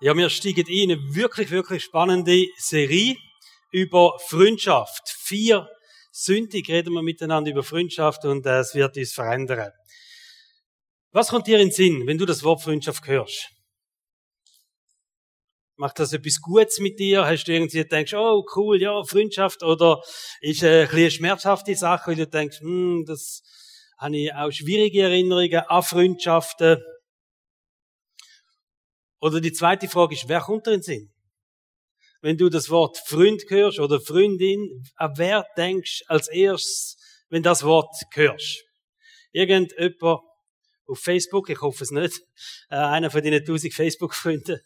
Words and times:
Ja, 0.00 0.16
wir 0.16 0.28
steigen 0.28 0.66
in 0.66 0.92
eine 0.92 1.14
wirklich, 1.14 1.50
wirklich 1.50 1.82
spannende 1.82 2.46
Serie 2.58 3.16
über 3.70 4.18
Freundschaft. 4.28 5.08
Vier 5.08 5.68
Sündig 6.18 6.70
reden 6.70 6.94
wir 6.94 7.02
miteinander 7.02 7.50
über 7.50 7.62
Freundschaft 7.62 8.24
und 8.24 8.46
äh, 8.46 8.60
es 8.60 8.74
wird 8.74 8.96
uns 8.96 9.12
verändern. 9.12 9.70
Was 11.12 11.28
kommt 11.28 11.46
dir 11.46 11.60
in 11.60 11.68
den 11.68 11.72
Sinn, 11.72 12.06
wenn 12.06 12.16
du 12.16 12.24
das 12.24 12.42
Wort 12.42 12.62
Freundschaft 12.62 13.06
hörst? 13.06 13.50
Macht 15.76 15.98
das 15.98 16.14
etwas 16.14 16.40
Gutes 16.40 16.78
mit 16.78 16.98
dir? 16.98 17.26
Hast 17.26 17.44
du 17.44 17.52
irgendwie 17.52 17.84
denkst, 17.84 18.14
oh 18.14 18.46
cool, 18.56 18.80
ja, 18.80 19.04
Freundschaft? 19.04 19.62
Oder 19.62 20.00
ist 20.40 20.62
äh, 20.62 20.84
ein 20.84 20.88
eine 20.88 21.10
schmerzhafte 21.10 21.74
Sache, 21.74 22.12
weil 22.12 22.16
du 22.16 22.26
denkst, 22.26 22.60
hm, 22.60 23.04
das 23.06 23.42
habe 23.98 24.16
ich 24.16 24.32
auch 24.32 24.50
schwierige 24.50 25.02
Erinnerungen 25.02 25.64
an 25.68 25.82
Freundschaften. 25.82 26.78
Oder 29.26 29.40
die 29.40 29.52
zweite 29.52 29.88
Frage 29.88 30.14
ist, 30.14 30.28
wer 30.28 30.40
kommt 30.40 30.66
dir 30.66 30.74
in 30.74 30.78
den 30.78 30.82
Sinn? 30.84 31.12
Wenn 32.20 32.38
du 32.38 32.48
das 32.48 32.70
Wort 32.70 32.96
Freund 33.08 33.42
hörst 33.48 33.80
oder 33.80 34.00
Freundin, 34.00 34.84
an 34.94 35.14
wer 35.16 35.44
denkst 35.56 36.04
als 36.06 36.28
erstes, 36.28 36.96
wenn 37.28 37.42
das 37.42 37.64
Wort 37.64 37.92
hörst? 38.12 38.62
Irgendjemand 39.32 40.14
auf 40.86 41.00
Facebook, 41.00 41.50
ich 41.50 41.60
hoffe 41.60 41.82
es 41.82 41.90
nicht, 41.90 42.20
äh, 42.70 42.76
einer 42.76 43.10
von 43.10 43.20
deinen 43.20 43.44
tausend 43.44 43.74
Facebook-Freunden. 43.74 44.60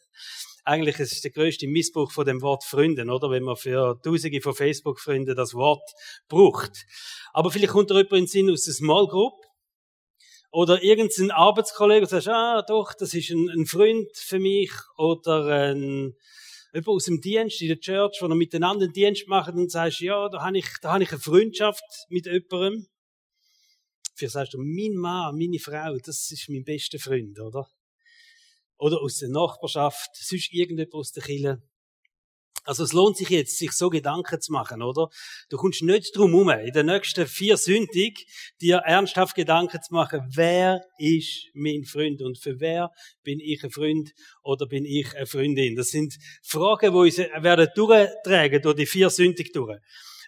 Eigentlich 0.65 0.99
ist 0.99 1.13
es 1.13 1.23
der 1.23 1.31
größte 1.31 1.67
Missbrauch 1.67 2.13
von 2.13 2.27
dem 2.27 2.43
Wort 2.43 2.63
Freunden, 2.63 3.09
oder? 3.09 3.31
Wenn 3.31 3.45
man 3.45 3.57
für 3.57 3.99
tausende 4.05 4.43
von 4.43 4.55
Facebook-Freunden 4.55 5.35
das 5.35 5.55
Wort 5.55 5.91
braucht. 6.29 6.85
Aber 7.33 7.51
vielleicht 7.51 7.73
kommt 7.73 7.91
da 7.91 7.95
jemand 7.95 8.13
in 8.13 8.19
den 8.19 8.27
Sinn 8.27 8.51
aus 8.51 8.65
der 8.65 8.75
Small 8.75 9.07
Group, 9.07 9.41
oder 10.51 10.83
irgendein 10.83 11.31
Arbeitskollege, 11.31 12.03
und 12.03 12.11
sagst, 12.11 12.29
ah, 12.29 12.63
doch, 12.63 12.93
das 12.95 13.15
ist 13.15 13.31
ein, 13.31 13.49
ein 13.51 13.67
Freund 13.67 14.09
für 14.15 14.39
mich, 14.39 14.73
oder 14.97 15.47
ein, 15.47 16.17
jemand 16.73 16.89
aus 16.89 17.05
dem 17.05 17.21
Dienst 17.21 17.63
in 17.63 17.69
der 17.69 17.81
Church, 17.81 18.19
wo 18.21 18.27
er 18.27 18.35
miteinander 18.35 18.85
einen 18.85 18.93
Dienst 18.93 19.29
macht, 19.29 19.55
und 19.55 19.71
sagst, 19.71 20.01
ja, 20.01 20.29
da 20.29 20.43
habe 20.43 20.59
ich, 20.59 20.67
da 20.83 20.95
habe 20.95 21.05
ich 21.05 21.11
eine 21.13 21.21
Freundschaft 21.21 21.85
mit 22.09 22.27
jemandem. 22.27 22.87
Vielleicht 24.15 24.35
sagst 24.35 24.55
du, 24.55 24.59
mein 24.59 24.95
Mann, 24.97 25.37
meine 25.37 25.59
Frau, 25.59 25.97
das 26.05 26.31
ist 26.31 26.49
mein 26.49 26.65
bester 26.65 26.99
Freund, 26.99 27.39
oder? 27.41 27.67
Oder 28.77 29.01
aus 29.01 29.19
der 29.19 29.29
Nachbarschaft, 29.29 30.11
sonst 30.15 30.53
irgendjemand 30.53 30.95
aus 30.95 31.13
der 31.13 31.23
Kirche. 31.23 31.63
Also 32.65 32.85
es 32.85 32.93
lohnt 32.93 33.17
sich 33.17 33.31
jetzt, 33.31 33.59
sich 33.59 33.73
so 33.73 33.91
Gedanken 33.91 34.41
zu 34.41 34.53
machen, 34.53 34.83
oder? 34.83 35.09
Du 35.49 35.57
kommst 35.57 35.83
nicht 35.83 36.17
drum 36.17 36.33
herum, 36.33 36.51
in 36.51 36.73
den 36.73 36.87
nächsten 36.87 37.27
vier 37.27 37.57
Sündig 37.57 38.27
dir 38.61 38.79
ernsthaft 38.79 39.35
Gedanken 39.35 39.81
zu 39.83 39.95
machen, 39.95 40.21
wer 40.35 40.81
ist 40.99 41.49
mein 41.55 41.85
Freund 41.85 42.23
und 42.23 42.39
für 42.39 42.61
wer 42.61 42.91
bin 43.23 43.41
ich 43.41 43.63
ein 43.65 43.71
Freund 43.71 44.11
oder 44.43 44.67
bin 44.67 44.85
ich 44.85 45.15
eine 45.17 45.27
Freundin? 45.27 45.77
Das 45.77 45.89
sind 45.89 46.15
Fragen, 46.43 46.93
die 46.93 46.99
uns 46.99 47.19
werden 47.19 47.69
durchtragen 47.75 48.63
durch 48.63 48.77
die 48.77 48.87
vier 48.87 49.11
Sündig 49.11 49.53
durch. 49.53 49.79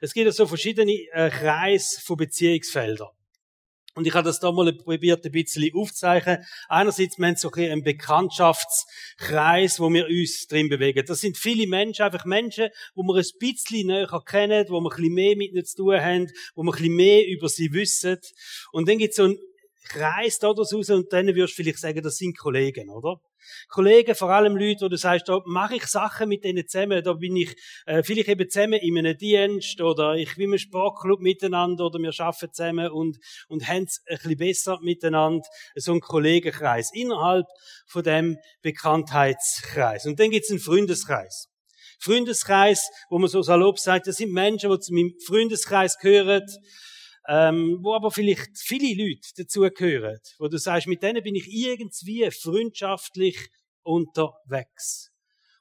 Es 0.00 0.12
gibt 0.12 0.32
so 0.32 0.46
verschiedene 0.46 0.92
äh, 1.12 1.30
Kreise 1.30 2.00
von 2.00 2.16
Beziehungsfeldern. 2.16 3.10
Und 3.94 4.06
ich 4.06 4.14
habe 4.14 4.24
das 4.24 4.40
da 4.40 4.50
mal 4.50 4.72
probiert, 4.72 5.24
ein 5.24 5.32
bisschen 5.32 5.70
aufzuzeichnen. 5.74 6.38
Einerseits, 6.68 7.18
wir 7.18 7.26
haben 7.26 7.36
so 7.36 7.50
einen 7.52 7.82
Bekanntschaftskreis, 7.82 9.80
wo 9.80 9.90
wir 9.90 10.06
uns 10.06 10.46
drin 10.46 10.70
bewegen. 10.70 11.04
Das 11.06 11.20
sind 11.20 11.36
viele 11.36 11.66
Menschen, 11.66 12.02
einfach 12.02 12.24
Menschen, 12.24 12.70
wo 12.94 13.02
wir 13.02 13.16
ein 13.16 13.24
bisschen 13.38 13.88
näher 13.88 14.22
kennen, 14.24 14.66
wo 14.70 14.80
wir 14.80 14.90
ein 14.90 14.96
bisschen 14.96 15.14
mehr 15.14 15.36
mit 15.36 15.52
ihnen 15.52 15.64
zu 15.64 15.76
tun 15.76 16.00
haben, 16.00 16.30
wo 16.54 16.62
wir 16.62 16.72
ein 16.72 16.76
bisschen 16.76 16.96
mehr 16.96 17.28
über 17.28 17.48
sie 17.48 17.72
wissen. 17.72 18.18
Und 18.72 18.88
dann 18.88 18.96
gibt 18.96 19.10
es 19.10 19.16
so 19.16 19.24
einen 19.24 19.38
Kreis 19.88 20.38
da 20.38 20.48
raus 20.48 20.72
und 20.72 21.12
dann 21.12 21.26
würdest 21.26 21.58
du 21.58 21.62
vielleicht 21.62 21.78
sagen, 21.78 22.02
das 22.02 22.16
sind 22.16 22.38
Kollegen, 22.38 22.88
oder? 22.90 23.20
Kollegen, 23.68 24.14
vor 24.14 24.30
allem 24.30 24.56
Leute, 24.56 24.84
wo 24.84 24.88
du 24.88 24.96
sagst, 24.96 25.28
da 25.28 25.40
mache 25.46 25.76
ich 25.76 25.86
Sachen 25.86 26.28
mit 26.28 26.44
denen 26.44 26.66
zusammen, 26.66 27.02
da 27.02 27.14
bin 27.14 27.36
ich 27.36 27.54
äh, 27.86 28.02
vielleicht 28.02 28.28
eben 28.28 28.48
zusammen 28.48 28.74
in 28.80 28.98
einem 28.98 29.16
Dienst 29.16 29.80
oder 29.80 30.14
ich 30.14 30.36
bin 30.36 30.52
im 30.52 30.58
Sportclub 30.58 31.20
miteinander 31.20 31.86
oder 31.86 31.98
wir 31.98 32.12
arbeiten 32.18 32.52
zusammen 32.52 32.90
und, 32.90 33.18
und 33.48 33.66
haben 33.66 33.84
es 33.84 34.00
ein 34.08 34.16
bisschen 34.16 34.36
besser 34.36 34.78
miteinander, 34.82 35.44
so 35.74 35.92
ein 35.92 36.00
Kollegenkreis 36.00 36.90
innerhalb 36.92 37.46
von 37.86 38.02
dem 38.02 38.38
Bekanntheitskreis. 38.62 40.06
Und 40.06 40.20
dann 40.20 40.30
gibt 40.30 40.44
es 40.44 40.50
einen 40.50 40.60
Freundeskreis. 40.60 41.48
Freundeskreis, 41.98 42.88
wo 43.10 43.18
man 43.18 43.28
so 43.28 43.42
salopp 43.42 43.78
sagt, 43.78 44.08
das 44.08 44.16
sind 44.16 44.32
Menschen, 44.32 44.70
die 44.70 44.78
zu 44.80 44.92
meinem 44.92 45.12
Freundeskreis 45.24 45.98
gehören, 45.98 46.42
ähm, 47.28 47.78
wo 47.82 47.94
aber 47.94 48.10
vielleicht 48.10 48.58
viele 48.58 48.94
Leute 48.94 49.28
dazugehören, 49.36 50.18
wo 50.38 50.48
du 50.48 50.58
sagst, 50.58 50.86
mit 50.86 51.02
denen 51.02 51.22
bin 51.22 51.34
ich 51.34 51.46
irgendwie 51.48 52.30
freundschaftlich 52.30 53.48
unterwegs. 53.82 55.10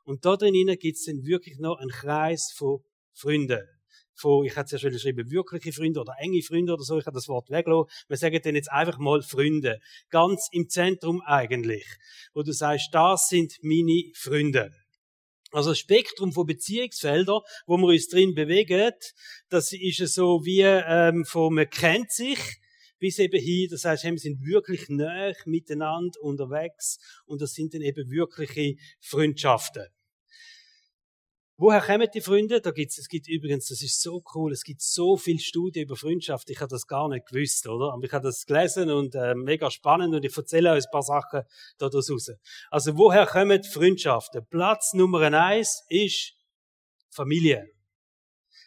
Und 0.03 0.25
da 0.25 0.35
drinnen 0.35 0.77
gibt 0.77 0.97
es 0.97 1.05
dann 1.05 1.23
wirklich 1.23 1.59
noch 1.59 1.77
einen 1.77 1.89
Kreis 1.89 2.51
von 2.55 2.79
Freunden. 3.13 3.67
Von, 4.13 4.45
ich 4.45 4.55
hätte 4.55 4.66
es 4.66 4.72
ja 4.72 4.77
schon 4.79 4.91
geschrieben, 4.91 5.31
wirkliche 5.31 5.72
Freunde 5.72 5.99
oder 6.01 6.13
enge 6.19 6.41
Freunde 6.41 6.73
oder 6.73 6.83
so, 6.83 6.99
ich 6.99 7.05
habe 7.05 7.16
das 7.16 7.27
Wort 7.27 7.49
weglassen. 7.49 7.89
Wir 8.07 8.17
sagen 8.17 8.39
dann 8.43 8.55
jetzt 8.55 8.72
einfach 8.72 8.97
mal 8.99 9.22
Freunde. 9.22 9.79
Ganz 10.09 10.47
im 10.51 10.69
Zentrum 10.69 11.22
eigentlich. 11.22 11.85
Wo 12.33 12.43
du 12.43 12.51
sagst, 12.51 12.89
das 12.91 13.29
sind 13.29 13.53
meine 13.61 14.11
Freunde. 14.16 14.72
Also 15.51 15.72
das 15.72 15.79
Spektrum 15.79 16.31
von 16.31 16.45
Beziehungsfeldern, 16.45 17.41
wo 17.66 17.78
wir 17.78 17.88
uns 17.88 18.07
drin 18.07 18.34
bewegen, 18.34 18.94
das 19.50 19.73
ist 19.73 20.13
so 20.13 20.45
wie 20.45 20.62
ähm, 20.62 21.25
von 21.25 21.53
man 21.53 21.69
kennt 21.69 22.12
sich 22.12 22.39
bis 23.00 23.17
eben 23.17 23.41
hin, 23.41 23.67
das 23.69 23.84
heißt, 23.84 24.03
wir 24.03 24.17
sind 24.17 24.45
wirklich 24.45 24.88
näher 24.88 25.35
miteinander 25.45 26.22
unterwegs 26.22 27.00
und 27.25 27.41
das 27.41 27.53
sind 27.53 27.73
dann 27.73 27.81
eben 27.81 28.09
wirkliche 28.11 28.75
Freundschaften. 29.00 29.88
Woher 31.61 31.79
kommen 31.79 32.07
die 32.11 32.22
Freunde? 32.22 32.59
Da 32.59 32.72
gibt's, 32.72 32.97
es 32.97 33.07
gibt 33.07 33.27
übrigens, 33.27 33.67
das 33.67 33.83
ist 33.83 34.01
so 34.01 34.23
cool, 34.33 34.51
es 34.51 34.63
gibt 34.63 34.81
so 34.81 35.16
viel 35.16 35.38
Studien 35.38 35.83
über 35.85 35.95
Freundschaft. 35.95 36.49
Ich 36.49 36.59
habe 36.59 36.69
das 36.69 36.88
gar 36.88 37.07
nicht 37.07 37.27
gewusst, 37.27 37.67
oder? 37.67 37.94
Aber 37.94 38.03
ich 38.03 38.11
habe 38.11 38.23
das 38.23 38.47
gelesen 38.47 38.89
und 38.89 39.13
äh, 39.13 39.35
mega 39.35 39.69
spannend 39.69 40.16
und 40.16 40.25
ich 40.25 40.35
erzähle 40.35 40.72
euch 40.72 40.85
ein 40.85 40.91
paar 40.91 41.03
Sachen 41.03 41.44
da 41.77 41.85
raus. 41.85 42.31
Also 42.72 42.97
woher 42.97 43.27
kommen 43.27 43.63
Freundschaften? 43.63 44.44
Platz 44.49 44.94
Nummer 44.94 45.22
eins 45.22 45.83
ist 45.88 46.33
Familie. 47.11 47.67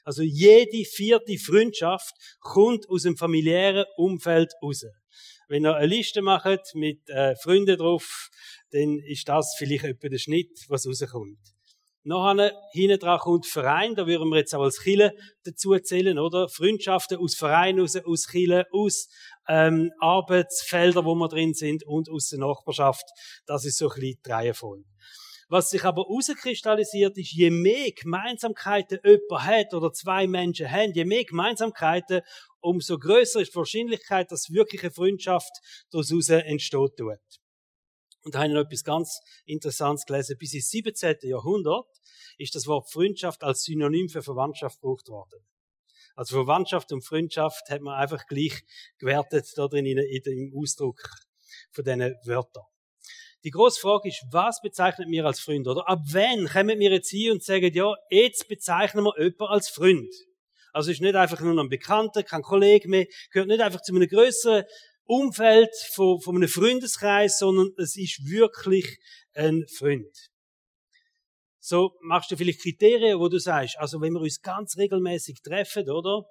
Also 0.04 0.22
jede 0.22 0.84
vierte 0.84 1.36
Freundschaft 1.36 2.14
kommt 2.38 2.88
aus 2.88 3.02
dem 3.02 3.16
familiären 3.16 3.86
Umfeld 3.96 4.52
raus. 4.62 4.84
Wenn 5.48 5.66
ihr 5.66 5.74
eine 5.74 5.86
Liste 5.88 6.22
macht 6.22 6.60
mit 6.74 7.08
äh, 7.08 7.34
Freunden 7.42 7.76
drauf, 7.76 8.30
dann 8.70 9.00
ist 9.00 9.28
das 9.28 9.56
vielleicht 9.58 9.82
etwa 9.82 10.08
der 10.08 10.18
Schnitt, 10.18 10.64
was 10.68 10.86
rauskommt. 10.86 11.53
Nachher, 12.06 12.52
hinten 12.72 12.98
dran 12.98 13.18
kommt 13.18 13.46
Verein, 13.46 13.94
da 13.94 14.06
würden 14.06 14.28
wir 14.28 14.36
jetzt 14.36 14.54
auch 14.54 14.62
als 14.62 14.80
Chile 14.82 15.14
dazu 15.44 15.74
zählen, 15.78 16.18
oder? 16.18 16.50
Freundschaften 16.50 17.16
aus 17.16 17.34
Vereinen, 17.34 17.80
aus, 17.80 17.96
aus 17.96 18.26
Chile, 18.30 18.66
aus 18.72 19.08
ähm, 19.48 19.90
Arbeitsfeldern, 20.00 21.06
wo 21.06 21.14
wir 21.14 21.28
drin 21.28 21.54
sind 21.54 21.82
und 21.86 22.10
aus 22.10 22.28
der 22.28 22.40
Nachbarschaft. 22.40 23.04
Das 23.46 23.64
ist 23.64 23.78
so 23.78 23.88
ein 23.88 24.00
bisschen 24.00 24.18
die 24.24 24.30
Reihenfolge. 24.30 24.84
Was 25.48 25.70
sich 25.70 25.84
aber 25.84 26.02
herauskristallisiert 26.02 27.16
ist, 27.16 27.32
je 27.32 27.50
mehr 27.50 27.92
Gemeinsamkeiten 27.92 28.98
jemand 29.02 29.46
hat 29.46 29.72
oder 29.72 29.90
zwei 29.92 30.26
Menschen 30.26 30.70
haben, 30.70 30.92
je 30.92 31.06
mehr 31.06 31.24
Gemeinsamkeiten, 31.24 32.20
umso 32.60 32.98
größer 32.98 33.40
ist 33.40 33.52
die 33.52 33.56
Wahrscheinlichkeit, 33.56 34.30
dass 34.30 34.50
wirklich 34.50 34.82
eine 34.82 34.90
Freundschaft 34.90 35.52
daraus 35.90 36.10
entsteht. 36.10 37.00
Und 38.24 38.34
da 38.34 38.38
habe 38.40 38.48
ich 38.48 38.54
noch 38.54 38.62
etwas 38.62 38.84
ganz 38.84 39.20
Interessantes 39.44 40.06
gelesen. 40.06 40.36
Bis 40.38 40.54
ins 40.54 40.70
17. 40.70 41.16
Jahrhundert 41.22 41.86
ist 42.38 42.54
das 42.54 42.66
Wort 42.66 42.90
Freundschaft 42.90 43.42
als 43.42 43.62
Synonym 43.64 44.08
für 44.08 44.22
Verwandtschaft 44.22 44.80
gebraucht 44.80 45.08
worden. 45.08 45.44
Also 46.16 46.36
Verwandtschaft 46.36 46.92
und 46.92 47.04
Freundschaft 47.04 47.68
hat 47.68 47.82
man 47.82 47.94
einfach 47.94 48.26
gleich 48.26 48.62
gewertet 48.98 49.46
da 49.56 49.66
drin 49.66 49.84
in, 49.84 49.98
in 49.98 50.22
dem 50.22 50.52
Ausdruck 50.56 51.00
von 51.72 51.84
diesen 51.84 52.14
Wörtern. 52.24 52.64
Die 53.42 53.50
grosse 53.50 53.80
Frage 53.80 54.08
ist, 54.08 54.24
was 54.30 54.62
bezeichnet 54.62 55.08
mir 55.08 55.26
als 55.26 55.40
Freund? 55.40 55.68
Oder 55.68 55.86
ab 55.86 56.00
wann 56.12 56.46
kommen 56.48 56.78
wir 56.78 56.92
jetzt 56.92 57.10
hier 57.10 57.30
und 57.30 57.42
sagen, 57.42 57.70
ja, 57.74 57.94
jetzt 58.08 58.48
bezeichnen 58.48 59.04
wir 59.04 59.14
jemanden 59.18 59.44
als 59.44 59.68
Freund? 59.68 60.14
Also 60.72 60.90
ist 60.90 61.02
nicht 61.02 61.14
einfach 61.14 61.40
nur 61.40 61.62
ein 61.62 61.68
Bekannter, 61.68 62.22
kein 62.22 62.42
Kollege 62.42 62.88
mehr, 62.88 63.06
gehört 63.30 63.48
nicht 63.48 63.60
einfach 63.60 63.82
zu 63.82 63.94
einem 63.94 64.08
größeren 64.08 64.64
Umfeld 65.06 65.70
von, 65.92 66.20
von 66.20 66.36
einem 66.36 66.48
Freundeskreis, 66.48 67.38
sondern 67.38 67.70
es 67.76 67.96
ist 67.96 68.24
wirklich 68.24 68.98
ein 69.34 69.64
Freund. 69.76 70.30
So 71.66 71.92
machst 72.02 72.30
du 72.30 72.36
vielleicht 72.36 72.60
Kriterien, 72.60 73.18
wo 73.18 73.28
du 73.28 73.38
sagst, 73.38 73.78
also 73.78 73.98
wenn 74.02 74.12
wir 74.12 74.20
uns 74.20 74.42
ganz 74.42 74.76
regelmäßig 74.76 75.40
treffen, 75.42 75.88
oder? 75.88 76.26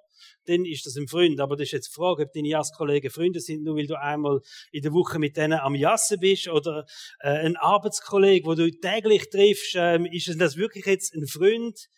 Dann 0.46 0.64
ist 0.64 0.86
das 0.86 0.94
ein 0.96 1.08
Freund. 1.08 1.40
Aber 1.40 1.56
das 1.56 1.64
ist 1.64 1.72
jetzt 1.72 1.88
die 1.88 1.94
Frage, 1.94 2.22
ob 2.22 2.32
deine 2.32 2.46
Jasskollegen 2.46 3.10
Freunde 3.10 3.40
sind, 3.40 3.64
nur 3.64 3.76
weil 3.76 3.88
du 3.88 4.00
einmal 4.00 4.40
in 4.70 4.82
der 4.82 4.92
Woche 4.92 5.18
mit 5.18 5.36
denen 5.36 5.58
am 5.58 5.74
Jassen 5.74 6.20
bist 6.20 6.46
oder 6.46 6.86
äh, 7.18 7.30
ein 7.30 7.56
Arbeitskollege, 7.56 8.46
wo 8.46 8.54
du 8.54 8.70
täglich 8.70 9.28
triffst, 9.28 9.74
ähm, 9.76 10.06
ist 10.06 10.32
das 10.38 10.56
wirklich 10.56 10.86
jetzt 10.86 11.14
ein 11.14 11.26
Freund? 11.26 11.88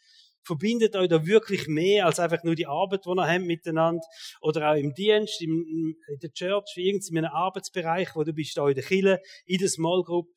Verbindet 0.46 0.94
euch 0.96 1.08
da 1.08 1.26
wirklich 1.26 1.66
mehr 1.66 2.06
als 2.06 2.20
einfach 2.20 2.42
nur 2.44 2.54
die 2.54 2.66
Arbeit, 2.66 3.04
die 3.04 3.10
ihr 3.10 3.26
habt 3.26 3.44
miteinander 3.44 4.02
oder 4.40 4.70
auch 4.70 4.76
im 4.76 4.94
Dienst, 4.94 5.42
in 5.42 5.96
der 6.22 6.32
Church, 6.32 6.76
in 6.76 6.84
irgendeinem 6.84 7.30
Arbeitsbereich, 7.32 8.14
wo 8.14 8.24
du 8.24 8.32
bist 8.32 8.56
da 8.56 8.68
in 8.68 8.74
der 8.74 8.84
Kille, 8.84 9.20
in 9.44 9.58
der 9.58 9.68
Small 9.68 10.02
Group. 10.04 10.28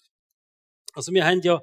Also 0.94 1.14
wir 1.14 1.26
haben 1.26 1.42
ja 1.44 1.62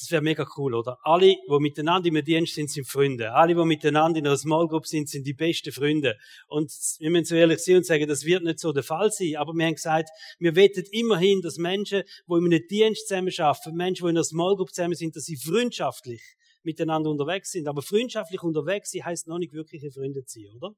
Das 0.00 0.10
wäre 0.10 0.22
mega 0.22 0.46
cool, 0.56 0.74
oder? 0.74 0.96
Alle, 1.02 1.26
die 1.26 1.58
miteinander 1.58 2.08
im 2.08 2.24
Dienst 2.24 2.54
sind, 2.54 2.70
sind 2.70 2.88
Freunde. 2.88 3.34
Alle, 3.34 3.54
die 3.54 3.64
miteinander 3.64 4.18
in 4.18 4.26
einer 4.26 4.38
Small 4.38 4.66
Group 4.66 4.86
sind, 4.86 5.10
sind 5.10 5.26
die 5.26 5.34
besten 5.34 5.72
Freunde. 5.72 6.16
Und 6.48 6.72
wir 7.00 7.10
müssen 7.10 7.26
so 7.26 7.34
ehrlich 7.34 7.58
sein 7.58 7.76
und 7.76 7.86
sagen, 7.86 8.08
das 8.08 8.24
wird 8.24 8.42
nicht 8.42 8.60
so 8.60 8.72
der 8.72 8.82
Fall 8.82 9.10
sein. 9.10 9.36
Aber 9.36 9.52
wir 9.52 9.66
haben 9.66 9.74
gesagt, 9.74 10.08
wir 10.38 10.56
wettet 10.56 10.88
immerhin, 10.90 11.42
dass 11.42 11.58
Menschen, 11.58 12.02
die 12.26 12.32
in 12.32 12.44
einem 12.46 12.66
Dienst 12.66 13.08
zusammen 13.08 13.32
arbeiten, 13.38 13.76
Menschen, 13.76 14.04
die 14.06 14.10
in 14.10 14.16
einer 14.16 14.24
Small 14.24 14.56
Group 14.56 14.70
zusammen 14.70 14.94
sind, 14.94 15.14
dass 15.16 15.24
sie 15.24 15.36
freundschaftlich 15.36 16.22
miteinander 16.62 17.10
unterwegs 17.10 17.50
sind. 17.50 17.68
Aber 17.68 17.82
freundschaftlich 17.82 18.42
unterwegs 18.42 18.90
sein 18.90 19.04
heisst 19.04 19.26
noch 19.26 19.38
nicht 19.38 19.52
wirkliche 19.52 19.90
Freunde 19.90 20.22
sein, 20.26 20.46
oder? 20.56 20.74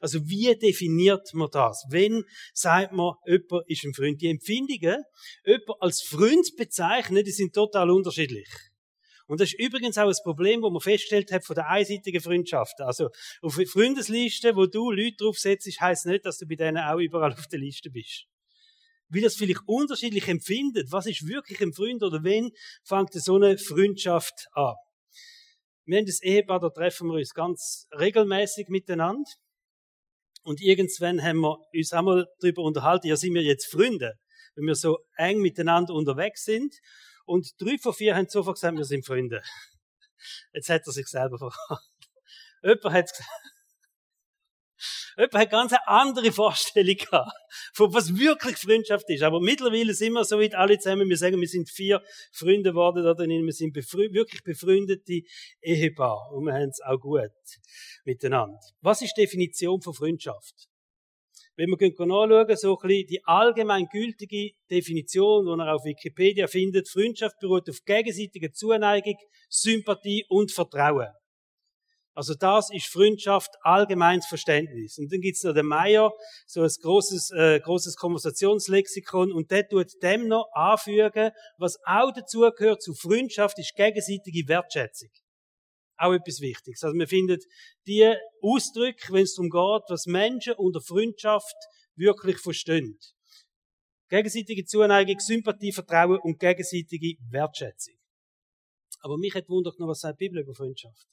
Also 0.00 0.20
wie 0.28 0.54
definiert 0.56 1.32
man 1.34 1.48
das? 1.50 1.84
Wenn 1.90 2.24
sagt 2.52 2.92
man, 2.92 3.14
jemand 3.26 3.68
ist 3.68 3.84
ein 3.84 3.94
Freund? 3.94 4.20
Die 4.20 4.28
Empfindungen, 4.28 5.02
jemand 5.44 5.82
als 5.82 6.02
Freund 6.02 6.50
bezeichnen, 6.56 7.24
die 7.24 7.30
sind 7.30 7.54
total 7.54 7.90
unterschiedlich. 7.90 8.48
Und 9.26 9.40
das 9.40 9.52
ist 9.52 9.60
übrigens 9.60 9.96
auch 9.96 10.08
ein 10.08 10.14
Problem, 10.24 10.60
das 10.60 10.72
man 10.72 10.80
festgestellt 10.80 11.30
hat 11.30 11.44
von 11.44 11.54
der 11.54 11.68
einseitigen 11.68 12.20
Freundschaften. 12.20 12.84
Also 12.84 13.10
auf 13.42 13.60
Freundeslisten, 13.72 14.56
wo 14.56 14.66
du 14.66 14.90
Leute 14.90 15.16
draufsetzt, 15.18 15.68
heisst 15.80 16.06
nicht, 16.06 16.26
dass 16.26 16.38
du 16.38 16.46
bei 16.46 16.56
denen 16.56 16.78
auch 16.78 16.98
überall 16.98 17.32
auf 17.32 17.46
der 17.46 17.60
Liste 17.60 17.90
bist. 17.90 18.26
Wie 19.08 19.20
das 19.20 19.36
vielleicht 19.36 19.60
unterschiedlich 19.66 20.26
empfindet, 20.26 20.90
was 20.90 21.06
ist 21.06 21.26
wirklich 21.26 21.60
ein 21.60 21.72
Freund 21.72 22.02
oder 22.02 22.24
wenn 22.24 22.50
fängt 22.82 23.12
so 23.12 23.36
eine 23.36 23.56
Freundschaft 23.58 24.48
an? 24.52 24.74
Wir 25.90 25.98
haben 25.98 26.06
das 26.06 26.22
Ehepaar, 26.22 26.60
da 26.60 26.70
treffen 26.70 27.08
wir 27.08 27.14
uns 27.14 27.34
ganz 27.34 27.88
regelmäßig 27.98 28.68
miteinander. 28.68 29.28
Und 30.44 30.60
irgendwann 30.60 31.20
haben 31.20 31.40
wir 31.40 31.58
uns 31.74 31.92
einmal 31.92 32.28
darüber 32.38 32.62
unterhalten, 32.62 33.08
ja, 33.08 33.16
sind 33.16 33.34
wir 33.34 33.42
jetzt 33.42 33.66
Freunde, 33.68 34.14
wenn 34.54 34.66
wir 34.66 34.76
so 34.76 34.98
eng 35.16 35.40
miteinander 35.40 35.92
unterwegs 35.94 36.44
sind. 36.44 36.76
Und 37.24 37.50
drei 37.58 37.76
von 37.76 37.92
vier 37.92 38.14
haben 38.14 38.28
sofort 38.28 38.54
gesagt, 38.54 38.76
wir 38.76 38.84
sind 38.84 39.04
Freunde. 39.04 39.42
Jetzt 40.52 40.68
hat 40.68 40.82
er 40.86 40.92
sich 40.92 41.08
selber 41.08 41.38
verraten. 41.38 41.84
Jemand 42.62 42.84
hat 42.84 43.10
gesagt, 43.10 43.28
Jemand 45.20 45.34
hat 45.34 45.50
ganz 45.50 45.72
eine 45.72 45.86
andere 45.86 46.32
Vorstellung 46.32 46.96
gehabt, 46.96 47.30
von 47.74 47.92
was 47.92 48.16
wirklich 48.16 48.56
Freundschaft 48.56 49.04
ist. 49.08 49.22
Aber 49.22 49.40
mittlerweile 49.40 49.92
sind 49.92 50.14
wir 50.14 50.24
so 50.24 50.40
weit 50.40 50.54
alle 50.54 50.78
zusammen, 50.78 51.10
wir 51.10 51.16
sagen, 51.18 51.38
wir 51.38 51.48
sind 51.48 51.68
vier 51.68 52.02
Freunde 52.32 52.70
geworden 52.70 53.04
da 53.04 53.12
drin, 53.12 53.44
wir 53.44 53.52
sind 53.52 53.74
befre 53.74 54.08
wirklich 54.12 54.42
befreundete 54.42 55.20
Ehepaar 55.60 56.32
und 56.32 56.46
wir 56.46 56.54
haben 56.54 56.70
es 56.70 56.80
auch 56.80 56.98
gut 56.98 57.30
miteinander. 58.04 58.58
Was 58.80 59.02
ist 59.02 59.14
die 59.16 59.22
Definition 59.22 59.82
von 59.82 59.92
Freundschaft? 59.92 60.68
Wenn 61.54 61.68
wir 61.68 62.06
nachschauen, 62.06 62.56
so 62.56 62.78
ein 62.78 62.88
bisschen 62.88 63.06
die 63.08 63.24
allgemeingültige 63.24 64.52
Definition, 64.70 65.44
die 65.44 65.62
ihr 65.62 65.74
auf 65.74 65.84
Wikipedia 65.84 66.46
findet, 66.46 66.88
Freundschaft 66.88 67.38
beruht 67.38 67.68
auf 67.68 67.84
gegenseitiger 67.84 68.50
Zuneigung, 68.52 69.16
Sympathie 69.50 70.24
und 70.30 70.50
Vertrauen. 70.50 71.08
Also 72.14 72.34
das 72.34 72.70
ist 72.72 72.86
Freundschaft, 72.86 73.50
allgemeines 73.62 74.26
Verständnis. 74.26 74.98
Und 74.98 75.12
dann 75.12 75.20
gibt's 75.20 75.44
noch 75.44 75.54
den 75.54 75.66
Meier, 75.66 76.10
so 76.46 76.62
ein 76.62 76.70
großes, 76.82 77.30
äh, 77.30 77.60
großes 77.60 77.96
Konversationslexikon, 77.96 79.32
und 79.32 79.50
der 79.50 79.68
tut 79.68 79.90
dem 80.02 80.26
noch 80.26 80.48
anfügen, 80.52 81.30
was 81.56 81.78
auch 81.84 82.12
dazugehört 82.12 82.82
zu 82.82 82.94
Freundschaft, 82.94 83.58
ist 83.58 83.74
gegenseitige 83.76 84.48
Wertschätzung. 84.48 85.10
Auch 85.96 86.12
etwas 86.12 86.40
Wichtiges. 86.40 86.82
Also 86.82 86.96
man 86.96 87.06
findet 87.06 87.44
die 87.86 88.12
Ausdrücke, 88.42 89.12
wenn 89.12 89.22
es 89.22 89.34
darum 89.34 89.50
geht, 89.50 89.90
was 89.90 90.06
Menschen 90.06 90.54
unter 90.54 90.80
Freundschaft 90.80 91.54
wirklich 91.94 92.38
verstehen. 92.38 92.98
Gegenseitige 94.08 94.64
Zuneigung, 94.64 95.20
Sympathie, 95.20 95.72
Vertrauen 95.72 96.18
und 96.18 96.40
gegenseitige 96.40 97.14
Wertschätzung. 97.30 97.94
Aber 99.00 99.16
mich 99.16 99.34
hat 99.34 99.48
wundert 99.48 99.78
noch, 99.78 99.88
was 99.88 100.00
sagt 100.00 100.20
die 100.20 100.26
Bibel 100.26 100.42
über 100.42 100.54
Freundschaft? 100.54 101.06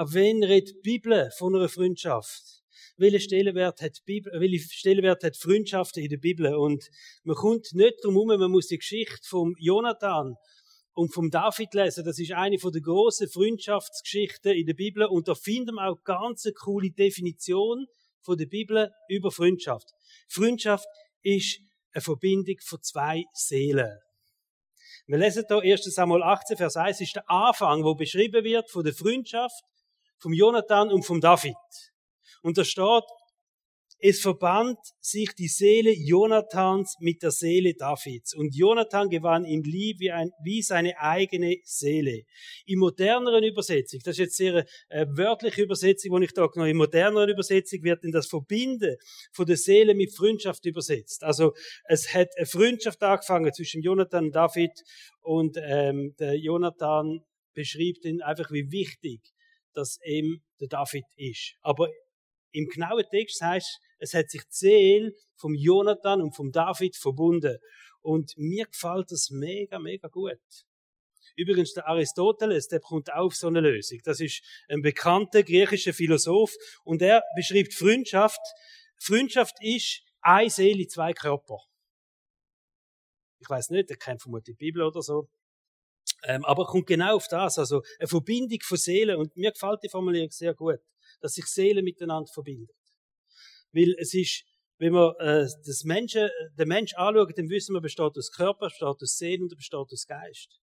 Ab 0.00 0.14
wen 0.14 0.42
redet 0.42 0.76
die 0.76 0.80
Bibel 0.80 1.30
von 1.36 1.54
einer 1.54 1.68
Freundschaft? 1.68 2.62
Welchen 2.96 3.20
Stellenwert 3.20 3.82
hat, 3.82 3.98
Bibel, 4.06 4.32
welchen 4.40 4.70
Stellenwert 4.70 5.22
hat 5.22 5.36
Freundschaft 5.36 5.98
in 5.98 6.08
der 6.08 6.16
Bibel? 6.16 6.54
Und 6.54 6.88
man 7.22 7.36
kommt 7.36 7.74
nicht 7.74 7.96
drum 8.02 8.14
herum, 8.14 8.28
man 8.40 8.50
muss 8.50 8.68
die 8.68 8.78
Geschichte 8.78 9.20
vom 9.28 9.54
Jonathan 9.58 10.36
und 10.94 11.12
vom 11.12 11.28
David 11.28 11.74
lesen. 11.74 12.02
Das 12.06 12.18
ist 12.18 12.32
eine 12.32 12.58
von 12.58 12.72
der 12.72 12.80
großen 12.80 13.28
Freundschaftsgeschichten 13.28 14.52
in 14.52 14.64
der 14.64 14.72
Bibel. 14.72 15.04
Und 15.04 15.28
da 15.28 15.34
finden 15.34 15.74
wir 15.74 15.90
auch 15.90 16.02
ganz 16.02 16.46
eine 16.46 16.54
coole 16.54 16.90
Definition 16.92 17.84
von 18.22 18.38
der 18.38 18.46
Bibel 18.46 18.90
über 19.10 19.30
Freundschaft. 19.30 19.90
Freundschaft 20.30 20.88
ist 21.20 21.60
eine 21.92 22.00
Verbindung 22.00 22.56
von 22.64 22.80
zwei 22.80 23.24
Seelen. 23.34 23.98
Wir 25.06 25.18
lesen 25.18 25.44
hier 25.46 25.58
1. 25.58 25.84
Samuel 25.94 26.22
18, 26.22 26.56
Vers 26.56 26.76
1, 26.76 27.02
ist 27.02 27.16
der 27.16 27.30
Anfang, 27.30 27.84
wo 27.84 27.94
beschrieben 27.94 28.42
wird 28.44 28.70
von 28.70 28.82
der 28.82 28.94
Freundschaft 28.94 29.62
vom 30.20 30.32
Jonathan 30.32 30.90
und 30.90 31.04
vom 31.04 31.20
David. 31.20 31.54
Und 32.42 32.58
da 32.58 32.64
steht, 32.64 33.04
es 34.02 34.20
verband 34.20 34.78
sich 35.00 35.34
die 35.34 35.48
Seele 35.48 35.92
Jonathans 35.92 36.96
mit 37.00 37.22
der 37.22 37.30
Seele 37.30 37.74
Davids. 37.74 38.34
Und 38.34 38.56
Jonathan 38.56 39.10
gewann 39.10 39.44
ihn 39.44 39.62
lieb 39.62 40.00
wie, 40.00 40.10
ein, 40.10 40.30
wie 40.42 40.62
seine 40.62 40.98
eigene 40.98 41.56
Seele. 41.64 42.22
In 42.64 42.78
moderneren 42.78 43.44
Übersetzung, 43.44 44.00
das 44.02 44.14
ist 44.14 44.18
jetzt 44.18 44.36
sehr 44.36 44.64
äh, 44.88 45.06
wörtliche 45.10 45.62
Übersetzung, 45.62 46.18
die 46.18 46.24
ich 46.24 46.32
da 46.32 46.46
genommen 46.46 46.70
In 46.70 46.78
moderneren 46.78 47.28
Übersetzung 47.28 47.82
wird 47.82 48.02
denn 48.02 48.12
das 48.12 48.26
Verbinden 48.26 48.96
von 49.32 49.44
der 49.44 49.56
Seele 49.56 49.94
mit 49.94 50.16
Freundschaft 50.16 50.64
übersetzt. 50.64 51.22
Also 51.22 51.52
es 51.84 52.14
hat 52.14 52.28
eine 52.38 52.46
Freundschaft 52.46 53.02
angefangen 53.02 53.52
zwischen 53.52 53.82
Jonathan 53.82 54.26
und 54.26 54.34
David 54.34 54.72
und 55.20 55.58
ähm, 55.62 56.14
der 56.18 56.36
Jonathan 56.36 57.20
beschreibt 57.52 58.06
ihn 58.06 58.22
einfach, 58.22 58.50
wie 58.50 58.70
wichtig 58.70 59.20
dass 59.74 59.98
ihm 60.04 60.42
der 60.60 60.68
David 60.68 61.04
ist. 61.16 61.54
Aber 61.60 61.88
im 62.52 62.66
genauen 62.66 63.04
Text 63.10 63.40
heißt 63.40 63.80
es 64.00 64.14
hat 64.14 64.30
sich 64.30 64.42
die 64.42 64.48
Seele 64.50 65.12
vom 65.36 65.54
Jonathan 65.54 66.22
und 66.22 66.34
vom 66.34 66.50
David 66.50 66.96
verbunden. 66.96 67.58
Und 68.00 68.32
mir 68.36 68.66
gefällt 68.66 69.10
das 69.10 69.28
mega, 69.30 69.78
mega 69.78 70.08
gut. 70.08 70.40
Übrigens, 71.36 71.74
der 71.74 71.86
Aristoteles, 71.86 72.68
der 72.68 72.80
kommt 72.80 73.12
auch 73.12 73.26
auf 73.26 73.36
so 73.36 73.46
eine 73.46 73.60
Lösung. 73.60 74.00
Das 74.04 74.20
ist 74.20 74.42
ein 74.68 74.82
bekannter 74.82 75.42
griechischer 75.42 75.92
Philosoph 75.92 76.54
und 76.84 77.02
er 77.02 77.22
beschreibt 77.36 77.74
Freundschaft. 77.74 78.40
Freundschaft 78.98 79.56
ist 79.60 80.02
eine 80.22 80.50
Seele, 80.50 80.86
zwei 80.86 81.12
Körper. 81.12 81.58
Ich 83.38 83.48
weiß 83.48 83.70
nicht, 83.70 83.90
er 83.90 83.96
kennt 83.96 84.22
vermutlich 84.22 84.56
die 84.56 84.64
Bibel 84.64 84.82
oder 84.82 85.02
so. 85.02 85.28
Ähm, 86.24 86.44
aber 86.44 86.66
kommt 86.66 86.86
genau 86.86 87.16
auf 87.16 87.28
das, 87.28 87.58
also 87.58 87.82
eine 87.98 88.08
Verbindung 88.08 88.58
von 88.62 88.76
Seelen. 88.76 89.16
Und 89.16 89.36
mir 89.36 89.52
gefällt 89.52 89.82
die 89.82 89.88
Formulierung 89.88 90.30
sehr 90.30 90.54
gut, 90.54 90.80
dass 91.20 91.34
sich 91.34 91.46
Seelen 91.46 91.84
miteinander 91.84 92.30
verbinden. 92.32 92.72
Weil 93.72 93.94
es 93.98 94.14
ist, 94.14 94.44
wenn 94.78 94.92
man 94.92 95.14
äh, 95.18 95.46
das 95.66 95.84
Menschen, 95.84 96.28
den 96.58 96.68
Mensch 96.68 96.94
anschaut, 96.94 97.36
dann 97.36 97.48
wissen 97.48 97.74
wir, 97.74 97.80
besteht 97.80 98.16
aus 98.16 98.32
Körper, 98.32 98.66
besteht 98.66 98.88
aus 98.88 99.16
Seele 99.16 99.42
und 99.42 99.56
besteht 99.56 99.78
aus 99.78 100.06
Geist. 100.06 100.60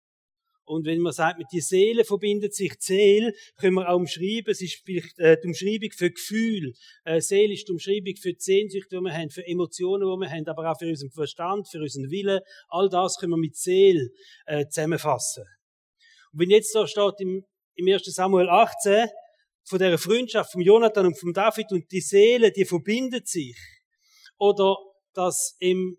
Und 0.67 0.85
wenn 0.85 0.99
man 0.99 1.13
sagt, 1.13 1.39
mit 1.39 1.47
die 1.53 1.61
Seele 1.61 2.03
verbindet 2.03 2.53
sich 2.53 2.73
die 2.73 2.83
Seele, 2.83 3.33
können 3.55 3.75
wir 3.75 3.89
auch 3.89 3.95
umschreiben, 3.95 4.51
es 4.51 4.61
ist 4.61 4.81
vielleicht 4.83 5.17
äh, 5.17 5.37
die 5.41 5.47
Umschreibung 5.47 5.91
für 5.95 6.11
Gefühl. 6.11 6.73
Äh, 7.05 7.21
Seele 7.21 7.53
ist 7.53 7.69
die 7.69 7.71
Umschreibung 7.71 8.15
für 8.17 8.33
die 8.33 8.41
Sehnsucht, 8.41 8.91
die 8.91 8.99
wir 8.99 9.13
haben, 9.13 9.29
für 9.29 9.47
Emotionen, 9.47 10.01
die 10.01 10.19
wir 10.25 10.29
haben, 10.29 10.45
aber 10.45 10.69
auch 10.69 10.77
für 10.77 10.89
unseren 10.89 11.09
Verstand, 11.11 11.69
für 11.69 11.79
unseren 11.79 12.11
Willen. 12.11 12.41
All 12.67 12.89
das 12.89 13.15
können 13.17 13.31
wir 13.31 13.37
mit 13.37 13.55
Seele 13.55 14.09
äh, 14.45 14.67
zusammenfassen. 14.67 15.45
Und 16.33 16.41
wenn 16.41 16.49
jetzt 16.49 16.75
da 16.75 16.85
steht 16.85 17.13
im, 17.19 17.45
im 17.75 17.87
1. 17.87 18.03
Samuel 18.03 18.49
18, 18.49 19.07
von 19.63 19.79
der 19.79 19.97
Freundschaft 19.97 20.51
von 20.51 20.61
Jonathan 20.61 21.05
und 21.05 21.17
von 21.17 21.31
David 21.31 21.71
und 21.71 21.89
die 21.89 22.01
Seele, 22.01 22.51
die 22.51 22.65
verbindet 22.65 23.29
sich. 23.29 23.57
Oder 24.37 24.75
dass 25.13 25.55
im, 25.59 25.97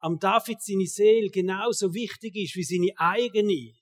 am 0.00 0.18
David 0.18 0.60
seine 0.60 0.86
Seele 0.86 1.30
genauso 1.30 1.94
wichtig 1.94 2.36
ist 2.36 2.56
wie 2.56 2.62
seine 2.62 2.92
eigene 2.96 3.72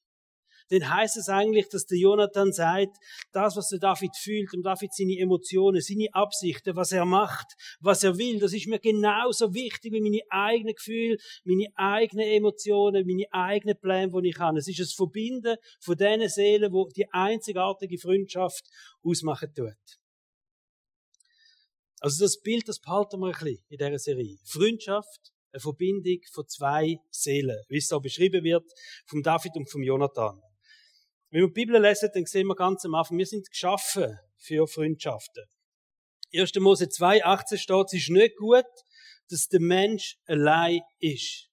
dann 0.70 0.88
heißt 0.88 1.16
es 1.16 1.28
eigentlich, 1.28 1.68
dass 1.68 1.84
der 1.86 1.98
Jonathan 1.98 2.52
sagt, 2.52 2.96
das, 3.32 3.56
was 3.56 3.68
der 3.68 3.80
David 3.80 4.16
fühlt, 4.16 4.54
und 4.54 4.62
David 4.62 4.94
seine 4.94 5.18
Emotionen, 5.18 5.80
seine 5.80 6.06
Absichten, 6.12 6.76
was 6.76 6.92
er 6.92 7.04
macht, 7.04 7.54
was 7.80 8.04
er 8.04 8.16
will, 8.16 8.38
das 8.38 8.52
ist 8.52 8.68
mir 8.68 8.78
genauso 8.78 9.52
wichtig 9.52 9.92
wie 9.92 10.00
meine 10.00 10.22
eigenen 10.30 10.74
Gefühle, 10.74 11.16
meine 11.44 11.66
eigenen 11.74 12.26
Emotionen, 12.26 13.06
meine 13.06 13.26
eigenen 13.32 13.78
Pläne, 13.78 14.12
die 14.22 14.28
ich 14.28 14.38
habe. 14.38 14.58
Es 14.58 14.68
ist 14.68 14.78
das 14.78 14.92
Verbinden 14.92 15.56
von 15.80 15.96
diesen 15.96 16.28
Seelen, 16.28 16.72
wo 16.72 16.88
die 16.88 17.10
einzigartige 17.10 17.98
Freundschaft 17.98 18.64
ausmachen 19.02 19.52
tut. 19.54 19.74
Also 22.00 22.24
das 22.24 22.40
Bild, 22.40 22.68
das 22.68 22.78
behalten 22.78 23.20
wir 23.20 23.26
ein 23.26 23.32
bisschen 23.32 23.58
in 23.68 23.76
dieser 23.76 23.98
Serie. 23.98 24.38
Freundschaft, 24.44 25.32
eine 25.52 25.60
Verbindung 25.60 26.18
von 26.32 26.46
zwei 26.46 26.96
Seelen, 27.10 27.60
wie 27.68 27.78
es 27.78 27.88
da 27.88 27.98
beschrieben 27.98 28.44
wird, 28.44 28.70
vom 29.06 29.22
David 29.22 29.56
und 29.56 29.70
vom 29.70 29.82
Jonathan. 29.82 30.40
Wenn 31.30 31.42
wir 31.42 31.48
die 31.48 31.52
Bibel 31.52 31.80
lesen, 31.80 32.10
dann 32.12 32.26
sehen 32.26 32.46
wir 32.46 32.56
ganz 32.56 32.84
am 32.84 32.94
Anfang, 32.94 33.16
wir 33.16 33.26
sind 33.26 33.48
geschaffen 33.48 34.18
für 34.36 34.66
Freundschaften. 34.66 35.44
1. 36.34 36.54
Mose 36.56 36.88
2, 36.88 37.24
18 37.24 37.58
steht, 37.58 37.86
es 37.86 37.92
ist 37.94 38.10
nicht 38.10 38.36
gut, 38.36 38.64
dass 39.28 39.46
der 39.46 39.60
Mensch 39.60 40.16
allein 40.26 40.80
ist. 40.98 41.48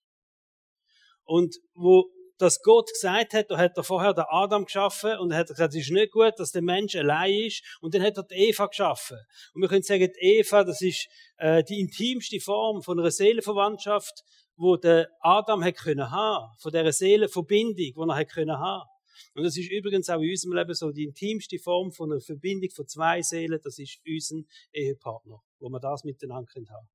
Und 1.24 1.56
wo 1.74 2.10
dass 2.38 2.62
Gott 2.62 2.90
gesagt 2.94 3.34
hat, 3.34 3.50
da 3.50 3.58
hat 3.58 3.78
er 3.78 3.84
vorher 3.84 4.14
den 4.14 4.26
Adam 4.30 4.66
geschaffen 4.66 5.18
und 5.18 5.32
er 5.32 5.40
hat 5.40 5.48
gesagt, 5.48 5.74
es 5.74 5.82
ist 5.82 5.92
nicht 5.92 6.12
gut, 6.12 6.34
dass 6.38 6.52
der 6.52 6.62
Mensch 6.62 6.96
allein 6.96 7.34
ist 7.34 7.64
und 7.82 7.96
dann 7.96 8.04
hat 8.04 8.18
er 8.18 8.24
die 8.24 8.36
Eva 8.36 8.68
geschaffen. 8.68 9.18
Und 9.54 9.62
wir 9.62 9.70
können 9.70 9.84
sagen, 9.84 10.08
die 10.08 10.38
Eva, 10.38 10.64
das 10.64 10.82
ist 10.82 11.08
äh, 11.38 11.64
die 11.64 11.80
intimste 11.80 12.40
Form 12.40 12.84
von 12.84 13.00
einer 13.00 13.12
Seelenverwandtschaft, 13.12 14.24
wo 14.56 14.76
der 14.76 15.10
Adam 15.22 15.64
hat 15.64 15.78
können 15.78 16.12
haben, 16.12 16.56
von 16.60 16.72
dieser 16.72 16.92
Seelenverbindung, 16.92 17.74
die 17.76 17.94
er 17.96 18.16
hat 18.16 18.30
können 18.30 18.58
haben. 18.58 18.88
Und 19.38 19.44
das 19.44 19.56
ist 19.56 19.70
übrigens 19.70 20.10
auch 20.10 20.20
in 20.20 20.32
unserem 20.32 20.54
Leben 20.54 20.74
so 20.74 20.92
die 20.92 21.04
intimste 21.04 21.60
Form 21.60 21.92
von 21.92 22.12
einer 22.12 22.22
Verbindung 22.22 22.72
von 22.72 22.88
zwei 22.88 23.22
Seelen, 23.22 23.60
das 23.64 23.78
ist 23.78 24.00
unser 24.04 24.42
Ehepartner, 24.74 25.40
wo 25.60 25.70
wir 25.70 25.80
das 25.80 26.04
miteinander 26.04 26.50
haben 26.56 26.66
können. 26.66 26.88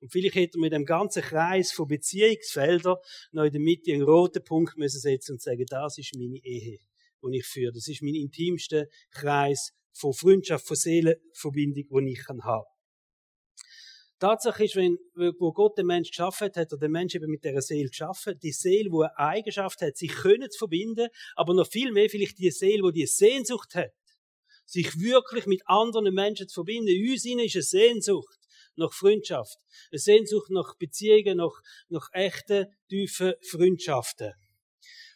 Und 0.00 0.12
vielleicht 0.12 0.36
hätte 0.36 0.58
man 0.58 0.66
mit 0.66 0.74
dem 0.74 0.84
ganzen 0.84 1.22
Kreis 1.22 1.72
von 1.72 1.88
Beziehungsfeldern 1.88 2.98
noch 3.32 3.42
in 3.42 3.50
der 3.50 3.60
Mitte 3.60 3.92
einen 3.92 4.02
roten 4.02 4.44
Punkt 4.44 4.78
müssen 4.78 5.00
setzen 5.00 5.32
und 5.32 5.42
sagen, 5.42 5.64
das 5.68 5.98
ist 5.98 6.14
meine 6.14 6.38
Ehe, 6.44 6.78
die 7.20 7.36
ich 7.36 7.46
führe. 7.46 7.72
Das 7.72 7.88
ist 7.88 8.00
mein 8.00 8.14
intimster 8.14 8.86
Kreis 9.10 9.72
von 9.92 10.12
Freundschaft, 10.12 10.64
von 10.64 10.76
Seelenverbindung, 10.76 12.06
die 12.06 12.12
ich 12.12 12.28
haben 12.28 12.38
kann. 12.38 12.62
Tatsache 14.22 14.64
ist, 14.64 14.76
wenn, 14.76 14.98
wo 15.40 15.52
Gott 15.52 15.76
den 15.76 15.86
Mensch 15.86 16.10
geschaffen 16.10 16.44
hat, 16.44 16.56
hat 16.56 16.70
er 16.70 16.78
den 16.78 16.92
Mensch 16.92 17.16
eben 17.16 17.28
mit 17.28 17.42
der 17.42 17.60
Seele 17.60 17.88
geschaffen. 17.88 18.38
Die 18.40 18.52
Seele, 18.52 18.88
die 18.88 18.96
eine 18.96 19.18
Eigenschaft 19.18 19.82
hat, 19.82 19.96
sich 19.96 20.12
können 20.12 20.48
zu 20.48 20.58
verbinden, 20.58 21.08
aber 21.34 21.54
noch 21.54 21.66
viel 21.66 21.90
mehr 21.90 22.08
vielleicht 22.08 22.38
die 22.38 22.52
Seele, 22.52 22.92
die 22.92 23.00
die 23.00 23.06
Sehnsucht 23.06 23.74
hat, 23.74 23.90
sich 24.64 25.00
wirklich 25.00 25.46
mit 25.46 25.62
anderen 25.66 26.14
Menschen 26.14 26.46
zu 26.46 26.54
verbinden. 26.54 26.88
In 26.88 27.10
uns 27.10 27.24
ist 27.24 27.32
eine 27.32 27.62
Sehnsucht 27.62 28.38
nach 28.76 28.92
Freundschaft. 28.92 29.58
Eine 29.90 29.98
Sehnsucht 29.98 30.50
nach 30.50 30.76
Beziehungen, 30.76 31.38
nach, 31.38 31.60
nach 31.88 32.08
echten, 32.12 32.66
tiefen 32.88 33.34
Freundschaften. 33.50 34.34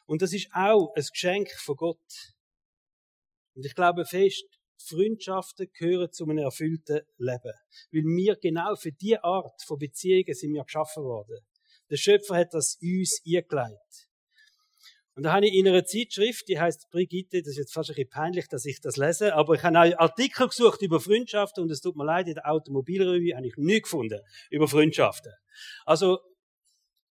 Und 0.06 0.20
das 0.20 0.32
ist 0.32 0.48
auch 0.52 0.92
ein 0.96 1.06
Geschenk 1.12 1.52
von 1.52 1.76
Gott. 1.76 2.34
Und 3.54 3.64
ich 3.64 3.74
glaube 3.76 4.04
fest, 4.04 4.55
Freundschaften 4.78 5.68
gehören 5.72 6.12
zu 6.12 6.24
einem 6.24 6.38
erfüllten 6.38 7.00
Leben. 7.18 7.54
Weil 7.92 8.02
wir 8.02 8.36
genau 8.36 8.74
für 8.76 8.92
diese 8.92 9.24
Art 9.24 9.62
von 9.66 9.78
Beziehungen 9.78 10.34
sind 10.34 10.54
wir 10.54 10.64
geschaffen 10.64 11.04
worden. 11.04 11.38
Der 11.90 11.96
Schöpfer 11.96 12.36
hat 12.36 12.52
das 12.52 12.78
uns 12.82 13.20
eingelegt. 13.26 14.08
Und 15.16 15.22
da 15.22 15.32
habe 15.32 15.46
ich 15.46 15.54
in 15.54 15.66
einer 15.66 15.84
Zeitschrift, 15.84 16.46
die 16.46 16.60
heißt 16.60 16.90
Brigitte, 16.90 17.40
das 17.40 17.52
ist 17.52 17.56
jetzt 17.56 17.72
fast 17.72 17.88
ein 17.88 17.94
bisschen 17.94 18.10
peinlich, 18.10 18.48
dass 18.48 18.66
ich 18.66 18.82
das 18.82 18.98
lese, 18.98 19.34
aber 19.34 19.54
ich 19.54 19.62
habe 19.62 19.78
einen 19.78 19.94
Artikel 19.94 20.46
gesucht 20.46 20.82
über 20.82 21.00
Freundschaften 21.00 21.62
und 21.62 21.70
es 21.70 21.80
tut 21.80 21.96
mir 21.96 22.04
leid, 22.04 22.28
in 22.28 22.34
der 22.34 22.46
Automobilrevue 22.46 23.34
habe 23.34 23.46
ich 23.46 23.56
nichts 23.56 23.84
gefunden 23.84 24.20
über 24.50 24.68
Freundschaften. 24.68 25.32
Also, 25.86 26.18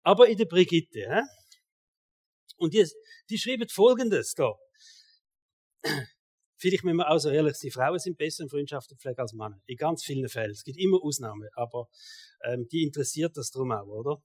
aber 0.04 0.28
in 0.28 0.38
der 0.38 0.46
Brigitte, 0.46 1.00
hä? 1.00 1.22
Und 2.58 2.76
die, 2.76 2.88
die 3.28 3.40
schreibt 3.40 3.72
Folgendes 3.72 4.36
da. 4.36 4.54
Vielleicht 6.66 6.84
müssen 6.84 6.98
wir 6.98 7.12
auch 7.12 7.20
so 7.20 7.30
ehrlich 7.30 7.54
sein, 7.58 7.70
Frauen 7.70 8.00
sind 8.00 8.18
besser 8.18 8.42
in 8.42 8.50
Freundschaftspflege 8.50 9.22
als 9.22 9.34
Männer. 9.34 9.62
In 9.68 9.78
ganz 9.78 10.04
vielen 10.04 10.28
Fällen. 10.28 10.50
Es 10.50 10.64
gibt 10.64 10.80
immer 10.80 10.98
Ausnahmen, 11.00 11.48
aber 11.54 11.88
ähm, 12.44 12.68
die 12.72 12.82
interessiert 12.82 13.38
das 13.38 13.52
drum 13.52 13.72
auch, 13.72 13.86
oder? 13.86 14.24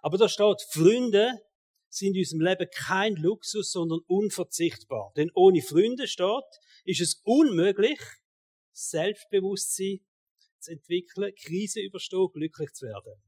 Aber 0.00 0.18
da 0.18 0.28
steht, 0.28 0.60
Freunde 0.70 1.38
sind 1.88 2.16
in 2.16 2.22
unserem 2.22 2.40
Leben 2.40 2.68
kein 2.74 3.14
Luxus, 3.14 3.70
sondern 3.70 4.00
unverzichtbar. 4.08 5.12
Denn 5.16 5.30
ohne 5.34 5.62
Freunde 5.62 6.08
steht, 6.08 6.42
ist 6.84 7.00
es 7.00 7.20
unmöglich, 7.22 8.00
Selbstbewusstsein 8.72 10.00
zu 10.58 10.72
entwickeln, 10.72 11.32
Krise 11.44 11.80
überstehen, 11.80 12.26
glücklich 12.32 12.72
zu 12.72 12.86
werden. 12.86 13.22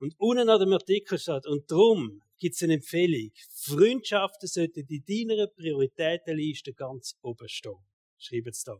Und 0.00 0.14
unten 0.18 0.50
an 0.50 0.60
dem 0.60 0.74
Artikel 0.74 1.18
steht, 1.18 1.46
und 1.46 1.70
darum 1.70 2.20
gibt 2.40 2.56
es 2.56 2.62
eine 2.62 2.74
Empfehlung. 2.74 3.30
Freundschaften 3.52 4.48
sollten 4.48 4.86
in 4.88 5.28
deiner 5.28 5.46
Prioritätenliste 5.46 6.72
ganz 6.72 7.14
oben 7.22 7.48
stehen. 7.48 7.76
Schreiben 8.18 8.52
sie 8.52 8.64
da 8.64 8.76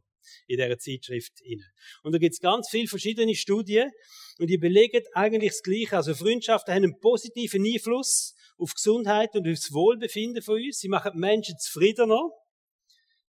in 0.46 0.56
dieser 0.56 0.78
Zeitschrift 0.78 1.40
inne. 1.42 1.64
Und 2.02 2.12
da 2.12 2.18
gibt 2.18 2.34
es 2.34 2.40
ganz 2.40 2.68
viele 2.68 2.88
verschiedene 2.88 3.34
Studien 3.34 3.90
und 4.38 4.48
die 4.48 4.58
belegen 4.58 5.02
eigentlich 5.14 5.52
das 5.52 5.62
Gleiche. 5.62 5.96
Also 5.96 6.14
Freundschaften 6.14 6.74
haben 6.74 6.84
einen 6.84 6.98
positiven 7.00 7.64
Einfluss 7.64 8.34
auf 8.58 8.74
Gesundheit 8.74 9.34
und 9.34 9.48
aufs 9.48 9.72
Wohlbefinden 9.72 10.42
von 10.42 10.56
uns. 10.56 10.80
Sie 10.80 10.88
machen 10.88 11.18
Menschen 11.18 11.56
zufriedener. 11.58 12.30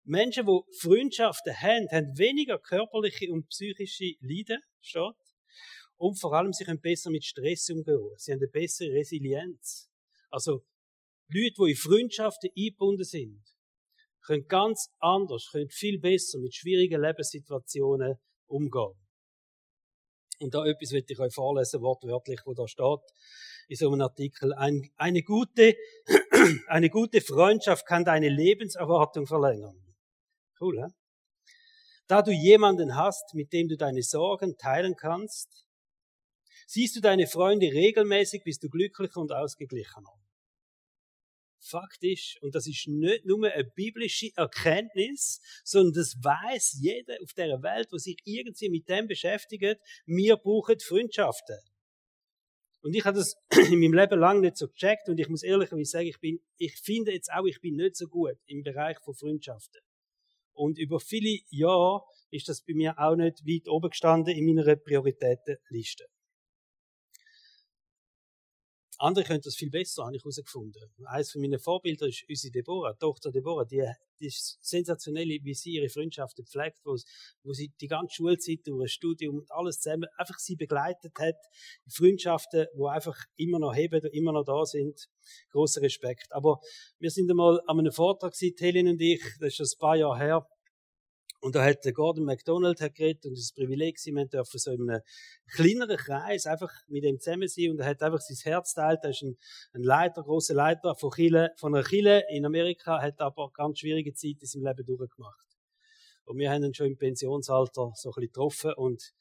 Menschen, 0.04 0.46
die 0.46 0.78
Freundschaften 0.78 1.60
haben, 1.60 1.88
haben 1.90 2.16
weniger 2.16 2.58
körperliche 2.58 3.32
und 3.32 3.48
psychische 3.48 4.12
Leiden, 4.20 4.60
steht. 4.80 5.02
Und 5.96 6.20
vor 6.20 6.34
allem, 6.34 6.52
sie 6.52 6.64
können 6.64 6.80
besser 6.80 7.10
mit 7.10 7.24
Stress 7.24 7.70
umgehen. 7.70 7.98
Sie 8.16 8.30
haben 8.30 8.38
eine 8.38 8.48
bessere 8.48 8.92
Resilienz. 8.92 9.88
Also, 10.30 10.64
Leute, 11.28 11.54
die 11.58 11.70
in 11.70 11.76
Freundschaften 11.76 12.50
eingebunden 12.56 13.04
sind, 13.04 13.42
können 14.24 14.46
ganz 14.46 14.88
anders, 14.98 15.48
können 15.50 15.70
viel 15.70 15.98
besser 16.00 16.38
mit 16.38 16.54
schwierigen 16.54 17.00
Lebenssituationen 17.00 18.16
umgehen. 18.46 18.94
Und 20.40 20.54
da 20.54 20.66
etwas 20.66 20.90
will 20.92 21.04
ich 21.06 21.18
euch 21.18 21.34
vorlesen, 21.34 21.80
wortwörtlich, 21.80 22.40
wo 22.44 22.52
da 22.52 22.68
steht, 22.68 23.00
in 23.68 23.76
so 23.76 23.88
einem 23.90 24.02
Artikel. 24.02 24.52
Ein, 24.54 24.90
eine 24.96 25.22
gute, 25.22 25.74
eine 26.68 26.90
gute 26.90 27.20
Freundschaft 27.20 27.86
kann 27.86 28.04
deine 28.04 28.28
Lebenserwartung 28.28 29.26
verlängern. 29.26 29.82
Cool, 30.60 30.82
hä? 30.82 30.88
Da 32.06 32.22
du 32.22 32.30
jemanden 32.30 32.94
hast, 32.94 33.34
mit 33.34 33.52
dem 33.52 33.68
du 33.68 33.76
deine 33.76 34.02
Sorgen 34.02 34.56
teilen 34.56 34.94
kannst, 34.94 35.65
siehst 36.66 36.96
du 36.96 37.00
deine 37.00 37.26
Freunde 37.26 37.66
regelmäßig, 37.66 38.42
bist 38.44 38.62
du 38.62 38.68
glücklicher 38.68 39.20
und 39.20 39.32
ausgeglichener. 39.32 40.12
Fakt 41.58 42.04
ist, 42.04 42.40
und 42.42 42.54
das 42.54 42.66
ist 42.66 42.86
nicht 42.86 43.24
nur 43.24 43.50
eine 43.50 43.64
biblische 43.64 44.30
Erkenntnis, 44.36 45.40
sondern 45.64 45.94
das 45.94 46.14
weiß 46.22 46.78
jeder 46.80 47.16
auf 47.22 47.32
der 47.32 47.62
Welt, 47.62 47.88
der 47.90 47.98
sich 47.98 48.18
irgendwie 48.24 48.68
mit 48.68 48.88
dem 48.88 49.08
beschäftigt, 49.08 49.80
wir 50.04 50.36
brauchen 50.36 50.78
Freundschaften. 50.78 51.58
Und 52.82 52.94
ich 52.94 53.04
habe 53.04 53.18
das 53.18 53.34
in 53.70 53.80
meinem 53.80 53.94
Leben 53.94 54.20
lang 54.20 54.40
nicht 54.40 54.56
so 54.56 54.68
gecheckt 54.68 55.08
und 55.08 55.18
ich 55.18 55.28
muss 55.28 55.42
ehrlicherweise 55.42 55.90
sagen, 55.90 56.06
ich 56.06 56.20
bin, 56.20 56.40
ich 56.56 56.76
finde 56.76 57.12
jetzt 57.12 57.32
auch, 57.32 57.44
ich 57.44 57.60
bin 57.60 57.74
nicht 57.74 57.96
so 57.96 58.06
gut 58.06 58.36
im 58.46 58.62
Bereich 58.62 58.98
von 59.00 59.14
Freundschaften. 59.14 59.80
Und 60.52 60.78
über 60.78 61.00
viele 61.00 61.40
Jahre 61.50 62.02
ist 62.30 62.48
das 62.48 62.62
bei 62.62 62.74
mir 62.74 62.96
auch 62.98 63.16
nicht 63.16 63.44
weit 63.44 63.68
oben 63.68 63.90
gestanden 63.90 64.36
in 64.36 64.46
meiner 64.46 64.76
Prioritätenliste. 64.76 66.06
Andere 68.98 69.24
können 69.24 69.40
das 69.42 69.56
viel 69.56 69.70
besser, 69.70 70.04
habe 70.04 70.16
ich 70.16 70.22
herausgefunden. 70.22 70.82
Eines 71.04 71.32
von 71.32 71.42
meinen 71.42 71.58
Vorbildern 71.58 72.08
ist 72.08 72.24
unsere 72.28 72.52
Deborah, 72.52 72.94
Tochter 72.94 73.30
Deborah, 73.30 73.64
die, 73.64 73.84
die 74.20 74.26
ist 74.26 74.58
sensationell, 74.62 75.28
wie 75.42 75.54
sie 75.54 75.72
ihre 75.72 75.88
Freundschaften 75.88 76.46
pflegt, 76.46 76.78
wo, 76.84 76.96
wo 77.42 77.52
sie 77.52 77.72
die 77.80 77.88
ganze 77.88 78.14
Schulzeit 78.14 78.60
durch 78.64 78.82
ein 78.82 78.88
Studium 78.88 79.36
und 79.36 79.52
alles 79.52 79.80
zusammen 79.80 80.08
einfach 80.16 80.38
sie 80.38 80.56
begleitet 80.56 81.12
hat. 81.18 81.36
Freundschaften, 81.88 82.66
wo 82.74 82.86
einfach 82.86 83.16
immer 83.36 83.58
noch 83.58 83.74
heben, 83.74 84.04
immer 84.12 84.32
noch 84.32 84.44
da 84.44 84.64
sind. 84.64 85.08
Großer 85.50 85.82
Respekt. 85.82 86.28
Aber 86.30 86.60
wir 86.98 87.10
sind 87.10 87.30
einmal 87.30 87.60
an 87.66 87.78
einem 87.78 87.92
Vortrag 87.92 88.32
gewesen, 88.32 88.56
Helen 88.58 88.88
und 88.88 89.00
ich, 89.00 89.22
das 89.40 89.48
ist 89.48 89.56
schon 89.56 89.66
ein 89.66 89.78
paar 89.78 89.96
Jahre 89.96 90.18
her, 90.18 90.46
und 91.46 91.54
da 91.54 91.64
hat 91.64 91.84
Gordon 91.94 92.24
McDonald 92.24 92.80
hat 92.80 92.96
geredet 92.96 93.24
und 93.24 93.34
es 93.34 93.44
ist 93.44 93.52
ein 93.56 93.62
Privileg, 93.62 94.04
wir 94.04 94.26
dürfen 94.26 94.58
so 94.58 94.72
in 94.72 94.90
einem 94.90 95.00
kleineren 95.46 95.96
Kreis 95.96 96.44
einfach 96.44 96.72
mit 96.88 97.04
ihm 97.04 97.20
zusammen 97.20 97.46
sein 97.46 97.70
und 97.70 97.78
er 97.78 97.86
hat 97.86 98.02
einfach 98.02 98.20
sein 98.20 98.36
Herz 98.42 98.74
teilt. 98.74 98.98
Er 99.04 99.10
ist 99.10 99.22
ein, 99.22 99.38
ein 99.72 99.84
Leiter, 99.84 100.24
großer 100.24 100.54
Leiter 100.54 100.96
von, 100.96 101.12
Chile, 101.12 101.52
von 101.56 101.72
einer 101.72 101.84
Kille 101.84 102.24
in 102.30 102.44
Amerika, 102.44 103.00
hat 103.00 103.20
aber 103.20 103.52
ganz 103.52 103.78
schwierige 103.78 104.12
Zeit 104.12 104.38
in 104.40 104.46
seinem 104.48 104.64
Leben 104.64 104.86
durchgemacht. 104.86 105.46
Und 106.24 106.36
wir 106.38 106.50
haben 106.50 106.64
ihn 106.64 106.74
schon 106.74 106.88
im 106.88 106.98
Pensionsalter 106.98 107.92
so 107.94 108.08
ein 108.08 108.14
bisschen 108.14 108.22
getroffen 108.22 108.72
und 108.72 109.12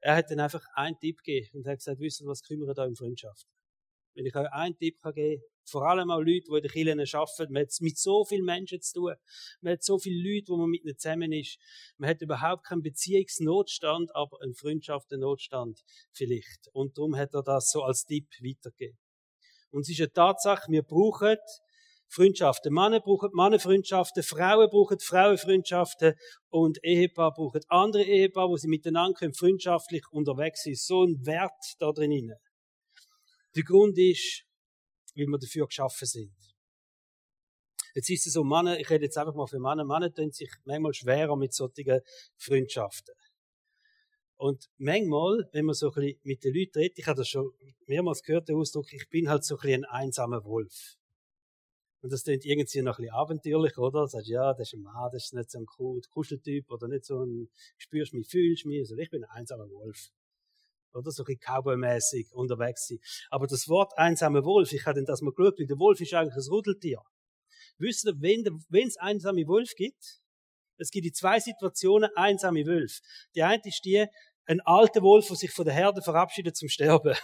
er 0.00 0.16
hat 0.16 0.32
dann 0.32 0.40
einfach 0.40 0.64
einen 0.74 0.98
Tipp 0.98 1.22
gegeben 1.22 1.58
und 1.58 1.66
hat 1.68 1.78
gesagt, 1.78 2.00
wissen 2.00 2.26
was 2.26 2.42
kümmern 2.42 2.74
da 2.74 2.86
um 2.86 2.96
Freundschaft? 2.96 3.46
Wenn 4.18 4.26
ich 4.26 4.34
euch 4.34 4.50
einen 4.50 4.76
Tipp 4.76 5.00
kann 5.00 5.14
geben 5.14 5.40
vor 5.70 5.86
allem 5.86 6.10
auch 6.10 6.20
Leute, 6.20 6.46
die 6.50 6.56
in 6.56 6.62
den 6.62 6.70
Kirchen 6.70 7.20
arbeiten, 7.20 7.52
man 7.52 7.62
hat 7.62 7.72
mit 7.80 7.98
so 7.98 8.24
vielen 8.24 8.44
Menschen 8.44 8.80
zu 8.80 9.00
tun, 9.00 9.14
man 9.60 9.74
hat 9.74 9.82
so 9.82 9.98
viele 9.98 10.16
Leute, 10.16 10.48
wo 10.48 10.56
man 10.56 10.70
mit 10.70 10.84
ihnen 10.84 10.96
zusammen 10.96 11.32
ist, 11.32 11.58
man 11.98 12.10
hat 12.10 12.22
überhaupt 12.22 12.64
keinen 12.64 12.82
Beziehungsnotstand, 12.82 14.14
aber 14.14 14.40
einen 14.42 14.54
Freundschaftsnotstand 14.54 15.80
vielleicht. 16.12 16.68
Und 16.72 16.96
darum 16.96 17.16
hat 17.16 17.34
er 17.34 17.42
das 17.42 17.70
so 17.70 17.82
als 17.82 18.04
Tipp 18.04 18.26
weitergegeben. 18.42 18.98
Und 19.70 19.82
es 19.82 19.90
ist 19.90 20.00
eine 20.00 20.12
Tatsache, 20.12 20.70
wir 20.70 20.82
brauchen 20.82 21.36
Freundschaften. 22.10 22.72
Männer 22.72 23.00
brauchen 23.00 23.28
Männerfreundschaften, 23.34 24.22
Frauen 24.22 24.70
brauchen 24.70 24.98
Frauenfreundschaften 24.98 26.14
und 26.48 26.82
Ehepaar 26.82 27.34
brauchen 27.34 27.60
andere 27.68 28.02
Ehepaare, 28.02 28.48
wo 28.48 28.56
sie 28.56 28.68
miteinander 28.68 29.30
freundschaftlich 29.34 30.04
unterwegs 30.10 30.62
sind. 30.62 30.78
So 30.78 31.04
ein 31.04 31.26
Wert 31.26 31.74
da 31.78 31.92
drin. 31.92 32.32
Der 33.58 33.64
Grund 33.64 33.98
ist, 33.98 34.44
weil 35.16 35.26
wir 35.26 35.36
dafür 35.36 35.66
geschaffen 35.66 36.06
sind. 36.06 36.32
Jetzt 37.92 38.08
ist 38.08 38.28
es 38.28 38.34
so, 38.34 38.44
Männer, 38.44 38.78
ich 38.78 38.88
rede 38.88 39.06
jetzt 39.06 39.18
einfach 39.18 39.34
mal 39.34 39.48
für 39.48 39.58
Männer, 39.58 39.84
Männer 39.84 40.14
tun 40.14 40.30
sich 40.30 40.48
manchmal 40.64 40.94
schwerer 40.94 41.34
mit 41.34 41.52
solchen 41.52 42.00
Freundschaften. 42.36 43.16
Und 44.36 44.70
manchmal, 44.76 45.48
wenn 45.50 45.64
man 45.64 45.74
so 45.74 45.88
ein 45.88 45.94
bisschen 45.94 46.20
mit 46.22 46.44
den 46.44 46.54
Leuten 46.54 46.78
redet, 46.78 46.98
ich 47.00 47.06
habe 47.08 47.16
das 47.16 47.28
schon 47.28 47.50
mehrmals 47.88 48.22
gehört, 48.22 48.48
den 48.48 48.54
Ausdruck, 48.54 48.92
ich 48.92 49.08
bin 49.08 49.28
halt 49.28 49.42
so 49.44 49.56
ein 49.56 49.60
bisschen 49.60 49.84
ein 49.86 50.02
einsamer 50.02 50.44
Wolf. 50.44 50.96
Und 52.00 52.12
das 52.12 52.22
klingt 52.22 52.44
irgendwie 52.44 52.82
noch 52.82 53.00
ein 53.00 53.02
bisschen 53.02 53.16
abenteuerlich, 53.16 53.76
oder? 53.76 54.02
Du 54.02 54.06
sagst, 54.06 54.28
ja, 54.28 54.54
das 54.54 54.68
ist 54.68 54.74
ein 54.74 54.82
Mann, 54.82 55.10
das 55.12 55.24
ist 55.24 55.34
nicht 55.34 55.50
so 55.50 55.58
ein 55.58 55.66
Kuscheltyp 55.66 56.70
oder 56.70 56.86
nicht 56.86 57.06
so 57.06 57.24
ein, 57.24 57.50
spürst 57.76 58.14
mich, 58.14 58.28
fühlst 58.28 58.66
mich. 58.66 58.78
Also 58.78 58.96
ich 58.96 59.10
bin 59.10 59.24
ein 59.24 59.30
einsamer 59.30 59.68
Wolf. 59.68 60.12
Oder 60.98 61.10
so 61.10 61.22
ein 61.22 61.26
bisschen 61.26 61.40
Cowboy-mäßig 61.40 62.32
unterwegs 62.32 62.88
sein. 62.88 62.98
Aber 63.30 63.46
das 63.46 63.68
Wort 63.68 63.96
einsamer 63.96 64.44
Wolf, 64.44 64.72
ich 64.72 64.84
habe 64.84 65.02
das 65.04 65.22
mal 65.22 65.32
geschaut, 65.32 65.58
weil 65.58 65.66
der 65.66 65.78
Wolf 65.78 66.00
ist 66.00 66.12
eigentlich 66.14 66.34
ein 66.34 66.50
Rudeltier. 66.50 67.00
Wisst 67.78 68.06
ihr, 68.06 68.14
wenn 68.20 68.86
es 68.86 68.96
einsame 68.96 69.46
Wolf 69.46 69.70
gibt, 69.76 70.20
es 70.78 70.90
gibt 70.90 71.04
die 71.04 71.12
zwei 71.12 71.38
Situationen 71.40 72.10
einsame 72.14 72.64
Wolf. 72.66 73.00
Die 73.34 73.42
eine 73.42 73.62
ist 73.64 73.84
die, 73.84 74.06
ein 74.46 74.60
alter 74.62 75.02
Wolf, 75.02 75.26
der 75.28 75.36
sich 75.36 75.52
von 75.52 75.64
der 75.64 75.74
Herde 75.74 76.02
verabschiedet 76.02 76.56
zum 76.56 76.68
Sterben. 76.68 77.14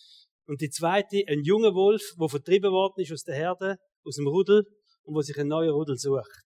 Und 0.46 0.60
die 0.60 0.70
zweite, 0.70 1.22
ein 1.26 1.42
junger 1.42 1.74
Wolf, 1.74 2.14
der 2.20 2.28
vertrieben 2.28 2.70
worden 2.70 3.00
ist 3.00 3.12
aus 3.12 3.24
der 3.24 3.34
Herde, 3.34 3.78
aus 4.04 4.16
dem 4.16 4.26
Rudel, 4.28 4.64
und 5.04 5.14
wo 5.14 5.22
sich 5.22 5.38
ein 5.38 5.48
neuer 5.48 5.72
Rudel 5.72 5.96
sucht. 5.96 6.44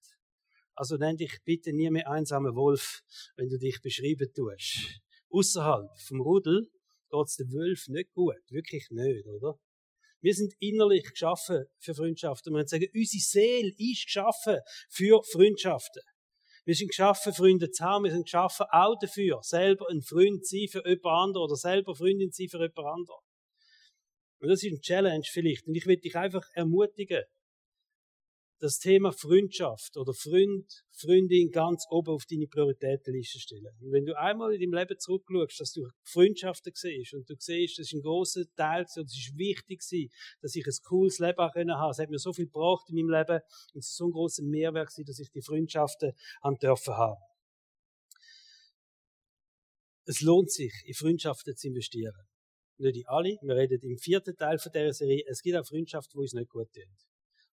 Also 0.74 0.96
nenn 0.96 1.16
dich 1.16 1.38
bitte 1.44 1.72
nie 1.72 1.90
mehr 1.90 2.08
einsamer 2.08 2.54
Wolf, 2.54 3.00
wenn 3.36 3.48
du 3.48 3.58
dich 3.58 3.80
beschreiben 3.82 4.32
tust. 4.32 5.00
Außerhalb 5.30 5.88
vom 6.06 6.20
Rudel 6.20 6.68
geht's 7.10 7.36
dem 7.36 7.52
Wolf 7.52 7.88
nicht 7.88 8.12
gut. 8.12 8.36
Wirklich 8.50 8.88
nicht, 8.90 9.26
oder? 9.26 9.58
Wir 10.20 10.34
sind 10.34 10.54
innerlich 10.58 11.04
geschaffen 11.04 11.66
für 11.78 11.94
Freundschaften. 11.94 12.52
Wir 12.52 12.66
sagen, 12.66 12.88
unsere 12.92 13.20
Seele 13.20 13.72
ist 13.78 14.06
geschaffen 14.06 14.58
für 14.90 15.22
Freundschaften. 15.22 16.02
Wir 16.64 16.74
sind 16.74 16.88
geschaffen, 16.88 17.32
Freunde 17.32 17.70
zu 17.70 17.84
haben. 17.84 18.04
Wir 18.04 18.10
sind 18.10 18.24
geschaffen 18.24 18.66
auch 18.70 18.96
dafür, 19.00 19.40
selber 19.42 19.86
ein 19.88 20.02
Freund 20.02 20.44
zu 20.44 20.56
sein 20.56 20.68
für 20.68 20.86
jemand 20.86 21.06
anderen 21.06 21.44
oder 21.44 21.56
selber 21.56 21.94
Freundin 21.94 22.30
zu 22.32 22.42
sein 22.42 22.48
für 22.50 22.58
jemand 22.58 22.78
anderen. 22.78 23.20
Und 24.40 24.48
das 24.48 24.62
ist 24.62 24.72
ein 24.72 24.80
Challenge 24.80 25.24
vielleicht. 25.24 25.66
Und 25.66 25.76
ich 25.76 25.86
will 25.86 25.96
dich 25.96 26.16
einfach 26.16 26.44
ermutigen, 26.54 27.22
das 28.60 28.78
Thema 28.78 29.12
Freundschaft 29.12 29.96
oder 29.96 30.12
Freund, 30.12 30.84
Freundin 30.92 31.50
ganz 31.50 31.86
oben 31.90 32.10
auf 32.10 32.24
deine 32.28 32.46
Prioritätenliste 32.48 33.38
stellen. 33.38 33.72
Und 33.80 33.92
wenn 33.92 34.04
du 34.04 34.18
einmal 34.18 34.52
in 34.52 34.60
deinem 34.60 34.80
Leben 34.80 34.98
zurückschaust, 34.98 35.60
dass 35.60 35.72
du 35.72 35.88
Freundschaften 36.02 36.72
siehst 36.74 37.14
und 37.14 37.28
du 37.30 37.34
siehst, 37.38 37.78
das 37.78 37.86
ist 37.86 37.94
ein 37.94 38.02
großer 38.02 38.42
Teil 38.56 38.84
und 38.96 39.04
es 39.06 39.16
ist 39.16 39.38
wichtig 39.38 39.80
gewesen, 39.80 40.10
dass 40.42 40.56
ich 40.56 40.66
ein 40.66 40.74
cooles 40.84 41.18
Leben 41.20 41.38
haben 41.38 41.52
können 41.52 41.90
Es 41.90 41.98
hat 41.98 42.10
mir 42.10 42.18
so 42.18 42.32
viel 42.32 42.46
gebraucht 42.46 42.88
in 42.88 42.96
meinem 42.96 43.10
Leben 43.10 43.40
und 43.74 43.78
es 43.78 43.90
ist 43.90 43.96
so 43.96 44.06
ein 44.06 44.12
großer 44.12 44.42
Mehrwert 44.42 44.88
gewesen, 44.88 45.06
dass 45.06 45.20
ich 45.20 45.30
die 45.30 45.42
Freundschaften 45.42 46.12
haben 46.42 46.56
dürfen 46.56 46.94
haben. 46.94 47.22
Es 50.04 50.20
lohnt 50.20 50.50
sich, 50.50 50.72
in 50.86 50.94
Freundschaften 50.94 51.54
zu 51.54 51.68
investieren. 51.68 52.26
Nicht 52.78 52.96
in 52.96 53.06
alle. 53.06 53.36
Wir 53.42 53.56
reden 53.56 53.78
im 53.82 53.98
vierten 53.98 54.34
Teil 54.36 54.58
von 54.58 54.72
dieser 54.72 54.92
Serie. 54.92 55.22
Es 55.28 55.42
gibt 55.42 55.56
auch 55.56 55.66
Freundschaften, 55.66 56.18
wo 56.18 56.24
es 56.24 56.32
nicht 56.32 56.48
gut 56.48 56.72
tun 56.72 57.07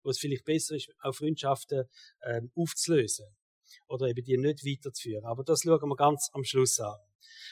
wo 0.05 0.11
es 0.11 0.19
vielleicht 0.19 0.45
besser 0.45 0.75
ist, 0.75 0.89
auch 1.01 1.13
Freundschaften 1.13 1.85
ähm, 2.23 2.51
aufzulösen 2.55 3.25
oder 3.87 4.07
eben 4.07 4.23
die 4.23 4.37
nicht 4.37 4.63
weiterzuführen. 4.63 5.25
Aber 5.25 5.43
das 5.43 5.61
schauen 5.63 5.89
wir 5.89 5.95
ganz 5.95 6.29
am 6.33 6.43
Schluss 6.43 6.79
an. 6.79 6.95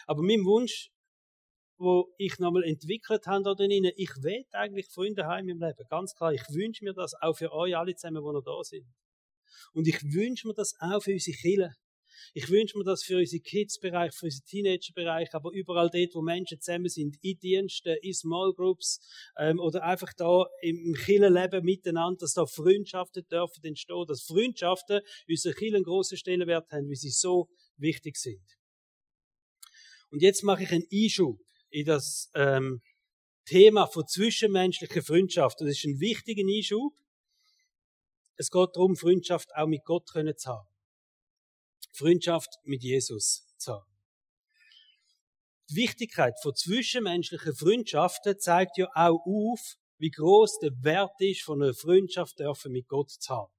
Aber 0.05 0.21
mein 0.21 0.45
Wunsch, 0.45 0.91
wo 1.77 2.13
ich 2.17 2.37
nochmal 2.37 2.63
entwickelt 2.63 3.25
habe 3.25 3.43
da 3.43 3.55
drinnen, 3.55 3.91
ich 3.95 4.11
will 4.21 4.45
eigentlich 4.51 4.87
Freunde 4.87 5.25
haben 5.25 5.49
im 5.49 5.59
Leben. 5.59 5.85
Ganz 5.89 6.13
klar, 6.13 6.31
ich 6.31 6.43
wünsche 6.49 6.85
mir 6.85 6.93
das 6.93 7.13
auch 7.15 7.35
für 7.35 7.51
euch 7.51 7.75
alle 7.75 7.95
zusammen, 7.95 8.23
die 8.23 8.31
noch 8.31 8.43
da 8.43 8.63
sind. 8.63 8.87
Und 9.73 9.87
ich 9.87 10.01
wünsche 10.03 10.47
mir 10.47 10.53
das 10.53 10.75
auch 10.79 11.01
für 11.01 11.11
unsere 11.11 11.35
Kinder. 11.35 11.75
Ich 12.33 12.49
wünsche 12.49 12.77
mir 12.77 12.83
das 12.83 13.03
für 13.03 13.17
unseren 13.17 13.43
Kids-Bereich, 13.43 14.13
für 14.13 14.25
unseren 14.25 14.45
Teenager-Bereich, 14.45 15.33
aber 15.33 15.51
überall 15.51 15.89
dort, 15.89 16.15
wo 16.15 16.21
Menschen 16.21 16.59
zusammen 16.59 16.89
sind, 16.89 17.17
in 17.21 17.39
Diensten, 17.39 17.95
in 18.01 18.13
Small 18.13 18.53
Groups 18.53 18.99
ähm, 19.37 19.59
oder 19.59 19.83
einfach 19.83 20.13
da 20.13 20.45
im 20.61 20.93
Kirchenleben 20.93 21.63
miteinander, 21.63 22.19
dass 22.19 22.33
da 22.33 22.45
Freundschaften 22.45 23.25
dürfen 23.29 23.63
entstehen, 23.63 24.05
dass 24.07 24.23
Freundschaften 24.23 25.01
unsere 25.27 25.53
Kirche 25.53 25.81
grossen 25.81 26.17
Stellenwert 26.17 26.71
haben, 26.71 26.89
wie 26.89 26.95
sie 26.95 27.09
so 27.09 27.49
wichtig 27.77 28.17
sind. 28.17 28.43
Und 30.09 30.21
jetzt 30.21 30.43
mache 30.43 30.63
ich 30.63 30.71
einen 30.71 30.87
Einschub 30.91 31.39
in 31.69 31.85
das 31.85 32.29
ähm, 32.35 32.81
Thema 33.45 33.87
von 33.87 34.07
zwischenmenschlicher 34.07 35.01
Freundschaft. 35.01 35.59
Und 35.59 35.67
das 35.67 35.77
ist 35.77 35.85
ein 35.85 35.99
wichtiger 35.99 36.43
Einschub. 36.43 36.93
Es 38.35 38.49
geht 38.49 38.69
darum, 38.75 38.95
Freundschaft 38.95 39.49
auch 39.55 39.67
mit 39.67 39.83
Gott 39.83 40.07
zu 40.07 40.49
haben. 40.49 40.72
Freundschaft 41.93 42.49
mit 42.63 42.83
Jesus 42.83 43.47
zu 43.57 43.73
haben. 43.73 43.91
Die 45.69 45.75
Wichtigkeit 45.75 46.33
von 46.41 46.53
zwischenmenschlichen 46.55 47.55
Freundschaften 47.55 48.37
zeigt 48.39 48.77
ja 48.77 48.87
auch 48.93 49.19
auf, 49.25 49.75
wie 49.97 50.09
groß 50.09 50.59
der 50.59 50.71
Wert 50.81 51.13
ist, 51.19 51.43
von 51.43 51.61
einer 51.61 51.73
Freundschaft 51.73 52.39
dürfen 52.39 52.71
mit 52.71 52.87
Gott 52.87 53.11
zu 53.11 53.33
haben. 53.33 53.53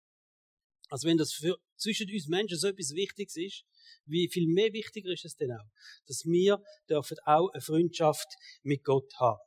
Also 0.91 1.09
wenn 1.09 1.17
das 1.17 1.33
für, 1.33 1.57
zwischen 1.77 2.11
uns 2.11 2.29
Menschen 2.29 2.59
so 2.59 2.69
etwas 2.69 2.91
Wichtiges 2.91 3.37
ist, 3.37 3.65
wie 4.07 4.29
viel 4.29 4.47
mehr 4.47 4.73
wichtiger 4.73 5.11
ist 5.11 5.25
es 5.25 5.37
denn 5.37 5.53
auch, 5.53 5.65
dass 6.07 6.25
wir 6.25 6.63
dürfen 6.89 7.17
auch 7.25 7.49
eine 7.53 7.63
Freundschaft 7.63 8.29
mit 8.63 8.85
Gott 8.85 9.11
haben. 9.19 9.41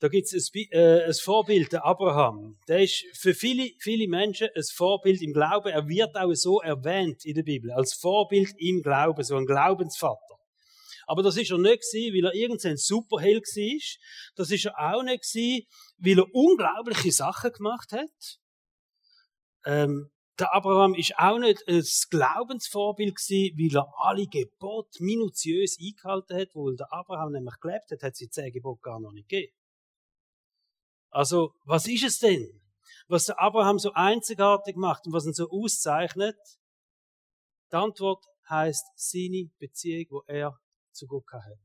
Da 0.00 0.08
gibt 0.08 0.26
es 0.26 0.50
ein, 0.54 0.66
äh, 0.72 1.04
ein 1.04 1.14
Vorbild, 1.14 1.72
der 1.72 1.84
Abraham. 1.84 2.58
Der 2.68 2.82
ist 2.82 3.04
für 3.14 3.32
viele, 3.32 3.70
viele 3.78 4.08
Menschen 4.08 4.48
ein 4.54 4.62
Vorbild 4.74 5.22
im 5.22 5.32
Glauben. 5.32 5.68
Er 5.68 5.88
wird 5.88 6.16
auch 6.16 6.34
so 6.34 6.60
erwähnt 6.60 7.24
in 7.24 7.34
der 7.34 7.42
Bibel, 7.42 7.70
als 7.70 7.94
Vorbild 7.94 8.50
im 8.58 8.82
Glauben, 8.82 9.22
so 9.22 9.36
ein 9.36 9.46
Glaubensvater. 9.46 10.34
Aber 11.06 11.22
das 11.22 11.36
ist 11.36 11.50
er 11.50 11.58
nicht 11.58 11.82
gewesen, 11.82 12.14
weil 12.14 12.24
er 12.26 12.34
irgendein 12.34 12.76
Superheld 12.76 13.44
war. 13.44 13.98
Das 14.36 14.50
ist 14.50 14.64
er 14.66 14.78
auch 14.78 15.02
nicht 15.02 15.22
gewesen, 15.22 15.66
weil 15.98 16.18
er 16.18 16.34
unglaubliche 16.34 17.12
Sachen 17.12 17.52
gemacht 17.52 17.92
hat. 17.92 18.38
Ähm, 19.66 20.10
der 20.38 20.52
Abraham 20.52 20.94
ist 20.94 21.14
auch 21.16 21.38
nicht 21.38 21.62
ein 21.68 21.84
Glaubensvorbild 22.10 23.14
gewesen, 23.16 23.56
weil 23.56 23.76
er 23.76 23.88
alle 23.98 24.26
Gebote 24.26 25.02
minutiös 25.02 25.78
eingehalten 25.80 26.36
hat, 26.36 26.48
wo 26.54 26.70
der 26.72 26.92
Abraham 26.92 27.32
nämlich 27.32 27.54
gelebt 27.60 27.90
hat, 27.92 28.02
hat 28.02 28.16
sie 28.16 28.28
zehn 28.28 28.52
Gebote 28.52 28.80
gar 28.82 28.98
noch 28.98 29.12
nicht 29.12 29.28
gegeben. 29.28 29.52
Also, 31.14 31.54
was 31.64 31.86
ist 31.86 32.02
es 32.02 32.18
denn, 32.18 32.60
was 33.06 33.26
der 33.26 33.40
Abraham 33.40 33.78
so 33.78 33.92
einzigartig 33.92 34.74
macht 34.74 35.06
und 35.06 35.12
was 35.12 35.24
ihn 35.24 35.32
so 35.32 35.48
auszeichnet? 35.48 36.36
Die 37.70 37.76
Antwort 37.76 38.24
heißt 38.50 38.84
seine 38.96 39.48
Beziehung, 39.60 40.06
wo 40.10 40.22
er 40.26 40.58
zu 40.90 41.06
Gott 41.06 41.32
hat. 41.32 41.60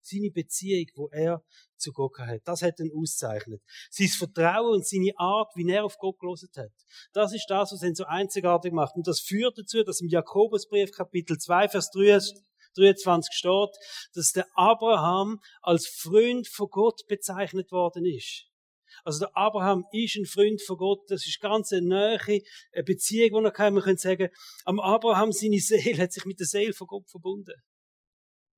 Seine 0.00 0.30
Beziehung, 0.30 0.86
wo 0.94 1.08
er 1.08 1.42
zu 1.76 1.90
Gott 1.90 2.16
hat. 2.18 2.42
Das 2.44 2.62
hat 2.62 2.78
ihn 2.78 2.92
auszeichnet. 2.94 3.60
Sein 3.90 4.06
Vertrauen 4.06 4.74
und 4.74 4.86
seine 4.86 5.10
Art, 5.16 5.50
wie 5.56 5.68
er 5.68 5.84
auf 5.84 5.98
Gott 5.98 6.20
gelesen 6.20 6.50
hat. 6.56 6.72
Das 7.12 7.34
ist 7.34 7.46
das, 7.48 7.72
was 7.72 7.82
ihn 7.82 7.96
so 7.96 8.04
einzigartig 8.04 8.72
macht. 8.72 8.94
Und 8.94 9.08
das 9.08 9.18
führt 9.18 9.58
dazu, 9.58 9.82
dass 9.82 10.02
im 10.02 10.08
Jakobusbrief 10.08 10.92
Kapitel 10.92 11.36
2, 11.36 11.68
Vers 11.68 11.90
23 11.90 13.34
steht, 13.34 13.76
dass 14.14 14.30
der 14.30 14.46
Abraham 14.54 15.40
als 15.62 15.88
Freund 15.88 16.46
von 16.46 16.68
Gott 16.70 17.00
bezeichnet 17.08 17.72
worden 17.72 18.06
ist. 18.06 18.53
Also 19.02 19.20
der 19.20 19.36
Abraham 19.36 19.84
ist 19.92 20.16
ein 20.16 20.26
Freund 20.26 20.62
von 20.62 20.76
Gott. 20.76 21.10
Das 21.10 21.26
ist 21.26 21.40
ganz 21.40 21.72
eine 21.72 21.86
nahe 21.86 22.40
Beziehung, 22.84 23.40
die 23.40 23.46
er 23.46 23.50
kann. 23.50 23.74
Man 23.74 23.82
könnte 23.82 24.02
sagen, 24.02 24.28
am 24.64 24.80
Abraham 24.80 25.32
seine 25.32 25.58
Seele 25.58 26.02
hat 26.02 26.12
sich 26.12 26.24
mit 26.24 26.38
der 26.38 26.46
Seele 26.46 26.72
von 26.72 26.86
Gott 26.86 27.08
verbunden. 27.08 27.54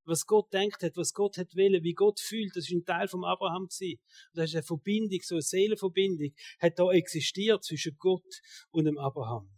Was 0.04 0.24
Gott 0.24 0.52
denkt 0.52 0.82
hat, 0.82 0.96
was 0.96 1.12
Gott 1.12 1.36
hat 1.36 1.56
wollen, 1.56 1.82
wie 1.82 1.92
Gott 1.92 2.20
fühlt, 2.20 2.54
das 2.54 2.68
ist 2.68 2.72
ein 2.72 2.84
Teil 2.84 3.08
vom 3.08 3.24
Abraham 3.24 3.66
gewesen. 3.66 3.98
Das 4.34 4.50
ist 4.50 4.54
eine 4.54 4.62
Verbindung, 4.62 5.18
so 5.22 5.34
eine 5.34 5.42
Seelenverbindung, 5.42 6.32
hat 6.60 6.78
da 6.78 6.92
existiert 6.92 7.64
zwischen 7.64 7.96
Gott 7.98 8.40
und 8.70 8.84
dem 8.84 8.98
Abraham. 8.98 9.50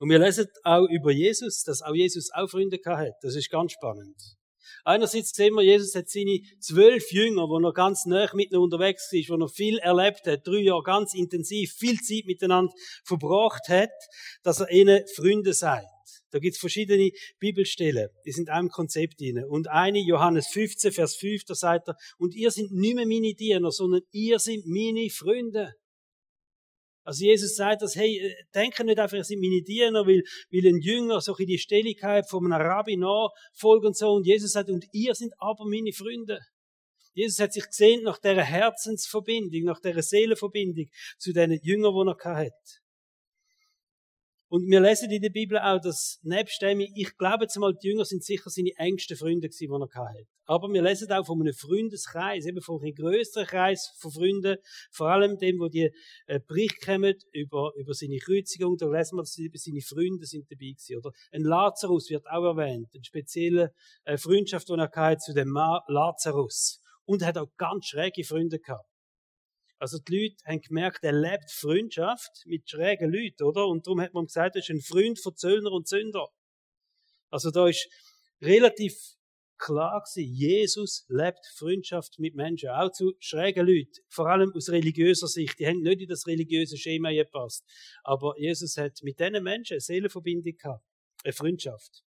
Und 0.00 0.10
wir 0.10 0.18
lesen 0.18 0.48
auch 0.64 0.86
über 0.88 1.12
Jesus, 1.12 1.62
dass 1.62 1.82
auch 1.82 1.94
Jesus 1.94 2.30
auch 2.32 2.48
Freunde 2.48 2.78
gehabt 2.78 3.08
hat. 3.08 3.14
Das 3.22 3.36
ist 3.36 3.50
ganz 3.50 3.72
spannend. 3.72 4.16
Einerseits 4.84 5.30
sehen 5.30 5.54
wir, 5.54 5.62
Jesus 5.62 5.94
hat 5.94 6.08
seine 6.08 6.40
zwölf 6.60 7.12
Jünger, 7.12 7.48
wo 7.48 7.58
er 7.58 7.72
ganz 7.72 8.06
nah 8.06 8.28
mit 8.34 8.50
ihnen 8.50 8.60
unterwegs 8.60 9.12
ist, 9.12 9.30
wo 9.30 9.36
er 9.36 9.48
viel 9.48 9.78
erlebt 9.78 10.26
hat, 10.26 10.46
drei 10.46 10.60
Jahre 10.60 10.82
ganz 10.82 11.14
intensiv, 11.14 11.72
viel 11.72 12.00
Zeit 12.00 12.26
miteinander 12.26 12.72
verbracht 13.04 13.68
hat, 13.68 13.90
dass 14.42 14.60
er 14.60 14.70
ihnen 14.70 15.04
Freunde 15.14 15.54
sagt. 15.54 15.86
Da 16.30 16.38
gibt's 16.38 16.58
verschiedene 16.58 17.10
Bibelstellen, 17.38 18.08
die 18.24 18.32
sind 18.32 18.50
einem 18.50 18.68
Konzept 18.68 19.20
inne. 19.20 19.48
Und 19.48 19.68
eine, 19.68 19.98
Johannes 19.98 20.46
15, 20.48 20.92
Vers 20.92 21.16
5, 21.16 21.44
da 21.44 21.54
sagt 21.54 21.88
er, 21.88 21.96
und 22.18 22.34
ihr 22.34 22.50
sind 22.50 22.72
nicht 22.72 22.94
mehr 22.94 23.06
meine 23.06 23.34
Diener, 23.34 23.70
sondern 23.72 24.02
ihr 24.12 24.38
sind 24.38 24.66
meine 24.66 25.10
Freunde. 25.10 25.74
Also 27.02 27.24
Jesus 27.24 27.56
sagt 27.56 27.82
das, 27.82 27.96
hey, 27.96 28.18
äh, 28.18 28.34
denke 28.54 28.84
nicht 28.84 28.98
einfach, 28.98 29.16
ihr 29.16 29.24
seid 29.24 29.38
meine 29.38 29.62
Diener, 29.62 30.06
weil, 30.06 30.22
weil 30.50 30.66
ein 30.66 30.80
Jünger 30.80 31.20
so 31.20 31.34
in 31.36 31.46
die 31.46 31.58
Stelligkeit 31.58 32.28
von 32.28 32.44
einem 32.44 32.60
Rabbi 32.60 32.96
nachfolgt 32.96 33.86
und 33.86 33.96
so. 33.96 34.12
Und 34.12 34.26
Jesus 34.26 34.52
sagt, 34.52 34.70
und 34.70 34.84
ihr 34.92 35.14
sind 35.14 35.32
aber 35.38 35.64
meine 35.64 35.92
Freunde. 35.92 36.38
Jesus 37.12 37.40
hat 37.40 37.52
sich 37.52 37.66
gesehen 37.66 38.02
nach 38.02 38.18
der 38.18 38.42
Herzensverbindung, 38.44 39.64
nach 39.64 39.80
der 39.80 40.00
Seelenverbindung 40.02 40.86
zu 41.18 41.32
den 41.32 41.58
Jüngern, 41.62 41.94
die 41.94 42.24
er 42.24 42.36
hat. 42.36 42.79
Und 44.52 44.68
wir 44.68 44.80
lesen 44.80 45.08
in 45.12 45.22
der 45.22 45.30
Bibel 45.30 45.58
auch, 45.60 45.80
dass 45.80 46.18
nebst 46.22 46.60
dem, 46.60 46.80
ich 46.80 47.16
glaube 47.16 47.44
jetzt 47.44 47.56
mal, 47.56 47.72
die 47.72 47.86
Jünger 47.86 48.04
sind 48.04 48.24
sicher 48.24 48.50
seine 48.50 48.72
engsten 48.78 49.16
Freunde 49.16 49.48
gewesen, 49.48 49.68
die 49.68 49.94
er 49.94 50.04
hatte. 50.04 50.26
Aber 50.44 50.68
wir 50.72 50.82
lesen 50.82 51.12
auch 51.12 51.24
von 51.24 51.40
einem 51.40 51.54
Freundeskreis, 51.54 52.44
eben 52.46 52.60
von 52.60 52.82
einem 52.82 52.92
größeren 52.92 53.46
Kreis 53.46 53.94
von 54.00 54.10
Freunden, 54.10 54.56
vor 54.90 55.08
allem 55.08 55.38
dem, 55.38 55.60
wo 55.60 55.68
die 55.68 55.92
äh, 56.26 56.40
Bericht 56.44 56.84
kommen 56.84 57.14
über, 57.32 57.70
über 57.76 57.94
seine 57.94 58.18
Kreuzigung, 58.18 58.76
da 58.76 58.90
lesen 58.90 59.18
wir, 59.18 59.22
dass 59.22 59.36
seine 59.36 59.82
Freunde 59.82 60.26
sind 60.26 60.50
dabei 60.50 60.72
gewesen. 60.74 60.96
Oder 60.96 61.12
ein 61.30 61.42
Lazarus 61.42 62.10
wird 62.10 62.26
auch 62.26 62.56
erwähnt, 62.56 62.88
eine 62.92 63.04
spezielle 63.04 63.72
äh, 64.02 64.18
Freundschaft, 64.18 64.68
die 64.68 64.72
er 64.72 64.90
hatte 64.92 65.18
zu 65.18 65.32
dem 65.32 65.54
Lazarus. 65.86 66.82
Und 67.04 67.22
er 67.22 67.28
hat 67.28 67.38
auch 67.38 67.54
ganz 67.56 67.86
schräge 67.86 68.24
Freunde 68.24 68.58
gehabt. 68.58 68.89
Also 69.80 69.98
die 69.98 70.14
Leute 70.14 70.36
haben 70.44 70.60
gemerkt, 70.60 71.02
er 71.02 71.12
lebt 71.12 71.50
Freundschaft 71.50 72.42
mit 72.44 72.68
schrägen 72.68 73.10
Leuten, 73.10 73.42
oder? 73.42 73.66
Und 73.66 73.86
darum 73.86 74.02
hat 74.02 74.12
man 74.12 74.26
gesagt, 74.26 74.54
er 74.54 74.60
ist 74.60 74.68
ein 74.68 74.82
Freund 74.82 75.18
von 75.18 75.34
Zöllner 75.34 75.72
und 75.72 75.88
Sünder. 75.88 76.28
Also 77.30 77.50
da 77.50 77.66
ist 77.66 77.88
relativ 78.42 78.92
klar 79.56 80.02
gewesen, 80.02 80.34
Jesus 80.34 81.06
lebt 81.08 81.46
Freundschaft 81.56 82.18
mit 82.18 82.34
Menschen, 82.34 82.68
auch 82.68 82.92
zu 82.92 83.14
schrägen 83.20 83.66
Leuten, 83.66 84.04
vor 84.08 84.28
allem 84.28 84.52
aus 84.54 84.68
religiöser 84.68 85.28
Sicht. 85.28 85.58
Die 85.58 85.66
haben 85.66 85.80
nicht 85.80 86.02
in 86.02 86.08
das 86.08 86.26
religiöse 86.26 86.76
Schema 86.76 87.10
gepasst. 87.12 87.64
Aber 88.02 88.38
Jesus 88.38 88.76
hat 88.76 88.98
mit 89.02 89.18
diesen 89.18 89.42
Menschen 89.42 89.74
eine 89.74 89.80
Seelenverbindung 89.80 90.56
gehabt, 90.58 90.84
eine 91.24 91.32
Freundschaft. 91.32 92.02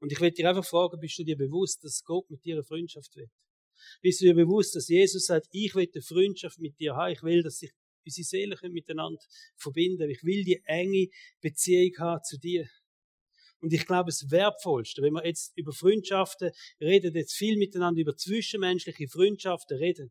Und 0.00 0.10
ich 0.10 0.20
will 0.20 0.32
dir 0.32 0.48
einfach 0.48 0.64
fragen, 0.64 0.98
bist 0.98 1.16
du 1.16 1.22
dir 1.22 1.36
bewusst, 1.36 1.84
dass 1.84 2.02
Gott 2.02 2.28
mit 2.28 2.44
dir 2.44 2.54
eine 2.54 2.64
Freundschaft 2.64 3.14
will? 3.14 3.30
Bist 4.00 4.20
du 4.20 4.26
dir 4.26 4.34
bewusst, 4.34 4.74
dass 4.74 4.88
Jesus 4.88 5.26
sagt, 5.26 5.46
ich 5.50 5.74
will 5.74 5.88
eine 5.92 6.02
Freundschaft 6.02 6.58
mit 6.58 6.78
dir 6.78 6.94
haben, 6.96 7.12
ich 7.12 7.22
will, 7.22 7.42
dass 7.42 7.58
sich 7.58 7.70
unsere 8.04 8.24
Seelen 8.24 8.72
miteinander 8.72 9.20
verbinden, 9.56 10.08
ich 10.10 10.22
will 10.22 10.44
die 10.44 10.62
enge 10.64 11.08
Beziehung 11.40 11.92
haben 11.98 12.22
zu 12.24 12.38
dir. 12.38 12.66
Und 13.60 13.72
ich 13.74 13.86
glaube, 13.86 14.06
das 14.06 14.30
Wertvollste, 14.30 15.02
wenn 15.02 15.12
wir 15.12 15.26
jetzt 15.26 15.52
über 15.56 15.72
Freundschaften 15.72 16.50
reden, 16.80 17.14
jetzt 17.14 17.34
viel 17.34 17.58
miteinander 17.58 18.00
über 18.00 18.16
zwischenmenschliche 18.16 19.08
Freundschaften 19.08 19.76
reden. 19.76 20.10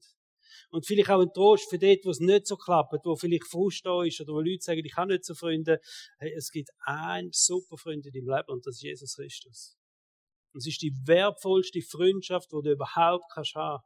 Und 0.72 0.86
vielleicht 0.86 1.10
auch 1.10 1.22
ein 1.22 1.34
Trost 1.34 1.70
für 1.70 1.80
dort, 1.80 2.06
wo 2.06 2.12
es 2.12 2.20
nicht 2.20 2.46
so 2.46 2.56
klappt, 2.56 2.94
wo 3.04 3.16
vielleicht 3.16 3.48
Frust 3.48 3.86
da 3.86 4.04
ist 4.04 4.22
oder 4.22 4.34
wo 4.34 4.42
Leute 4.42 4.62
sagen, 4.62 4.86
ich 4.86 4.96
habe 4.96 5.14
nicht 5.14 5.26
so 5.26 5.34
Freunde. 5.34 5.80
Hey, 6.20 6.34
es 6.36 6.52
gibt 6.52 6.70
einen 6.86 7.30
super 7.32 7.78
Freund 7.78 8.06
in 8.06 8.14
deinem 8.14 8.36
Leben 8.36 8.50
und 8.50 8.66
das 8.68 8.76
ist 8.76 8.84
Jesus 8.84 9.16
Christus. 9.16 9.79
Und 10.54 10.60
es 10.60 10.68
ist 10.68 10.82
die 10.82 10.94
wertvollste 11.06 11.82
Freundschaft, 11.82 12.52
die 12.52 12.62
du 12.64 12.72
überhaupt 12.72 13.26
kannst 13.34 13.56
haben. 13.56 13.84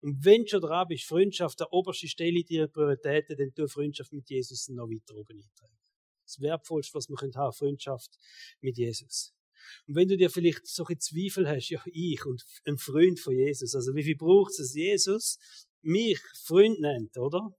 Und 0.00 0.24
wenn 0.24 0.42
du 0.42 0.48
schon 0.48 0.60
dran 0.60 0.88
bist, 0.88 1.04
Freundschaft 1.04 1.60
der 1.60 1.72
oberste 1.72 2.08
Stelle 2.08 2.42
deiner 2.42 2.66
Prioritäten, 2.66 3.36
dann 3.36 3.54
tu 3.54 3.68
Freundschaft 3.68 4.12
mit 4.12 4.28
Jesus 4.28 4.68
noch 4.68 4.88
weiter 4.88 5.14
oben 5.16 5.40
eintragen. 5.40 5.78
Das 6.24 6.40
Wertvollste, 6.40 6.94
was 6.94 7.08
wir 7.08 7.16
haben, 7.16 7.52
Freundschaft 7.52 8.18
mit 8.60 8.76
Jesus. 8.76 9.32
Und 9.86 9.94
wenn 9.94 10.08
du 10.08 10.16
dir 10.16 10.30
vielleicht 10.30 10.66
solche 10.66 10.98
Zweifel 10.98 11.48
hast, 11.48 11.68
ja, 11.68 11.80
ich 11.86 12.24
und 12.26 12.44
ein 12.64 12.78
Freund 12.78 13.20
von 13.20 13.34
Jesus, 13.34 13.74
also 13.74 13.94
wie 13.94 14.02
viel 14.02 14.16
braucht 14.16 14.50
es, 14.50 14.56
dass 14.56 14.74
Jesus 14.74 15.38
mich 15.82 16.20
Freund 16.44 16.80
nennt, 16.80 17.16
oder? 17.16 17.50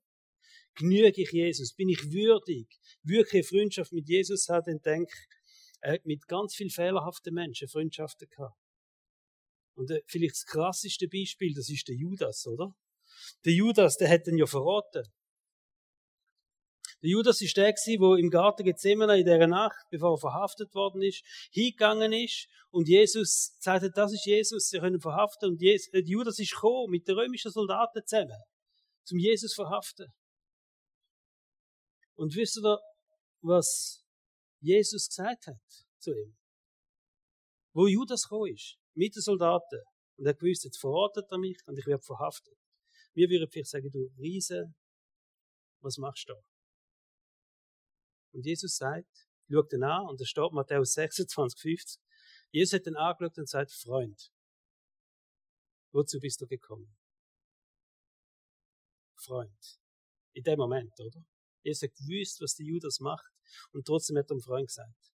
Genüge 0.75 1.21
ich 1.21 1.31
Jesus? 1.31 1.73
Bin 1.73 1.89
ich 1.89 2.11
würdig, 2.11 2.67
wirklich 3.03 3.47
Freundschaft 3.47 3.93
mit 3.93 4.09
Jesus 4.09 4.49
hat, 4.49 4.67
dann 4.67 4.81
denk, 4.81 5.09
er 5.83 5.93
hat 5.95 6.05
mit 6.05 6.27
ganz 6.27 6.55
viel 6.55 6.69
fehlerhaften 6.69 7.33
Menschen 7.33 7.67
Freundschaften 7.67 8.29
gehabt. 8.29 8.57
Und 9.75 9.91
äh, 9.91 10.01
vielleicht 10.07 10.35
das 10.35 10.45
krasseste 10.45 11.07
Beispiel, 11.07 11.53
das 11.53 11.69
ist 11.69 11.87
der 11.89 11.95
Judas, 11.95 12.47
oder? 12.47 12.73
Der 13.43 13.53
Judas, 13.53 13.97
der 13.97 14.09
hat 14.09 14.25
ihn 14.27 14.37
ja 14.37 14.45
verraten. 14.45 15.03
Der 17.01 17.09
Judas 17.09 17.41
ist 17.41 17.57
der 17.57 17.73
gewesen, 17.73 18.01
wo 18.01 18.15
im 18.15 18.29
Garten 18.29 18.63
Gethsemane 18.63 19.19
in 19.19 19.25
dieser 19.25 19.47
Nacht, 19.47 19.85
bevor 19.89 20.13
er 20.13 20.17
verhaftet 20.19 20.73
worden 20.73 21.01
ist, 21.01 21.21
hingegangen 21.51 22.13
ist 22.13 22.47
und 22.69 22.87
Jesus 22.87 23.57
sagte, 23.59 23.91
das 23.91 24.13
ist 24.13 24.25
Jesus, 24.25 24.69
sie 24.69 24.79
können 24.79 25.01
verhaften 25.01 25.49
und 25.49 25.61
äh, 25.61 25.77
Judas 26.05 26.39
ist 26.39 26.53
gekommen 26.53 26.91
mit 26.91 27.05
den 27.09 27.15
römischen 27.17 27.51
Soldaten 27.51 28.01
zusammen, 28.05 28.41
zum 29.03 29.19
Jesus 29.19 29.53
verhaften. 29.53 30.13
Und 32.15 32.35
wisst 32.35 32.57
ihr, 32.63 32.79
was 33.41 34.02
Jesus 34.63 35.09
gesagt 35.09 35.47
hat 35.47 35.85
zu 35.99 36.11
ihm. 36.11 36.37
Wo 37.73 37.87
Judas 37.87 38.23
gekommen 38.23 38.53
ist, 38.53 38.77
mit 38.93 39.15
den 39.15 39.21
Soldaten, 39.21 39.81
und 40.17 40.25
er 40.25 40.33
gewusst, 40.33 40.63
jetzt 40.63 40.79
verratet 40.79 41.25
er 41.31 41.37
mich 41.37 41.57
und 41.65 41.77
ich 41.77 41.85
werde 41.85 42.03
verhaftet. 42.03 42.57
Wir 43.13 43.29
würden 43.29 43.49
vielleicht 43.49 43.71
sagen, 43.71 43.91
du 43.91 44.09
Riese, 44.17 44.73
was 45.81 45.97
machst 45.97 46.29
du 46.29 46.33
da? 46.33 46.39
Und 48.31 48.45
Jesus 48.45 48.77
sagt, 48.77 49.27
schaut 49.51 49.73
ihn 49.73 49.83
an, 49.83 50.07
und 50.07 50.21
da 50.21 50.25
steht 50.25 50.51
Matthäus 50.53 50.93
26, 50.93 51.59
50. 51.59 52.01
Jesus 52.51 52.73
hat 52.73 52.87
ihn 52.87 52.95
angeschaut 52.95 53.37
und 53.37 53.49
sagt, 53.49 53.71
Freund, 53.71 54.31
wozu 55.91 56.19
bist 56.19 56.39
du 56.39 56.47
gekommen? 56.47 56.95
Freund. 59.17 59.79
In 60.33 60.43
dem 60.43 60.57
Moment, 60.57 60.97
oder? 60.99 61.25
Jesus 61.63 61.83
hat 61.83 61.95
gewusst, 61.95 62.41
was 62.41 62.55
der 62.55 62.65
Judas 62.65 62.99
macht. 62.99 63.31
Und 63.71 63.85
trotzdem 63.85 64.17
hat 64.17 64.25
er 64.25 64.35
dem 64.35 64.41
Freund 64.41 64.67
gesagt. 64.67 65.13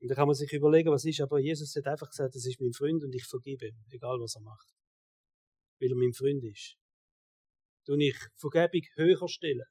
Und 0.00 0.08
da 0.08 0.14
kann 0.14 0.26
man 0.26 0.34
sich 0.34 0.52
überlegen, 0.52 0.90
was 0.90 1.04
ist, 1.04 1.20
aber 1.20 1.38
Jesus 1.38 1.74
hat 1.76 1.86
einfach 1.86 2.10
gesagt, 2.10 2.34
das 2.34 2.44
ist 2.44 2.60
mein 2.60 2.72
Freund 2.72 3.02
und 3.02 3.14
ich 3.14 3.24
vergebe 3.24 3.68
ihm, 3.68 3.84
egal 3.90 4.20
was 4.20 4.34
er 4.34 4.42
macht. 4.42 4.68
Weil 5.80 5.90
er 5.90 5.96
mein 5.96 6.12
Freund 6.12 6.44
ist. 6.44 6.76
Du 7.86 7.94
ich 7.96 8.18
Vergebung 8.36 8.86
höher 8.96 9.28
stellen. 9.28 9.66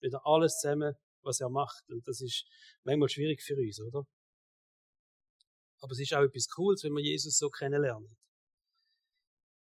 Wieder 0.00 0.24
alles 0.24 0.58
zusammen, 0.58 0.94
was 1.22 1.40
er 1.40 1.50
macht. 1.50 1.88
Und 1.88 2.06
das 2.06 2.20
ist 2.20 2.46
manchmal 2.84 3.08
schwierig 3.08 3.42
für 3.42 3.56
uns, 3.56 3.80
oder? 3.80 4.06
Aber 5.80 5.92
es 5.92 6.00
ist 6.00 6.14
auch 6.14 6.22
etwas 6.22 6.48
Cooles, 6.48 6.82
wenn 6.84 6.92
man 6.92 7.02
Jesus 7.02 7.36
so 7.38 7.50
kennenlernt. 7.50 8.08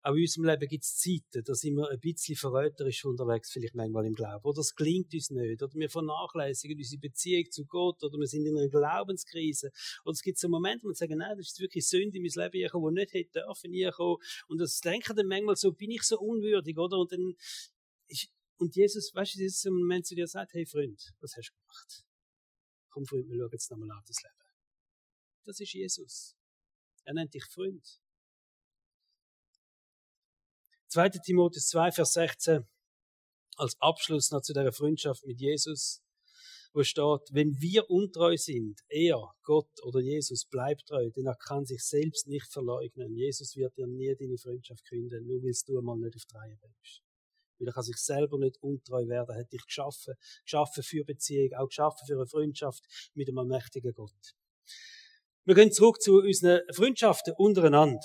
Auch 0.05 0.15
in 0.15 0.23
unserem 0.23 0.47
Leben 0.47 0.69
gibt 0.69 0.83
es 0.83 0.97
Zeiten, 0.97 1.45
da 1.45 1.55
sind 1.55 1.77
wir 1.77 1.89
ein 1.89 2.01
bisschen 2.01 2.35
verräterisch 2.35 3.05
unterwegs, 3.05 3.53
vielleicht 3.53 3.77
manchmal 3.77 4.05
im 4.05 4.15
Glauben. 4.15 4.45
Oder 4.45 4.59
es 4.59 4.75
gelingt 4.75 5.15
uns 5.15 5.31
nicht. 5.31 5.63
Oder 5.63 5.73
wir 5.75 5.89
vernachlässigen 5.89 6.77
unsere 6.77 7.01
Beziehung 7.01 7.49
zu 7.53 7.65
Gott. 7.67 8.03
Oder 8.03 8.19
wir 8.19 8.27
sind 8.27 8.45
in 8.45 8.59
einer 8.59 8.69
Glaubenskrise. 8.69 9.71
Oder 10.05 10.13
es 10.13 10.23
gibt 10.23 10.39
so 10.39 10.49
Momente, 10.49 10.85
wo 10.85 10.89
wir 10.89 10.95
sagen, 10.95 11.19
nein, 11.19 11.37
das 11.37 11.53
ist 11.53 11.61
wirklich 11.61 11.87
Sünde 11.87 12.19
in 12.19 12.25
mein 12.25 12.33
Leben 12.35 12.65
gekommen, 12.65 12.95
die 12.95 13.01
nicht 13.01 13.15
hätte 13.15 13.45
dürfen 13.47 13.93
kommen. 13.93 14.17
Und 14.49 14.59
das 14.59 14.81
denken 14.81 15.15
dann 15.15 15.29
manchmal 15.29 15.55
so, 15.55 15.73
bin 15.73 15.93
ich 15.93 16.03
so 16.03 16.19
unwürdig, 16.19 16.77
oder? 16.77 16.99
Und 16.99 17.13
dann 17.13 17.35
ist, 18.09 18.29
und 18.57 18.75
Jesus, 18.75 19.15
weißt 19.15 19.37
du, 19.37 19.71
ein 19.71 19.75
Moment 19.75 20.07
zu 20.07 20.17
dir 20.17 20.27
sagt, 20.27 20.53
hey 20.53 20.67
Freund, 20.67 21.01
was 21.21 21.37
hast 21.37 21.51
du 21.51 21.55
gemacht? 21.61 22.05
Komm 22.91 23.07
Freund, 23.07 23.29
wir 23.29 23.37
schauen 23.37 23.51
jetzt 23.53 23.71
nochmal 23.71 23.91
an 23.93 24.03
das 24.07 24.23
Leben. 24.23 24.35
Das 25.45 25.61
ist 25.61 25.73
Jesus. 25.73 26.37
Er 27.05 27.15
nennt 27.15 27.35
dich 27.35 27.45
Freund. 27.45 28.01
2. 30.93 31.09
Timotheus 31.25 31.69
2, 31.69 31.91
Vers 31.93 32.13
16, 32.13 32.69
als 33.57 33.81
Abschluss 33.81 34.31
noch 34.31 34.43
zu 34.43 34.53
der 34.53 34.73
Freundschaft 34.73 35.25
mit 35.25 35.41
Jesus, 35.41 36.03
wo 36.75 36.83
steht, 36.83 37.31
wenn 37.31 37.59
wir 37.63 37.89
untreu 37.89 38.37
sind, 38.37 38.79
er, 38.89 39.33
Gott 39.43 39.71
oder 39.85 40.01
Jesus 40.01 40.45
bleibt 40.45 40.87
treu, 40.89 41.09
denn 41.17 41.25
er 41.25 41.37
kann 41.37 41.65
sich 41.65 41.83
selbst 41.83 42.27
nicht 42.27 42.47
verleugnen. 42.53 43.17
Jesus 43.17 43.57
wird 43.57 43.75
dir 43.79 43.87
nie 43.87 44.15
deine 44.15 44.37
Freundschaft 44.37 44.85
künden, 44.85 45.27
nur 45.27 45.43
willst 45.43 45.67
du 45.67 45.79
einmal 45.79 45.97
nicht 45.97 46.15
auf 46.15 46.27
die 46.27 46.57
bringst. 46.61 47.01
Weil 47.59 47.69
er 47.69 47.73
kann 47.73 47.85
sich 47.85 47.97
selber 47.97 48.39
nicht 48.39 48.63
untreu 48.63 49.07
werden, 49.09 49.35
er 49.35 49.41
hat 49.41 49.53
dich 49.53 49.65
geschaffen, 49.65 50.13
geschaffen 50.45 50.83
für 50.83 51.05
Beziehung, 51.05 51.55
auch 51.55 51.69
geschaffen 51.69 52.07
für 52.07 52.17
eine 52.17 52.27
Freundschaft 52.27 52.85
mit 53.15 53.31
einem 53.31 53.49
mächtigen 53.49 53.95
Gott. 53.95 54.35
Wir 55.45 55.55
gehen 55.55 55.73
zurück 55.73 56.03
zu 56.03 56.19
unseren 56.19 56.61
Freundschaften 56.71 57.33
untereinander 57.39 57.99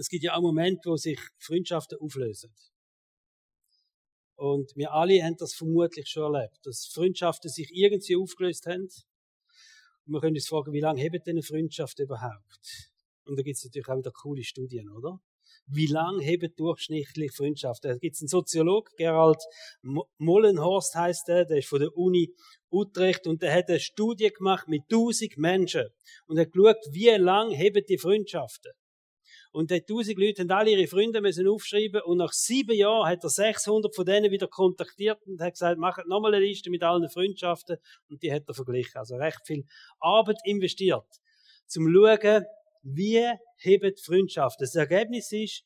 es 0.00 0.08
gibt 0.08 0.24
ja 0.24 0.34
auch 0.34 0.40
Momente, 0.40 0.88
wo 0.88 0.96
sich 0.96 1.20
Freundschaften 1.38 1.98
auflösen. 2.00 2.50
Und 4.34 4.74
wir 4.74 4.92
alle 4.92 5.22
haben 5.22 5.36
das 5.36 5.52
vermutlich 5.52 6.08
schon 6.08 6.34
erlebt, 6.34 6.58
dass 6.64 6.86
Freundschaften 6.86 7.50
sich 7.50 7.70
irgendwie 7.74 8.16
aufgelöst 8.16 8.64
haben. 8.64 8.88
Und 10.06 10.14
wir 10.14 10.20
können 10.20 10.36
uns 10.36 10.48
fragen, 10.48 10.72
wie 10.72 10.80
lange 10.80 11.02
haben 11.02 11.22
denn 11.26 11.42
Freundschaften 11.42 12.06
überhaupt? 12.06 12.90
Und 13.24 13.38
da 13.38 13.42
gibt 13.42 13.58
es 13.58 13.64
natürlich 13.64 13.88
auch 13.88 13.98
wieder 13.98 14.10
coole 14.10 14.42
Studien, 14.42 14.88
oder? 14.88 15.20
Wie 15.66 15.86
lange 15.86 16.24
haben 16.24 16.54
durchschnittlich 16.56 17.32
Freundschaften? 17.32 17.90
Da 17.90 17.98
gibt 17.98 18.14
es 18.14 18.22
einen 18.22 18.28
Soziolog, 18.28 18.88
Gerald 18.96 19.42
Mollenhorst 20.16 20.94
heißt 20.94 21.28
der, 21.28 21.44
der 21.44 21.58
ist 21.58 21.68
von 21.68 21.80
der 21.80 21.94
Uni 21.94 22.34
Utrecht 22.70 23.26
und 23.26 23.42
der 23.42 23.52
hat 23.52 23.68
eine 23.68 23.78
Studie 23.78 24.30
gemacht 24.30 24.66
mit 24.66 24.84
1000 24.90 25.36
Menschen 25.36 25.88
und 26.26 26.38
hat 26.38 26.52
geschaut, 26.52 26.78
wie 26.90 27.10
lange 27.10 27.54
haben 27.54 27.84
die 27.86 27.98
Freundschaften. 27.98 28.72
Und 29.52 29.72
die 29.72 29.80
tausend 29.80 30.18
Leute 30.18 30.42
haben 30.42 30.50
alle 30.52 30.70
ihre 30.70 30.86
Freunde 30.86 31.20
müssen 31.20 31.48
aufschreiben 31.48 32.02
und 32.02 32.18
nach 32.18 32.32
sieben 32.32 32.76
Jahren 32.76 33.08
hat 33.08 33.24
er 33.24 33.30
600 33.30 33.94
von 33.94 34.04
denen 34.04 34.30
wieder 34.30 34.46
kontaktiert 34.46 35.20
und 35.26 35.40
hat 35.40 35.54
gesagt, 35.54 35.78
macht 35.78 36.06
nochmal 36.06 36.34
eine 36.34 36.44
Liste 36.44 36.70
mit 36.70 36.84
allen 36.84 37.08
Freundschaften 37.10 37.78
und 38.08 38.22
die 38.22 38.32
hat 38.32 38.44
er 38.46 38.54
verglichen. 38.54 38.96
Also 38.96 39.16
recht 39.16 39.40
viel 39.44 39.64
Arbeit 39.98 40.38
investiert, 40.44 41.06
zum 41.66 41.92
schauen, 41.92 42.44
wie 42.82 43.26
heben 43.56 43.96
Freundschaften. 43.96 44.64
Das 44.64 44.76
Ergebnis 44.76 45.32
ist, 45.32 45.64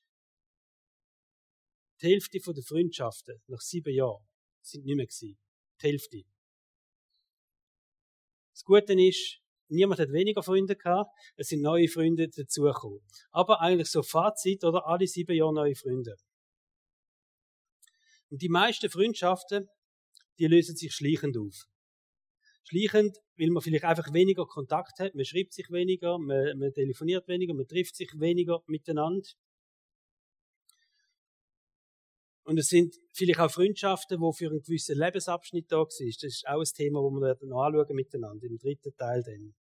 die 2.01 2.09
Hälfte 2.09 2.39
der 2.39 2.63
Freundschaften 2.63 3.43
nach 3.49 3.61
sieben 3.61 3.95
Jahren 3.95 4.25
sind 4.63 4.87
nicht 4.87 4.97
mehr 4.97 5.07
gewesen. 5.07 5.39
Die 5.83 5.87
Hälfte. 5.87 6.23
Das 8.53 8.65
Gute 8.65 8.95
ist, 8.95 9.44
niemand 9.75 10.01
hat 10.01 10.13
weniger 10.13 10.43
Freunde 10.43 10.77
gehabt, 10.77 11.11
es 11.37 11.49
sind 11.49 11.63
neue 11.63 11.89
Freunde 11.89 12.29
dazugekommen. 12.29 13.01
Aber 13.31 13.61
eigentlich 13.61 13.89
so 13.91 14.03
Fazit, 14.03 14.65
oder 14.65 14.87
alle 14.87 15.07
sieben 15.07 15.37
Jahre 15.37 15.55
neue 15.55 15.75
Freunde. 15.75 16.17
Und 18.31 18.43
die 18.43 18.49
meisten 18.49 18.91
Freundschaften, 18.91 19.69
die 20.39 20.47
lösen 20.47 20.77
sich 20.77 20.93
schleichend 20.93 21.37
auf. 21.39 21.67
Schleichend, 22.65 23.19
weil 23.37 23.51
man 23.51 23.63
vielleicht 23.63 23.85
einfach 23.85 24.13
weniger 24.13 24.47
Kontakt 24.47 24.99
hat, 24.99 25.15
man 25.15 25.25
schreibt 25.25 25.53
sich 25.53 25.71
weniger, 25.71 26.19
man, 26.19 26.59
man 26.59 26.73
telefoniert 26.73 27.29
weniger, 27.29 27.55
man 27.55 27.67
trifft 27.67 27.95
sich 27.95 28.11
weniger 28.19 28.63
miteinander. 28.67 29.29
Und 32.45 32.59
es 32.59 32.69
sind 32.69 32.95
vielleicht 33.13 33.41
auch 33.41 33.51
Freundschaften, 33.51 34.21
die 34.21 34.37
für 34.37 34.51
einen 34.51 34.61
gewissen 34.61 34.99
Lebensabschnitt 34.99 35.71
da 35.73 35.85
sind. 35.89 36.15
Das 36.17 36.25
ist 36.25 36.47
auch 36.47 36.61
ein 36.61 36.75
Thema, 36.75 37.01
das 37.03 37.41
wir 37.41 37.49
noch 37.49 37.63
anschauen 37.63 37.97
miteinander, 37.97 38.47
im 38.47 38.59
dritten 38.59 38.95
Teil 38.97 39.23
dann. 39.23 39.55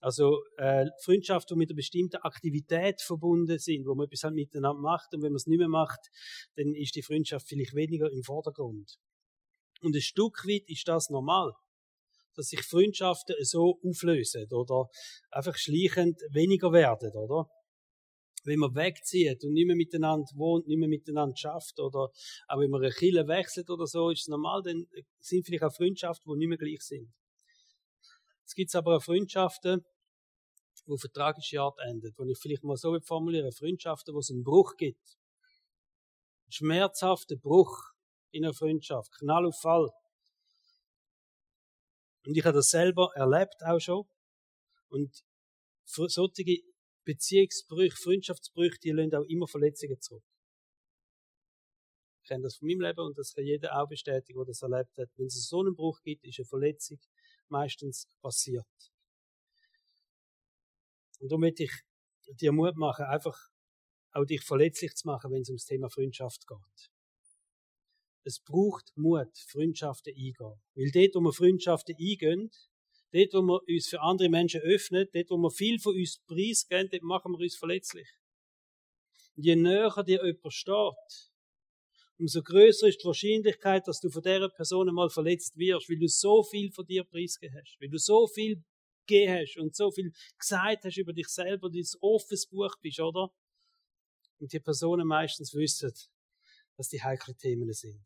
Also 0.00 0.42
äh, 0.56 0.86
Freundschaften, 1.02 1.56
die 1.56 1.58
mit 1.58 1.70
einer 1.70 1.76
bestimmten 1.76 2.18
Aktivität 2.18 3.00
verbunden 3.00 3.58
sind, 3.58 3.84
wo 3.86 3.94
man 3.94 4.06
etwas 4.06 4.22
halt 4.22 4.34
miteinander 4.34 4.80
macht 4.80 5.12
und 5.12 5.22
wenn 5.22 5.32
man 5.32 5.36
es 5.36 5.46
nicht 5.46 5.58
mehr 5.58 5.68
macht, 5.68 6.00
dann 6.56 6.74
ist 6.74 6.94
die 6.94 7.02
Freundschaft 7.02 7.48
vielleicht 7.48 7.74
weniger 7.74 8.10
im 8.10 8.22
Vordergrund. 8.22 8.96
Und 9.80 9.94
ein 9.94 10.00
Stück 10.00 10.44
weit 10.46 10.68
ist 10.68 10.86
das 10.86 11.08
normal, 11.10 11.52
dass 12.34 12.46
sich 12.46 12.62
Freundschaften 12.62 13.34
so 13.40 13.78
auflösen 13.82 14.46
oder 14.52 14.86
einfach 15.30 15.56
schleichend 15.56 16.20
weniger 16.30 16.72
werden, 16.72 17.10
oder? 17.16 17.48
Wenn 18.44 18.60
man 18.60 18.74
wegzieht 18.76 19.42
und 19.44 19.52
nicht 19.52 19.66
mehr 19.66 19.76
miteinander 19.76 20.30
wohnt, 20.36 20.68
nicht 20.68 20.78
mehr 20.78 20.88
miteinander 20.88 21.36
schafft 21.36 21.80
oder 21.80 22.08
auch 22.46 22.60
wenn 22.60 22.70
man 22.70 22.82
eine 22.82 22.92
Kille 22.92 23.26
wechselt 23.26 23.68
oder 23.68 23.86
so, 23.86 24.10
ist 24.10 24.20
es 24.20 24.28
normal, 24.28 24.62
dann 24.62 24.86
sind 25.18 25.44
vielleicht 25.44 25.64
auch 25.64 25.74
Freundschaften, 25.74 26.32
die 26.32 26.38
nicht 26.38 26.48
mehr 26.48 26.58
gleich 26.58 26.82
sind. 26.82 27.12
Es 28.48 28.54
gibt 28.54 28.74
aber 28.74 28.96
auch 28.96 29.02
Freundschaften, 29.02 29.84
die 30.86 30.90
auf 30.90 31.02
eine 31.04 31.12
tragische 31.12 31.60
Art 31.60 31.78
enden, 31.80 32.14
wo 32.16 32.24
ich 32.24 32.38
vielleicht 32.38 32.64
mal 32.64 32.78
so 32.78 32.98
formuliere, 33.00 33.52
Freundschaften, 33.52 34.14
wo 34.14 34.20
es 34.20 34.30
einen 34.30 34.42
Bruch 34.42 34.74
gibt. 34.78 35.18
Ein 36.46 36.52
schmerzhafter 36.52 37.36
Bruch 37.36 37.92
in 38.30 38.46
einer 38.46 38.54
Freundschaft, 38.54 39.12
Knall 39.18 39.44
auf 39.44 39.60
Fall. 39.60 39.90
Und 42.24 42.38
ich 42.38 42.44
habe 42.46 42.56
das 42.56 42.70
selber 42.70 43.10
erlebt 43.14 43.62
auch 43.66 43.78
schon. 43.80 44.08
Und 44.88 45.22
solche 45.84 46.62
Beziehungsbrüche, 47.04 47.96
Freundschaftsbrüche, 47.96 48.78
die 48.82 48.92
lassen 48.92 49.14
auch 49.14 49.28
immer 49.28 49.46
Verletzungen 49.46 50.00
zurück. 50.00 50.24
Ich 52.22 52.28
kenne 52.28 52.44
das 52.44 52.56
von 52.56 52.68
meinem 52.68 52.80
Leben 52.80 53.00
und 53.00 53.18
das 53.18 53.34
kann 53.34 53.44
jeder 53.44 53.78
auch 53.78 53.88
bestätigen, 53.88 54.38
der 54.38 54.46
das 54.46 54.62
erlebt 54.62 54.96
hat. 54.96 55.10
Wenn 55.16 55.26
es 55.26 55.48
so 55.48 55.60
einen 55.60 55.74
Bruch 55.74 56.00
gibt, 56.02 56.24
ist 56.24 56.38
eine 56.38 56.46
Verletzung 56.46 56.98
meistens 57.50 58.08
passiert. 58.20 58.66
Und 61.20 61.30
darum 61.30 61.40
möchte 61.40 61.64
ich 61.64 61.72
dir 62.40 62.52
Mut 62.52 62.76
machen, 62.76 63.04
einfach 63.06 63.36
auch 64.12 64.24
dich 64.24 64.42
verletzlich 64.42 64.94
zu 64.94 65.06
machen, 65.06 65.30
wenn 65.30 65.42
es 65.42 65.48
ums 65.48 65.64
Thema 65.64 65.88
Freundschaft 65.90 66.46
geht. 66.46 66.90
Es 68.24 68.40
braucht 68.40 68.92
Mut, 68.96 69.36
Freundschaften 69.50 70.14
eingehen. 70.14 70.60
Weil 70.74 70.90
dort, 70.90 71.14
wo 71.14 71.20
wir 71.20 71.32
Freundschaften 71.32 71.96
eingehen, 71.96 72.50
dort, 73.12 73.32
wo 73.32 73.42
wir 73.42 73.60
uns 73.68 73.88
für 73.88 74.00
andere 74.00 74.28
Menschen 74.28 74.60
öffnen, 74.60 75.08
dort, 75.12 75.30
wo 75.30 75.36
wir 75.38 75.50
viel 75.50 75.78
von 75.78 75.94
uns 75.94 76.20
preisgeben, 76.26 76.88
dort 76.90 77.02
machen 77.02 77.32
wir 77.32 77.40
uns 77.40 77.56
verletzlich. 77.56 78.08
Und 79.36 79.44
je 79.44 79.56
näher 79.56 80.04
dir 80.04 80.24
jemand 80.24 80.52
steht, 80.52 81.32
umso 82.18 82.42
größer 82.42 82.88
ist 82.88 83.00
die 83.02 83.06
Wahrscheinlichkeit, 83.06 83.86
dass 83.86 84.00
du 84.00 84.10
von 84.10 84.22
dieser 84.22 84.48
Person 84.48 84.88
einmal 84.88 85.08
verletzt 85.08 85.56
wirst, 85.56 85.88
weil 85.88 85.98
du 85.98 86.08
so 86.08 86.42
viel 86.42 86.70
von 86.72 86.84
dir 86.84 87.04
preisgegeben 87.04 87.60
hast, 87.60 87.76
weil 87.80 87.88
du 87.88 87.98
so 87.98 88.26
viel 88.26 88.62
gegeben 89.06 89.32
hast 89.32 89.56
und 89.56 89.74
so 89.74 89.90
viel 89.90 90.12
gesagt 90.36 90.84
hast 90.84 90.96
über 90.96 91.12
dich 91.12 91.28
selber, 91.28 91.70
du 91.70 91.78
ein 91.78 91.86
offenes 92.00 92.46
Buch 92.46 92.74
bist, 92.80 93.00
oder? 93.00 93.32
Und 94.38 94.52
die 94.52 94.60
Personen 94.60 95.06
meistens 95.06 95.54
wissen, 95.54 95.92
dass 96.76 96.88
die 96.88 97.02
heikle 97.02 97.34
Themen 97.34 97.72
sind. 97.72 98.04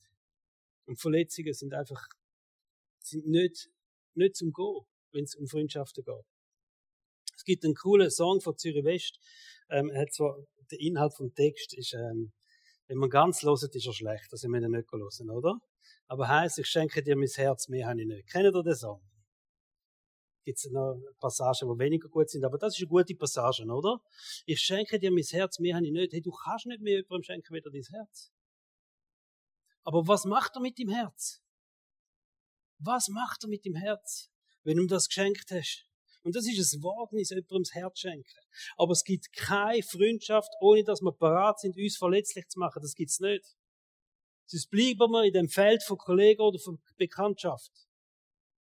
Und 0.87 1.01
Verletzungen 1.01 1.53
sind 1.55 1.75
einfach, 1.75 2.07
sind 3.01 3.27
nicht, 3.27 3.71
nicht 4.15 4.37
zum 4.37 4.53
Gehen, 4.53 4.87
wenn 5.13 5.25
es 5.25 5.35
um 5.35 5.47
Freundschaften 5.47 6.05
geht. 6.05 6.25
Es 7.37 7.45
gibt 7.45 7.65
einen 7.65 7.75
coolen 7.75 8.11
Song 8.11 8.41
von 8.41 8.57
Zürich 8.57 8.85
West, 8.85 9.19
ähm, 9.71 9.91
er 9.91 10.03
hat 10.03 10.13
zwar, 10.13 10.37
der 10.71 10.81
Inhalt 10.81 11.15
vom 11.15 11.35
Text 11.35 11.75
ist, 11.75 11.95
ähm, 11.95 12.33
wenn 12.93 12.99
man 12.99 13.09
ganz 13.09 13.43
hört, 13.43 13.75
ist 13.75 13.87
er 13.87 13.93
schlecht. 13.95 14.31
Das 14.31 14.43
müssen 14.43 14.71
wir 14.71 14.79
nicht 14.79 14.93
hören, 14.93 15.31
oder? 15.31 15.59
Aber 16.09 16.29
heißt, 16.29 16.59
ich 16.59 16.67
schenke 16.67 17.03
dir 17.03 17.17
mein 17.17 17.27
Herz, 17.27 17.69
mehr 17.69 17.89
habe 17.89 18.03
ich 18.03 18.07
nicht. 18.07 18.31
Kennt 18.31 18.45
ihr 18.45 18.63
den 18.63 18.75
Song? 18.75 19.01
Gibt 20.45 20.59
es 20.59 20.71
noch 20.71 21.01
Passagen, 21.19 21.73
die 21.73 21.79
weniger 21.79 22.11
gut 22.11 22.29
sind, 22.29 22.45
aber 22.45 22.59
das 22.59 22.75
ist 22.75 22.81
eine 22.81 22.89
gute 22.89 23.15
Passage, 23.15 23.65
oder? 23.65 24.03
Ich 24.45 24.61
schenke 24.61 24.99
dir 24.99 25.11
mein 25.11 25.25
Herz, 25.25 25.59
mehr 25.59 25.77
habe 25.77 25.87
ich 25.87 25.93
nicht. 25.93 26.13
Hey, 26.13 26.21
du 26.21 26.33
kannst 26.33 26.67
nicht 26.67 26.83
mehr 26.83 26.97
jemandem 26.97 27.23
schenken 27.23 27.55
wieder 27.55 27.71
dein 27.71 27.83
Herz. 27.83 28.31
Aber 29.85 30.07
was 30.07 30.27
macht 30.27 30.55
er 30.57 30.61
mit 30.61 30.77
dem 30.77 30.91
Herz? 30.91 31.41
Was 32.79 33.09
macht 33.09 33.43
er 33.45 33.49
mit 33.49 33.65
dem 33.65 33.75
Herz, 33.75 34.31
wenn 34.65 34.77
du 34.77 34.83
ihm 34.83 34.89
das 34.89 35.09
geschenkt 35.09 35.51
hast? 35.51 35.87
Und 36.23 36.37
das 36.37 36.47
ist 36.47 36.75
ein 36.75 36.83
Wagnis, 36.83 37.31
jemandem 37.31 37.63
das 37.63 37.75
Herz 37.75 37.99
schenken. 37.99 38.41
Aber 38.77 38.93
es 38.93 39.03
gibt 39.03 39.33
keine 39.33 39.83
Freundschaft, 39.83 40.51
ohne 40.61 40.85
dass 40.85 41.01
wir 41.01 41.13
parat 41.13 41.59
sind, 41.61 41.77
uns 41.77 41.97
verletzlich 41.97 42.47
zu 42.49 42.59
machen. 42.59 42.81
Das 42.81 42.95
gibt's 42.95 43.21
nicht. 43.21 43.45
Sonst 44.47 44.71
bleiben 44.71 45.11
wir 45.11 45.25
in 45.25 45.33
dem 45.33 45.49
Feld 45.49 45.83
von 45.83 45.99
Kollegen 45.99 46.43
oder 46.43 46.59
von 46.59 46.81
Bekanntschaft. 46.97 47.73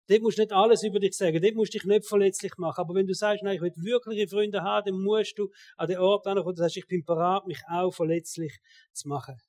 Dort 0.07 0.21
musst 0.21 0.37
du 0.37 0.43
nicht 0.43 0.53
alles 0.53 0.83
über 0.83 0.99
dich 0.99 1.15
sagen. 1.15 1.41
Dort 1.41 1.55
musst 1.55 1.73
du 1.73 1.79
dich 1.79 1.87
nicht 1.87 2.07
verletzlich 2.07 2.57
machen. 2.57 2.81
Aber 2.81 2.93
wenn 2.93 3.07
du 3.07 3.13
sagst, 3.13 3.43
nein, 3.43 3.55
ich 3.55 3.61
will 3.61 3.73
wirkliche 3.75 4.27
Freunde 4.27 4.61
haben, 4.61 4.85
dann 4.85 5.01
musst 5.01 5.37
du 5.37 5.49
an 5.77 5.87
den 5.87 5.97
Ort 5.97 6.27
ankommen 6.27 6.49
und 6.49 6.57
sagst, 6.57 6.77
ich 6.77 6.87
bin 6.87 7.03
parat, 7.03 7.47
mich 7.47 7.61
auch 7.67 7.91
verletzlich 7.91 8.59
zu 8.93 9.07
machen. 9.07 9.39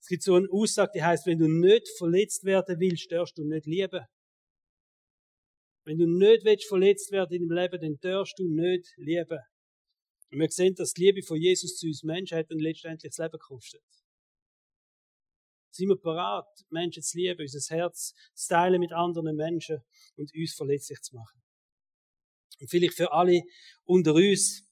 Es 0.00 0.08
gibt 0.08 0.24
so 0.24 0.34
eine 0.34 0.48
Aussage, 0.50 0.90
die 0.96 1.04
heißt, 1.04 1.26
wenn 1.26 1.38
du 1.38 1.46
nicht 1.46 1.88
verletzt 1.96 2.42
werden 2.44 2.80
willst, 2.80 3.12
darfst 3.12 3.38
du 3.38 3.44
nicht 3.44 3.66
lieben. 3.66 4.04
Wenn 5.84 5.98
du 5.98 6.06
nicht 6.06 6.44
willst, 6.44 6.68
verletzt 6.68 7.10
werden 7.10 7.32
in 7.34 7.48
deinem 7.48 7.58
Leben, 7.58 7.80
dann 7.80 7.98
darfst 8.00 8.38
du 8.38 8.44
nicht 8.44 8.92
lieben. 8.96 9.40
Und 10.30 10.38
wir 10.38 10.48
sehen, 10.48 10.74
dass 10.74 10.92
die 10.92 11.06
Liebe 11.06 11.22
von 11.22 11.36
Jesus 11.36 11.76
zu 11.76 11.86
uns 11.86 12.02
Menschen 12.02 12.38
hat 12.38 12.50
dann 12.50 12.58
letztendlich 12.58 13.10
das 13.10 13.18
Leben 13.18 13.32
gekostet. 13.32 13.82
Sind 15.72 15.88
wir 15.88 15.96
parat, 15.96 16.46
Menschen 16.70 17.02
zu 17.02 17.18
lieben, 17.18 17.40
unser 17.40 17.76
Herz 17.76 18.14
zu 18.34 18.48
teilen 18.48 18.78
mit 18.78 18.92
anderen 18.92 19.34
Menschen 19.34 19.78
und 20.16 20.32
uns 20.34 20.54
verletzlich 20.54 21.00
zu 21.00 21.16
machen? 21.16 21.42
Und 22.60 22.70
vielleicht 22.70 22.94
für 22.94 23.12
alle 23.12 23.42
unter 23.84 24.14
uns 24.14 24.64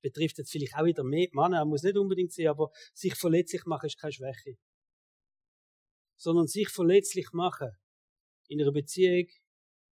betrifft 0.00 0.38
es 0.38 0.50
vielleicht 0.50 0.74
auch 0.74 0.84
wieder 0.84 1.04
mehr 1.04 1.28
Männer, 1.32 1.58
er 1.58 1.64
muss 1.64 1.82
nicht 1.82 1.96
unbedingt 1.96 2.32
sein, 2.32 2.48
aber 2.48 2.70
sich 2.94 3.14
verletzlich 3.14 3.64
machen 3.66 3.86
ist 3.86 3.98
keine 3.98 4.12
Schwäche. 4.12 4.56
Sondern 6.16 6.46
sich 6.46 6.68
verletzlich 6.68 7.32
machen 7.32 7.70
in 8.48 8.60
einer 8.60 8.72
Beziehung 8.72 9.28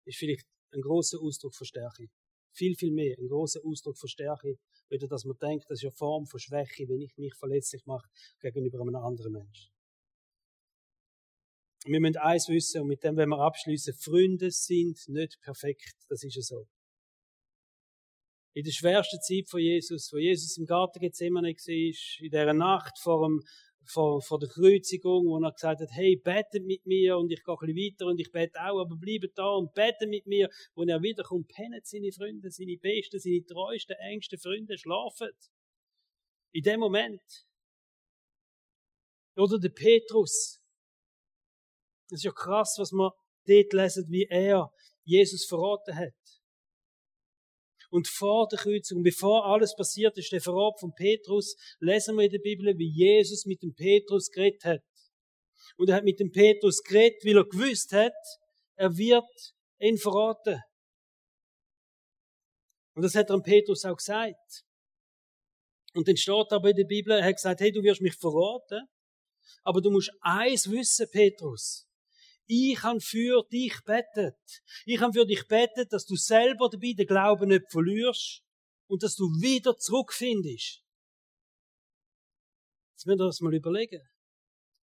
ist 0.09 0.17
vielleicht 0.17 0.45
ein 0.73 0.81
großer 0.81 1.19
Ausdruck 1.19 1.55
von 1.55 1.65
Stärke. 1.65 2.07
Viel, 2.51 2.75
viel 2.75 2.91
mehr. 2.91 3.15
Ein 3.17 3.27
großer 3.27 3.61
Ausdruck 3.63 3.97
von 3.97 4.09
Stärke, 4.09 4.55
wieder, 4.89 5.07
dass 5.07 5.23
man 5.23 5.37
denkt, 5.37 5.65
das 5.69 5.79
ist 5.79 5.85
eine 5.85 5.91
Form 5.91 6.25
von 6.25 6.39
Schwäche, 6.39 6.87
wenn 6.89 7.01
ich 7.01 7.15
mich 7.17 7.33
verletzlich 7.35 7.85
mache 7.85 8.07
gegenüber 8.39 8.81
einem 8.81 8.95
anderen 8.95 9.33
Menschen. 9.33 9.71
wir 11.85 11.99
müssen 11.99 12.17
eins 12.17 12.49
wissen, 12.49 12.81
und 12.81 12.87
mit 12.87 13.03
dem 13.03 13.15
wenn 13.17 13.29
wir 13.29 13.39
abschließen, 13.39 13.93
Freunde 13.93 14.51
sind 14.51 14.97
nicht 15.07 15.39
perfekt. 15.41 15.95
Das 16.09 16.23
ist 16.23 16.35
ja 16.35 16.41
so. 16.41 16.67
In 18.55 18.63
der 18.63 18.71
schwersten 18.71 19.21
Zeit 19.21 19.47
von 19.47 19.61
Jesus, 19.61 20.11
wo 20.11 20.17
Jesus 20.17 20.57
im 20.57 20.65
Garten 20.65 20.99
Gethsemane 20.99 21.49
war, 21.49 22.25
in 22.25 22.31
dieser 22.31 22.53
Nacht 22.53 22.99
vor 22.99 23.27
dem 23.27 23.41
vor, 23.89 24.21
vor 24.21 24.39
der 24.39 24.49
Kreuzigung, 24.49 25.25
wo 25.25 25.39
er 25.39 25.51
gesagt 25.51 25.81
hat, 25.81 25.89
hey, 25.91 26.15
betet 26.15 26.63
mit 26.65 26.85
mir 26.85 27.17
und 27.17 27.31
ich 27.31 27.43
gehe 27.43 27.55
ein 27.55 27.59
bisschen 27.59 27.75
weiter 27.75 28.05
und 28.05 28.19
ich 28.19 28.31
bete 28.31 28.59
auch, 28.59 28.79
aber 28.79 28.95
bleibt 28.95 29.37
da 29.37 29.49
und 29.55 29.73
betet 29.73 30.09
mit 30.09 30.27
mir. 30.27 30.49
Wo 30.75 30.83
er 30.83 31.01
wiederkommt, 31.01 31.47
pennen 31.47 31.81
seine 31.83 32.11
Freunde, 32.11 32.51
seine 32.51 32.77
besten, 32.77 33.19
seine 33.19 33.43
treuesten, 33.45 33.95
engsten 33.97 34.39
Freunde 34.39 34.77
schlafen. 34.77 35.29
In 36.51 36.63
dem 36.63 36.79
Moment. 36.79 37.21
Oder 39.35 39.59
der 39.59 39.69
Petrus. 39.69 40.61
Das 42.09 42.19
ist 42.19 42.23
ja 42.25 42.31
krass, 42.31 42.75
was 42.77 42.91
man 42.91 43.11
dort 43.45 43.73
lesen, 43.73 44.05
wie 44.09 44.25
er 44.29 44.71
Jesus 45.03 45.45
verraten 45.45 45.95
hat. 45.95 46.38
Und 47.89 48.07
vor 48.07 48.47
der 48.47 48.59
Kreuzung, 48.59 49.01
bevor 49.01 49.45
alles 49.45 49.75
passiert 49.75 50.17
ist, 50.17 50.31
der 50.31 50.41
Verrat 50.41 50.79
von 50.79 50.93
Petrus, 50.93 51.55
lesen 51.79 52.15
wir 52.17 52.25
in 52.25 52.31
der 52.31 52.39
Bibel, 52.39 52.77
wie 52.77 52.91
Jesus 52.91 53.45
mit 53.45 53.63
dem 53.63 53.73
Petrus 53.73 54.29
geredet 54.29 54.63
hat. 54.63 54.81
Und 55.77 55.89
er 55.89 55.95
hat 55.95 56.03
mit 56.03 56.19
dem 56.19 56.31
Petrus 56.31 56.83
geredet, 56.83 57.23
weil 57.25 57.37
er 57.37 57.45
gewusst 57.45 57.91
hat, 57.91 58.13
er 58.75 58.95
wird 58.95 59.25
ihn 59.79 59.97
verraten. 59.97 60.61
Und 62.95 63.03
das 63.03 63.15
hat 63.15 63.29
er 63.29 63.37
dem 63.37 63.43
Petrus 63.43 63.85
auch 63.85 63.95
gesagt. 63.95 64.63
Und 65.93 66.07
dann 66.07 66.17
steht 66.17 66.51
aber 66.51 66.69
in 66.69 66.75
der 66.75 66.85
Bibel, 66.85 67.13
er 67.13 67.25
hat 67.25 67.35
gesagt, 67.35 67.61
hey, 67.61 67.71
du 67.71 67.81
wirst 67.81 68.01
mich 68.01 68.15
verraten, 68.15 68.87
aber 69.63 69.81
du 69.81 69.89
musst 69.89 70.11
eins 70.21 70.69
wissen, 70.69 71.07
Petrus. 71.11 71.88
Ich 72.51 72.81
habe 72.81 72.99
für 72.99 73.43
dich 73.51 73.75
betet. 73.85 74.63
Ich 74.85 74.99
habe 74.99 75.13
für 75.13 75.25
dich 75.27 75.47
betet, 75.47 75.93
dass 75.93 76.05
du 76.05 76.15
selber 76.15 76.67
dabei 76.67 76.93
den 76.97 77.05
Glauben 77.05 77.49
nicht 77.49 77.69
verlierst 77.69 78.41
und 78.87 79.03
dass 79.03 79.15
du 79.15 79.25
wieder 79.39 79.77
zurückfindest. 79.77 80.81
Jetzt 82.93 83.05
müssen 83.05 83.19
wir 83.19 83.27
das 83.27 83.39
mal 83.41 83.53
überlegen. 83.53 84.01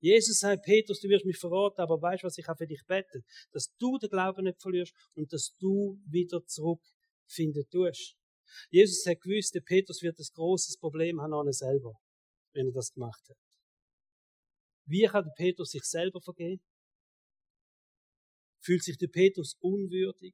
Jesus 0.01 0.39
sagt, 0.39 0.65
Petrus, 0.65 0.99
du 0.99 1.07
wirst 1.07 1.23
mich 1.23 1.37
verraten, 1.37 1.79
aber 1.79 2.01
weißt 2.01 2.23
du, 2.23 2.27
was 2.27 2.37
ich 2.37 2.49
auch 2.49 2.57
für 2.57 2.67
dich 2.67 2.83
bete? 2.85 3.23
Dass 3.53 3.73
du 3.79 3.97
den 3.97 4.09
Glauben 4.09 4.43
nicht 4.43 4.61
verlierst 4.61 4.93
und 5.15 5.31
dass 5.31 5.55
du 5.57 6.01
wieder 6.05 6.45
zurückfinden 6.45 7.63
tust. 7.71 8.17
Jesus 8.71 9.05
hat 9.05 9.21
gewusst, 9.21 9.55
der 9.55 9.61
Petrus 9.61 10.01
wird 10.01 10.19
ein 10.19 10.27
großes 10.33 10.79
Problem 10.79 11.21
haben 11.21 11.33
an 11.33 11.47
er 11.47 11.53
selber, 11.53 11.93
wenn 12.51 12.67
er 12.67 12.73
das 12.73 12.91
gemacht 12.91 13.23
hat. 13.29 13.37
Wie 14.85 15.05
kann 15.05 15.23
der 15.23 15.31
Petrus 15.37 15.69
sich 15.69 15.83
selber 15.85 16.19
vergeben? 16.19 16.61
Fühlt 18.63 18.83
sich 18.83 18.97
der 18.97 19.07
Petrus 19.07 19.57
unwürdig? 19.59 20.33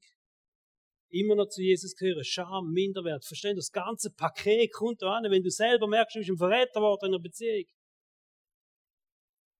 Immer 1.09 1.35
noch 1.35 1.49
zu 1.49 1.63
Jesus 1.63 1.95
gehören, 1.95 2.23
Scham, 2.23 2.71
Minderwert. 2.71 3.25
Verstehen, 3.25 3.55
das 3.55 3.71
ganze 3.71 4.11
Paket 4.11 4.71
kommt 4.71 5.01
da 5.01 5.17
an, 5.17 5.31
wenn 5.31 5.41
du 5.41 5.49
selber 5.49 5.87
merkst, 5.87 6.15
du 6.15 6.19
bist 6.19 6.29
ein 6.29 6.37
Verräter 6.37 6.79
worden 6.79 7.07
in 7.07 7.13
einer 7.15 7.23
Beziehung. 7.23 7.65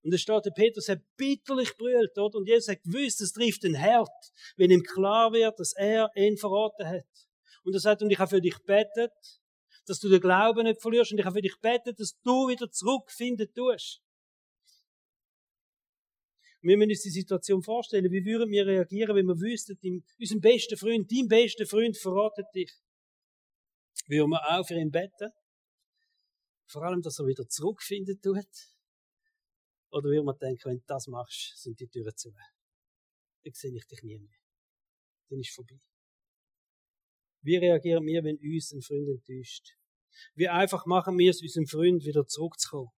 Und 0.02 0.14
es 0.14 0.20
steht, 0.20 0.44
der 0.44 0.52
Petrus 0.52 0.88
hat 0.88 1.00
bitterlich 1.16 1.76
brüllt, 1.76 2.16
oder? 2.16 2.38
Und 2.38 2.46
Jesus 2.46 2.68
hat 2.68 2.82
gewusst, 2.82 3.20
es 3.20 3.32
trifft 3.32 3.64
den 3.64 3.74
Herd, 3.74 4.08
wenn 4.56 4.70
ihm 4.70 4.84
klar 4.84 5.32
wird, 5.32 5.58
dass 5.58 5.74
er 5.76 6.08
ihn 6.14 6.38
verraten 6.38 6.86
hat. 6.86 7.28
Und 7.64 7.74
er 7.74 7.80
sagt, 7.80 8.02
und 8.02 8.10
ich 8.10 8.18
habe 8.18 8.30
für 8.30 8.40
dich 8.40 8.56
betet, 8.64 9.12
dass 9.86 9.98
du 9.98 10.08
den 10.08 10.20
Glauben 10.20 10.62
nicht 10.62 10.80
verlierst, 10.80 11.10
und 11.10 11.18
ich 11.18 11.24
habe 11.24 11.34
für 11.34 11.42
dich 11.42 11.58
betet, 11.60 11.98
dass 11.98 12.16
du 12.22 12.48
wieder 12.48 12.70
zurückfinden 12.70 13.52
tust. 13.52 14.00
Wir 16.62 16.76
müssen 16.76 16.90
uns 16.90 17.02
die 17.02 17.10
Situation 17.10 17.62
vorstellen, 17.62 18.10
wie 18.12 18.24
würden 18.24 18.50
wir 18.50 18.66
reagieren, 18.66 19.16
wenn 19.16 19.26
wir 19.26 19.40
wüssten, 19.40 19.78
unser 20.18 20.40
bester 20.40 20.76
Freund, 20.76 21.10
dein 21.10 21.26
bester 21.26 21.66
Freund 21.66 21.96
verratet 21.96 22.46
dich. 22.54 22.70
Würden 24.06 24.30
wir 24.30 24.42
auch 24.50 24.66
für 24.66 24.74
ihn 24.74 24.90
beten? 24.90 25.30
Vor 26.66 26.82
allem, 26.82 27.00
dass 27.00 27.18
er 27.18 27.26
wieder 27.26 27.48
zurückfinden 27.48 28.20
tut? 28.20 28.46
Oder 29.90 30.04
würde 30.04 30.22
man 30.22 30.38
denken, 30.38 30.62
wenn 30.66 30.78
du 30.78 30.84
das 30.86 31.06
machst, 31.06 31.60
sind 31.62 31.80
die 31.80 31.88
Türen 31.88 32.14
zu. 32.14 32.30
Dann 33.42 33.52
sehe 33.54 33.74
ich 33.74 33.86
dich 33.86 34.02
nie 34.02 34.18
mehr. 34.18 34.38
Dann 35.28 35.40
ist 35.40 35.54
vorbei. 35.54 35.80
Wie 37.42 37.56
reagieren 37.56 38.04
wir, 38.04 38.22
wenn 38.22 38.36
uns 38.36 38.72
ein 38.72 38.82
Freund 38.82 39.08
enttäuscht? 39.08 39.76
Wie 40.34 40.48
einfach 40.48 40.84
machen 40.86 41.16
wir 41.18 41.30
es, 41.30 41.40
unserem 41.40 41.66
Freund 41.66 42.04
wieder 42.04 42.26
zurückzukommen? 42.26 42.90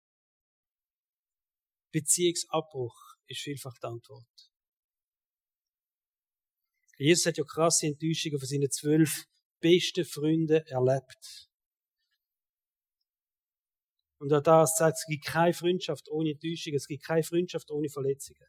Beziehungsabbruch 1.92 3.19
ist 3.30 3.40
vielfach 3.40 3.78
die 3.78 3.86
Antwort. 3.86 4.50
Jesus 6.98 7.26
hat 7.26 7.38
ja 7.38 7.44
krasse 7.44 7.86
Enttäuschungen 7.86 8.38
von 8.38 8.48
seinen 8.48 8.70
zwölf 8.70 9.24
besten 9.60 10.04
Freunden 10.04 10.66
erlebt. 10.66 11.48
Und 14.18 14.32
auch 14.34 14.42
das 14.42 14.76
sagt, 14.76 14.98
es 14.98 15.06
gibt 15.06 15.24
keine 15.24 15.54
Freundschaft 15.54 16.10
ohne 16.10 16.32
Enttäuschung, 16.32 16.74
es 16.74 16.86
gibt 16.86 17.04
keine 17.04 17.22
Freundschaft 17.22 17.70
ohne 17.70 17.88
Verletzungen. 17.88 18.46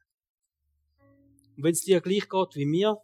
Und 1.55 1.63
wenn 1.63 1.71
es 1.71 1.81
dir 1.81 2.01
gleich 2.01 2.27
geht 2.27 2.55
wie 2.55 2.65
mir, 2.65 2.97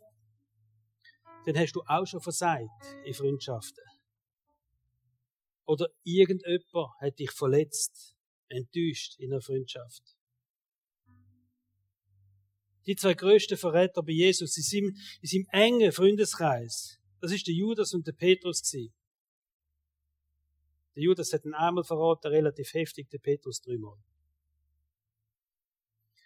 dann 1.45 1.57
hast 1.57 1.73
du 1.73 1.81
auch 1.87 2.05
schon 2.05 2.19
versagt 2.19 2.83
in 3.05 3.13
Freundschaften. 3.13 3.85
Oder 5.65 5.87
irgendjemand 6.03 6.91
hat 6.99 7.19
dich 7.19 7.31
verletzt, 7.31 8.17
enttäuscht 8.49 9.17
in 9.19 9.31
einer 9.31 9.41
Freundschaft. 9.41 10.16
Die 12.87 12.95
zwei 12.95 13.13
größten 13.13 13.57
Verräter 13.57 14.01
bei 14.01 14.13
Jesus 14.13 14.57
in 14.57 14.63
seinem, 14.63 14.97
in 15.21 15.27
seinem 15.27 15.47
engen 15.51 15.91
Freundeskreis, 15.91 16.97
das 17.19 17.33
ist 17.33 17.45
der 17.45 17.53
Judas 17.53 17.93
und 17.93 18.07
der 18.07 18.13
Petrus 18.13 18.61
gewesen. 18.61 18.93
Der 20.95 21.03
Judas 21.03 21.33
hat 21.33 21.45
ihn 21.45 21.53
einmal 21.53 21.83
verraten, 21.83 22.31
relativ 22.31 22.73
heftig, 22.73 23.09
der 23.09 23.19
Petrus 23.19 23.61
dreimal. 23.61 23.97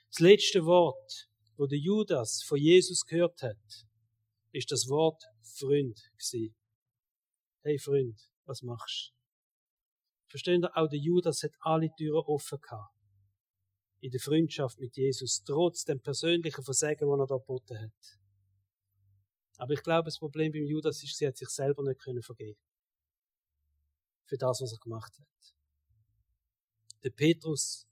Das 0.09 0.19
letzte 0.19 0.65
Wort, 0.65 1.29
wo 1.57 1.65
der 1.65 1.79
Judas 1.79 2.43
von 2.43 2.57
Jesus 2.57 3.05
gehört 3.05 3.41
hat, 3.41 3.87
ist 4.51 4.71
das 4.71 4.87
Wort 4.87 5.23
Freund 5.41 5.99
gewesen. 6.17 6.55
Hey 7.63 7.79
Freund, 7.79 8.19
was 8.45 8.61
machst 8.61 9.13
du? 9.13 10.29
Verstehen 10.29 10.63
ihr, 10.63 10.77
auch 10.77 10.87
der 10.87 10.99
Judas 10.99 11.43
hat 11.43 11.51
alle 11.59 11.89
Türen 11.97 12.23
offen 12.25 12.59
gehabt. 12.59 13.00
In 14.01 14.11
der 14.11 14.19
Freundschaft 14.19 14.79
mit 14.79 14.97
Jesus, 14.97 15.43
trotz 15.45 15.85
dem 15.85 16.01
persönlichen 16.01 16.63
Versagen, 16.63 17.07
das 17.07 17.19
er 17.19 17.27
da 17.27 17.37
geboten 17.37 17.79
hat. 17.79 18.19
Aber 19.57 19.73
ich 19.73 19.83
glaube, 19.83 20.05
das 20.05 20.17
Problem 20.17 20.51
beim 20.51 20.65
Judas 20.65 21.03
ist, 21.03 21.17
sie 21.17 21.27
hat 21.27 21.37
sich 21.37 21.49
selber 21.49 21.83
nicht 21.83 22.01
können 22.01 22.23
vergeben 22.23 22.59
für 24.25 24.37
das, 24.37 24.61
was 24.61 24.71
er 24.71 24.79
gemacht 24.79 25.13
hat. 25.19 25.53
Der 27.03 27.09
Petrus, 27.09 27.85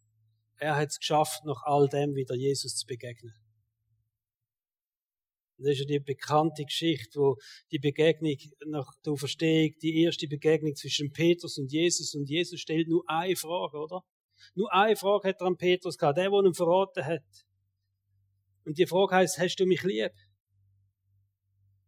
er 0.56 0.78
hat 0.78 0.90
es 0.90 1.00
geschafft, 1.00 1.44
nach 1.44 1.62
all 1.64 1.90
dem 1.90 2.16
wieder 2.16 2.34
Jesus 2.34 2.76
zu 2.76 2.88
begegnen. 2.88 3.34
Das 5.58 5.72
ist 5.72 5.80
ja 5.80 5.86
die 5.86 6.00
bekannte 6.00 6.64
Geschichte, 6.64 7.20
wo 7.20 7.36
die 7.72 7.80
Begegnung 7.80 8.38
nach 8.68 8.88
der 9.06 9.18
Verstehung, 9.18 9.76
die 9.82 10.04
erste 10.04 10.28
Begegnung 10.28 10.74
zwischen 10.76 11.12
Petrus 11.12 11.58
und 11.58 11.70
Jesus, 11.70 12.16
und 12.16 12.30
Jesus 12.30 12.62
stellt 12.62 12.88
nur 12.88 13.04
eine 13.08 13.36
Frage, 13.36 13.78
oder? 13.78 14.02
Nur 14.56 14.72
eine 14.74 14.96
Frage 14.96 15.30
hat 15.30 15.42
er 15.42 15.48
an 15.48 15.58
Petrus 15.58 15.98
gehabt, 15.98 16.18
der, 16.18 16.30
der 16.30 16.40
ihn 16.40 16.54
verraten 16.54 17.06
hat. 17.06 17.46
Und 18.66 18.78
die 18.78 18.86
Frage 18.86 19.16
heißt, 19.16 19.40
hast 19.40 19.56
du 19.58 19.66
mich 19.66 19.84
lieb? 19.84 20.12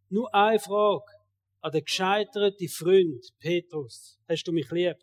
Nur 0.08 0.34
eine 0.34 0.58
Frage 0.58 1.04
an 1.60 1.72
den 1.72 1.84
gescheiterten 1.84 2.68
Freund 2.68 3.24
Petrus. 3.38 4.18
Hast 4.28 4.44
du 4.44 4.52
mich 4.52 4.70
lieb? 4.70 4.96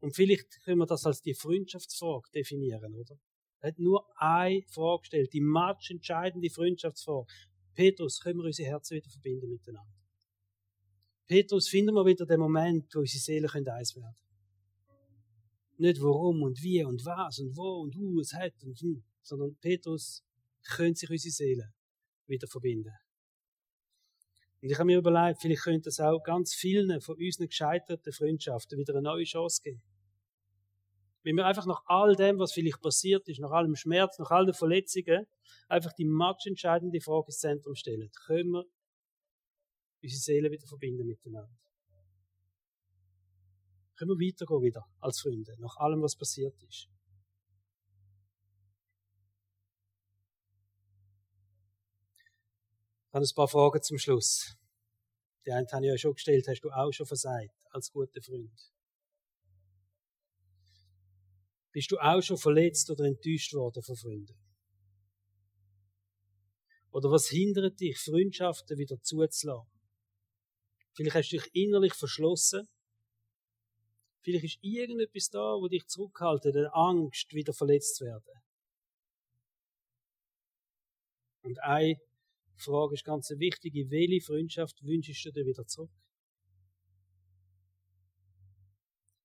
Und 0.00 0.14
vielleicht 0.14 0.62
können 0.62 0.78
wir 0.78 0.86
das 0.86 1.04
als 1.04 1.20
die 1.20 1.34
Freundschaftsfrage 1.34 2.30
definieren, 2.32 2.94
oder? 2.94 3.16
Er 3.60 3.70
hat 3.70 3.78
nur 3.78 4.06
eine 4.16 4.62
Frage 4.68 5.00
gestellt, 5.00 5.32
die 5.32 5.40
matchentscheidende 5.40 6.50
Freundschaftsfrage. 6.50 7.26
Petrus, 7.74 8.20
können 8.20 8.38
wir 8.38 8.44
unsere 8.44 8.68
Herzen 8.68 8.96
wieder 8.96 9.10
verbinden 9.10 9.48
miteinander? 9.48 9.92
Petrus, 11.26 11.68
finden 11.68 11.94
wir 11.94 12.06
wieder 12.06 12.24
den 12.24 12.38
Moment, 12.38 12.94
wo 12.94 13.00
unsere 13.00 13.20
Seelen 13.20 13.50
eins 13.50 13.96
werden 13.96 14.25
Nicht 15.78 16.00
warum 16.00 16.42
und 16.42 16.62
wie 16.62 16.82
und 16.84 17.04
was 17.04 17.38
und 17.38 17.56
wo 17.56 17.82
und 17.82 17.94
wo 17.96 18.20
es 18.20 18.32
hat 18.32 18.54
und 18.62 18.80
hm, 18.80 19.04
sondern 19.22 19.56
Petrus, 19.60 20.24
können 20.74 20.94
sich 20.94 21.10
unsere 21.10 21.32
Seelen 21.32 21.74
wieder 22.26 22.46
verbinden. 22.48 22.92
Und 24.62 24.70
ich 24.70 24.78
habe 24.78 24.86
mir 24.86 24.98
überlegt, 24.98 25.40
vielleicht 25.40 25.62
könnte 25.62 25.90
es 25.90 26.00
auch 26.00 26.22
ganz 26.22 26.54
vielen 26.54 27.00
von 27.00 27.16
unseren 27.16 27.48
gescheiterten 27.48 28.12
Freundschaften 28.12 28.78
wieder 28.78 28.94
eine 28.94 29.02
neue 29.02 29.24
Chance 29.24 29.60
geben. 29.62 29.82
Wenn 31.22 31.36
wir 31.36 31.46
einfach 31.46 31.66
nach 31.66 31.82
all 31.86 32.14
dem, 32.14 32.38
was 32.38 32.52
vielleicht 32.52 32.80
passiert 32.80 33.28
ist, 33.28 33.40
nach 33.40 33.50
allem 33.50 33.74
Schmerz, 33.74 34.18
nach 34.18 34.30
all 34.30 34.46
den 34.46 34.54
Verletzungen, 34.54 35.26
einfach 35.68 35.92
die 35.92 36.04
matchentscheidende 36.04 37.00
Frage 37.00 37.26
ins 37.26 37.38
Zentrum 37.38 37.74
stellen. 37.74 38.10
Können 38.26 38.50
wir 38.50 38.64
unsere 40.02 40.20
Seele 40.20 40.50
wieder 40.50 40.66
verbinden 40.66 41.06
miteinander? 41.06 41.50
Können 43.96 44.10
wir 44.10 44.26
weitergehen 44.26 44.62
wieder 44.62 44.86
als 45.00 45.20
Freunde, 45.20 45.56
nach 45.58 45.76
allem, 45.76 46.02
was 46.02 46.16
passiert 46.16 46.62
ist? 46.62 46.88
habe 53.16 53.24
ein 53.24 53.34
paar 53.34 53.48
Fragen 53.48 53.82
zum 53.82 53.98
Schluss. 53.98 54.56
Die 55.46 55.52
eine 55.52 55.66
habe 55.72 55.86
ich 55.86 55.90
ja 55.90 55.98
schon 55.98 56.12
gestellt, 56.12 56.46
hast 56.48 56.60
du 56.60 56.70
auch 56.70 56.92
schon 56.92 57.06
versagt, 57.06 57.54
als 57.70 57.90
guter 57.90 58.20
Freund? 58.20 58.72
Bist 61.72 61.90
du 61.90 61.98
auch 61.98 62.20
schon 62.20 62.36
verletzt 62.36 62.90
oder 62.90 63.04
enttäuscht 63.04 63.54
worden 63.54 63.82
von 63.82 63.96
Freunden? 63.96 64.36
Oder 66.90 67.10
was 67.10 67.28
hindert 67.28 67.80
dich, 67.80 67.98
Freundschaften 67.98 68.78
wieder 68.78 69.00
zuzulassen? 69.00 69.80
Vielleicht 70.94 71.16
hast 71.16 71.32
du 71.32 71.36
dich 71.36 71.54
innerlich 71.54 71.94
verschlossen. 71.94 72.68
Vielleicht 74.26 74.44
ist 74.44 74.58
irgendetwas 74.60 75.30
da, 75.30 75.54
wo 75.54 75.68
dich 75.68 75.86
zurückhaltet, 75.86 76.56
eine 76.56 76.74
Angst, 76.74 77.32
wieder 77.32 77.52
verletzt 77.52 77.94
zu 77.94 78.06
werden. 78.06 78.42
Und 81.42 81.60
eine 81.62 82.00
Frage 82.56 82.94
ist 82.94 83.04
ganz 83.04 83.30
wichtig, 83.30 83.72
welche 83.88 84.26
Freundschaft 84.26 84.82
wünschst 84.82 85.26
du 85.26 85.30
dir 85.30 85.46
wieder 85.46 85.64
zurück? 85.68 85.92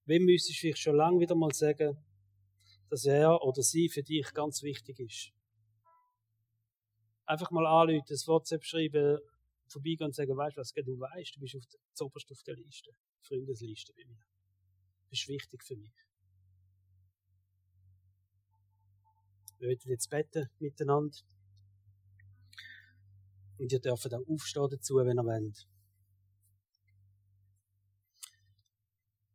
Wem 0.05 0.25
müsstest 0.25 0.59
du 0.59 0.61
vielleicht 0.61 0.83
schon 0.83 0.97
lange 0.97 1.19
wieder 1.19 1.33
mal 1.33 1.51
sagen, 1.51 1.97
dass 2.91 3.05
er 3.05 3.41
oder 3.41 3.63
sie 3.63 3.89
für 3.89 4.03
dich 4.03 4.31
ganz 4.35 4.61
wichtig 4.61 4.99
ist? 4.99 5.31
Einfach 7.25 7.49
mal 7.49 7.65
anrufen, 7.65 8.05
das 8.07 8.27
WhatsApp 8.27 8.63
schreiben, 8.63 9.17
vorbeigehen 9.65 10.09
und 10.09 10.13
sagen, 10.13 10.37
weißt 10.37 10.57
du 10.57 10.61
was, 10.61 10.73
du 10.73 10.99
weißt, 10.99 11.37
du 11.37 11.39
bist 11.39 11.55
auf 11.55 12.13
der, 12.13 12.35
auf 12.35 12.43
der 12.43 12.55
Liste, 12.55 12.91
Freundesliste 13.21 13.93
bei 13.93 14.05
mir. 14.05 14.30
Du 15.11 15.15
bist 15.15 15.27
wichtig 15.27 15.61
für 15.61 15.75
mich. 15.75 15.91
Wir 19.59 19.67
werden 19.67 19.89
jetzt 19.89 20.09
beten 20.09 20.49
miteinander. 20.59 21.17
Und 23.59 23.73
ihr 23.73 23.81
dürft 23.81 24.13
auch 24.13 24.25
aufstehen 24.25 24.69
dazu, 24.71 24.95
wenn 24.95 25.19
ihr 25.19 25.25
wollt. 25.25 25.67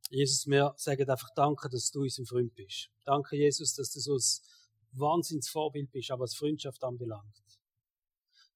Jesus, 0.09 0.47
wir 0.47 0.73
sagen 0.79 1.11
einfach 1.11 1.29
Danke, 1.37 1.69
dass 1.69 1.91
du 1.91 2.01
unser 2.01 2.25
Freund 2.25 2.55
bist. 2.55 2.89
Danke, 3.05 3.37
Jesus, 3.37 3.75
dass 3.75 3.93
du 3.93 4.01
so 4.01 4.15
ein 4.15 4.99
Wahnsinnsvorbild 4.99 5.93
bist, 5.93 6.11
aber 6.11 6.23
was 6.23 6.37
Freundschaft 6.37 6.83
anbelangt. 6.85 7.45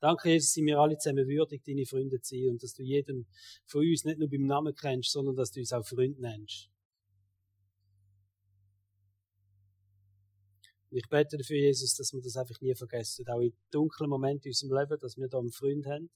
Danke, 0.01 0.31
Jesus, 0.31 0.55
sind 0.55 0.65
wir 0.65 0.79
alle 0.79 0.97
zusammen 0.97 1.29
würdig, 1.29 1.63
deine 1.65 1.85
Freunde 1.85 2.23
zu 2.23 2.35
sein 2.35 2.53
und 2.53 2.63
dass 2.63 2.73
du 2.73 2.83
jeden 2.83 3.27
von 3.67 3.83
uns 3.87 4.05
nicht 4.05 4.19
nur 4.19 4.31
beim 4.31 4.47
Namen 4.47 4.75
kennst, 4.75 5.13
sondern 5.13 5.37
dass 5.37 5.51
du 5.51 5.61
uns 5.61 5.75
auch 5.75 5.87
Freund 5.87 6.19
nennst. 6.19 6.70
Und 10.91 10.97
ich 10.99 11.09
bete 11.09 11.37
dafür, 11.37 11.57
Jesus, 11.57 11.95
dass 11.95 12.13
wir 12.13 12.21
das 12.21 12.37
einfach 12.37 12.61
nie 12.61 12.75
vergessen. 12.75 13.27
Auch 13.29 13.41
in 13.41 13.53
dunklen 13.71 14.11
Momenten 14.11 14.47
in 14.47 14.51
unserem 14.51 14.77
Leben, 14.77 15.01
dass 15.01 15.17
wir 15.17 15.29
da 15.29 15.39
einen 15.39 15.53
Freund 15.53 15.87
haben, 15.87 16.11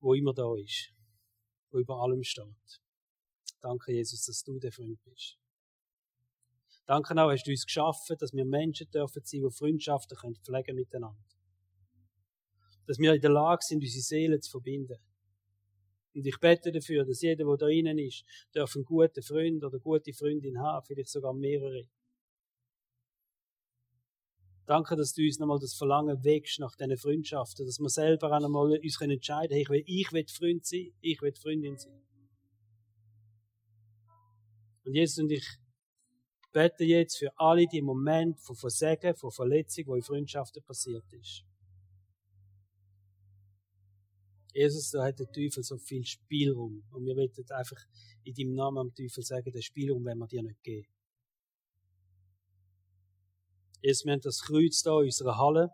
wo 0.00 0.12
immer 0.12 0.34
da 0.34 0.54
ist, 0.56 0.92
wo 1.70 1.78
über 1.78 2.00
allem 2.02 2.22
steht. 2.22 2.80
Danke, 3.60 3.92
Jesus, 3.92 4.26
dass 4.26 4.42
du 4.42 4.58
der 4.58 4.72
Freund 4.72 5.02
bist. 5.04 5.38
Danke 6.84 7.14
auch, 7.14 7.32
hast 7.32 7.44
du 7.44 7.50
uns 7.50 7.64
geschaffen, 7.64 8.16
dass 8.18 8.32
wir 8.32 8.44
Menschen 8.44 8.88
dürfen 8.90 9.22
sein, 9.24 9.40
die 9.42 9.50
Freundschaften 9.50 10.16
können 10.16 10.36
pflegen 10.36 10.76
miteinander. 10.76 11.24
Dass 12.86 12.98
wir 12.98 13.14
in 13.14 13.20
der 13.20 13.30
Lage 13.30 13.62
sind, 13.62 13.82
unsere 13.82 14.02
Seelen 14.02 14.40
zu 14.40 14.50
verbinden. 14.50 14.98
Und 16.14 16.26
ich 16.26 16.38
bete 16.38 16.70
dafür, 16.70 17.04
dass 17.04 17.22
jeder, 17.22 17.44
der 17.44 17.56
da 17.56 17.68
innen 17.68 17.98
ist, 17.98 18.24
darf 18.52 18.76
einen 18.76 18.84
guten 18.84 19.22
Freund 19.22 19.64
oder 19.64 19.78
gute 19.80 20.12
Freundin 20.12 20.60
haben, 20.60 20.84
vielleicht 20.86 21.10
sogar 21.10 21.34
mehrere. 21.34 21.88
Danke, 24.66 24.96
dass 24.96 25.14
du 25.14 25.22
uns 25.22 25.38
nochmal 25.38 25.60
das 25.60 25.74
Verlangen 25.74 26.24
wächst 26.24 26.58
nach 26.58 26.74
diesen 26.74 26.96
Freundschaften, 26.98 27.64
dass 27.64 27.78
wir 27.78 27.88
selber 27.88 28.36
auch 28.36 28.40
nochmal 28.40 28.78
uns 28.78 29.00
entscheiden 29.00 29.48
können, 29.50 29.60
ich 29.60 29.68
will, 29.68 29.84
ich 29.86 30.12
will 30.12 30.26
Freund 30.28 30.66
sein, 30.66 30.92
ich 31.00 31.22
will 31.22 31.32
Freundin 31.34 31.78
sein. 31.78 32.02
Und 34.84 34.94
Jesus 34.94 35.18
und 35.18 35.30
ich 35.30 35.46
bete 36.52 36.84
jetzt 36.84 37.18
für 37.18 37.30
alle 37.38 37.66
die 37.66 37.82
Momente 37.82 38.40
von 38.42 38.56
Versagen, 38.56 39.14
von 39.14 39.30
Verletzung, 39.30 39.86
wo 39.86 39.94
in 39.94 40.02
Freundschaften 40.02 40.62
passiert 40.64 41.04
ist. 41.12 41.44
Jesus, 44.52 44.90
da 44.90 45.04
hat 45.04 45.18
der 45.18 45.30
Teufel 45.30 45.62
so 45.62 45.76
viel 45.76 46.04
Spielraum. 46.04 46.82
Und 46.90 47.04
wir 47.04 47.14
wollen 47.14 47.30
einfach 47.50 47.76
in 48.24 48.34
deinem 48.34 48.54
Namen 48.54 48.78
am 48.78 48.94
Teufel 48.94 49.22
sagen, 49.22 49.52
den 49.52 49.60
Spielraum 49.60 50.04
werden 50.04 50.18
wir 50.18 50.26
dir 50.26 50.42
nicht 50.42 50.62
geben. 50.62 50.88
Jesus, 53.82 54.04
wir 54.04 54.12
haben 54.12 54.20
das 54.20 54.42
Kreuz 54.42 54.82
da 54.82 54.98
in 55.00 55.06
unserer 55.06 55.38
Halle 55.38 55.70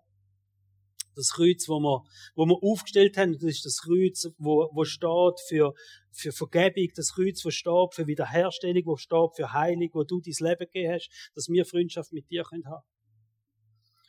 das 1.15 1.31
Kreuz, 1.31 1.69
wo 1.69 1.79
wir, 1.81 2.05
wo 2.35 2.47
wir 2.47 2.63
aufgestellt 2.63 3.17
haben, 3.17 3.33
das 3.35 3.43
ist 3.43 3.65
das 3.65 3.83
Kreuz, 3.83 4.29
wo, 4.39 4.71
wo 4.73 4.85
steht 4.85 5.41
für, 5.47 5.75
für 6.11 6.33
Vergebung, 6.33 6.89
das 6.95 7.13
Kreuz, 7.13 7.45
wo 7.45 7.51
steht 7.51 7.95
für 7.95 8.07
Wiederherstellung, 8.07 8.83
wo 8.87 8.97
steht 8.97 9.37
für 9.37 9.53
Heilung, 9.53 9.91
wo 9.93 10.05
du 10.05 10.21
dein 10.21 10.35
Leben 10.49 10.67
gegeben 10.67 10.95
hast, 10.95 11.11
dass 11.35 11.49
wir 11.49 11.65
Freundschaft 11.65 12.13
mit 12.13 12.31
dir 12.31 12.45
können 12.45 12.67
haben. 12.67 12.85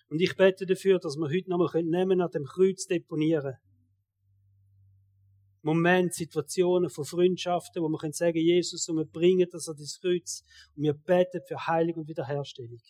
Und 0.10 0.22
ich 0.22 0.36
bete 0.36 0.66
dafür, 0.66 1.00
dass 1.00 1.16
wir 1.16 1.28
heute 1.28 1.50
nochmal 1.50 1.84
nehmen 1.84 2.22
an 2.22 2.32
dem 2.32 2.46
Kreuz 2.46 2.86
deponieren. 2.86 3.56
Momente, 5.62 6.14
Situationen 6.14 6.90
von 6.90 7.06
Freundschaften, 7.06 7.82
wo 7.82 7.88
wir 7.88 7.98
können 7.98 8.14
sagen, 8.14 8.38
Jesus, 8.38 8.88
und 8.90 8.98
wir 8.98 9.06
bringen 9.06 9.48
das 9.50 9.70
an 9.70 9.78
das 9.78 10.00
Kreuz 10.00 10.44
und 10.76 10.84
wir 10.84 10.94
beten 10.94 11.42
für 11.48 11.68
Heilung 11.68 12.02
und 12.02 12.08
Wiederherstellung. 12.10 12.82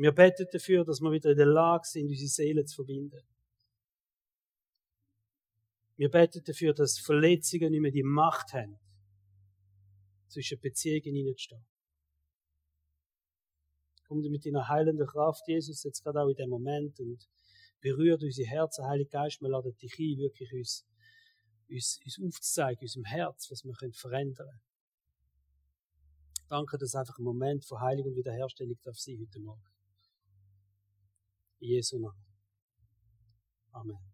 Wir 0.00 0.12
beten 0.12 0.46
dafür, 0.52 0.84
dass 0.84 1.00
wir 1.00 1.10
wieder 1.10 1.32
in 1.32 1.36
der 1.36 1.46
Lage 1.46 1.84
sind, 1.84 2.08
unsere 2.08 2.28
Seele 2.28 2.64
zu 2.64 2.76
verbinden. 2.76 3.20
Wir 5.96 6.08
beten 6.08 6.40
dafür, 6.44 6.72
dass 6.72 7.00
Verletzungen 7.00 7.72
nicht 7.72 7.80
mehr 7.80 7.90
die 7.90 8.04
Macht 8.04 8.52
haben, 8.52 8.78
zwischen 10.28 10.60
Beziehungen 10.60 11.16
hineinzustehen. 11.16 11.66
Komm 14.06 14.20
mit 14.20 14.46
deiner 14.46 14.68
heilenden 14.68 15.04
Kraft, 15.04 15.42
Jesus, 15.48 15.82
jetzt 15.82 16.04
gerade 16.04 16.20
auch 16.20 16.28
in 16.28 16.36
dem 16.36 16.50
Moment 16.50 17.00
und 17.00 17.28
berührt 17.80 18.22
unsere 18.22 18.48
Herzen, 18.48 18.86
Heiliger 18.86 19.24
Geist, 19.24 19.40
wir 19.40 19.48
laden 19.48 19.76
dich 19.78 19.98
ein, 19.98 20.18
wirklich 20.18 20.52
uns, 20.52 20.86
uns, 21.68 22.00
uns 22.04 22.18
aufzuzeigen, 22.20 22.82
unserem 22.82 23.04
Herz, 23.04 23.50
was 23.50 23.64
wir 23.64 23.72
können 23.72 23.92
verändern 23.94 24.46
können. 24.46 24.60
Danke, 26.48 26.78
dass 26.78 26.94
einfach 26.94 27.18
ein 27.18 27.24
Moment 27.24 27.64
von 27.64 27.80
Heilung 27.80 28.06
und 28.06 28.14
Wiederherstellung 28.14 28.78
darf 28.84 28.96
sein 28.96 29.18
heute 29.20 29.40
Morgen. 29.40 29.77
I 31.62 31.66
Jesu 31.76 31.98
navn. 32.00 32.18
Amen. 33.74 34.07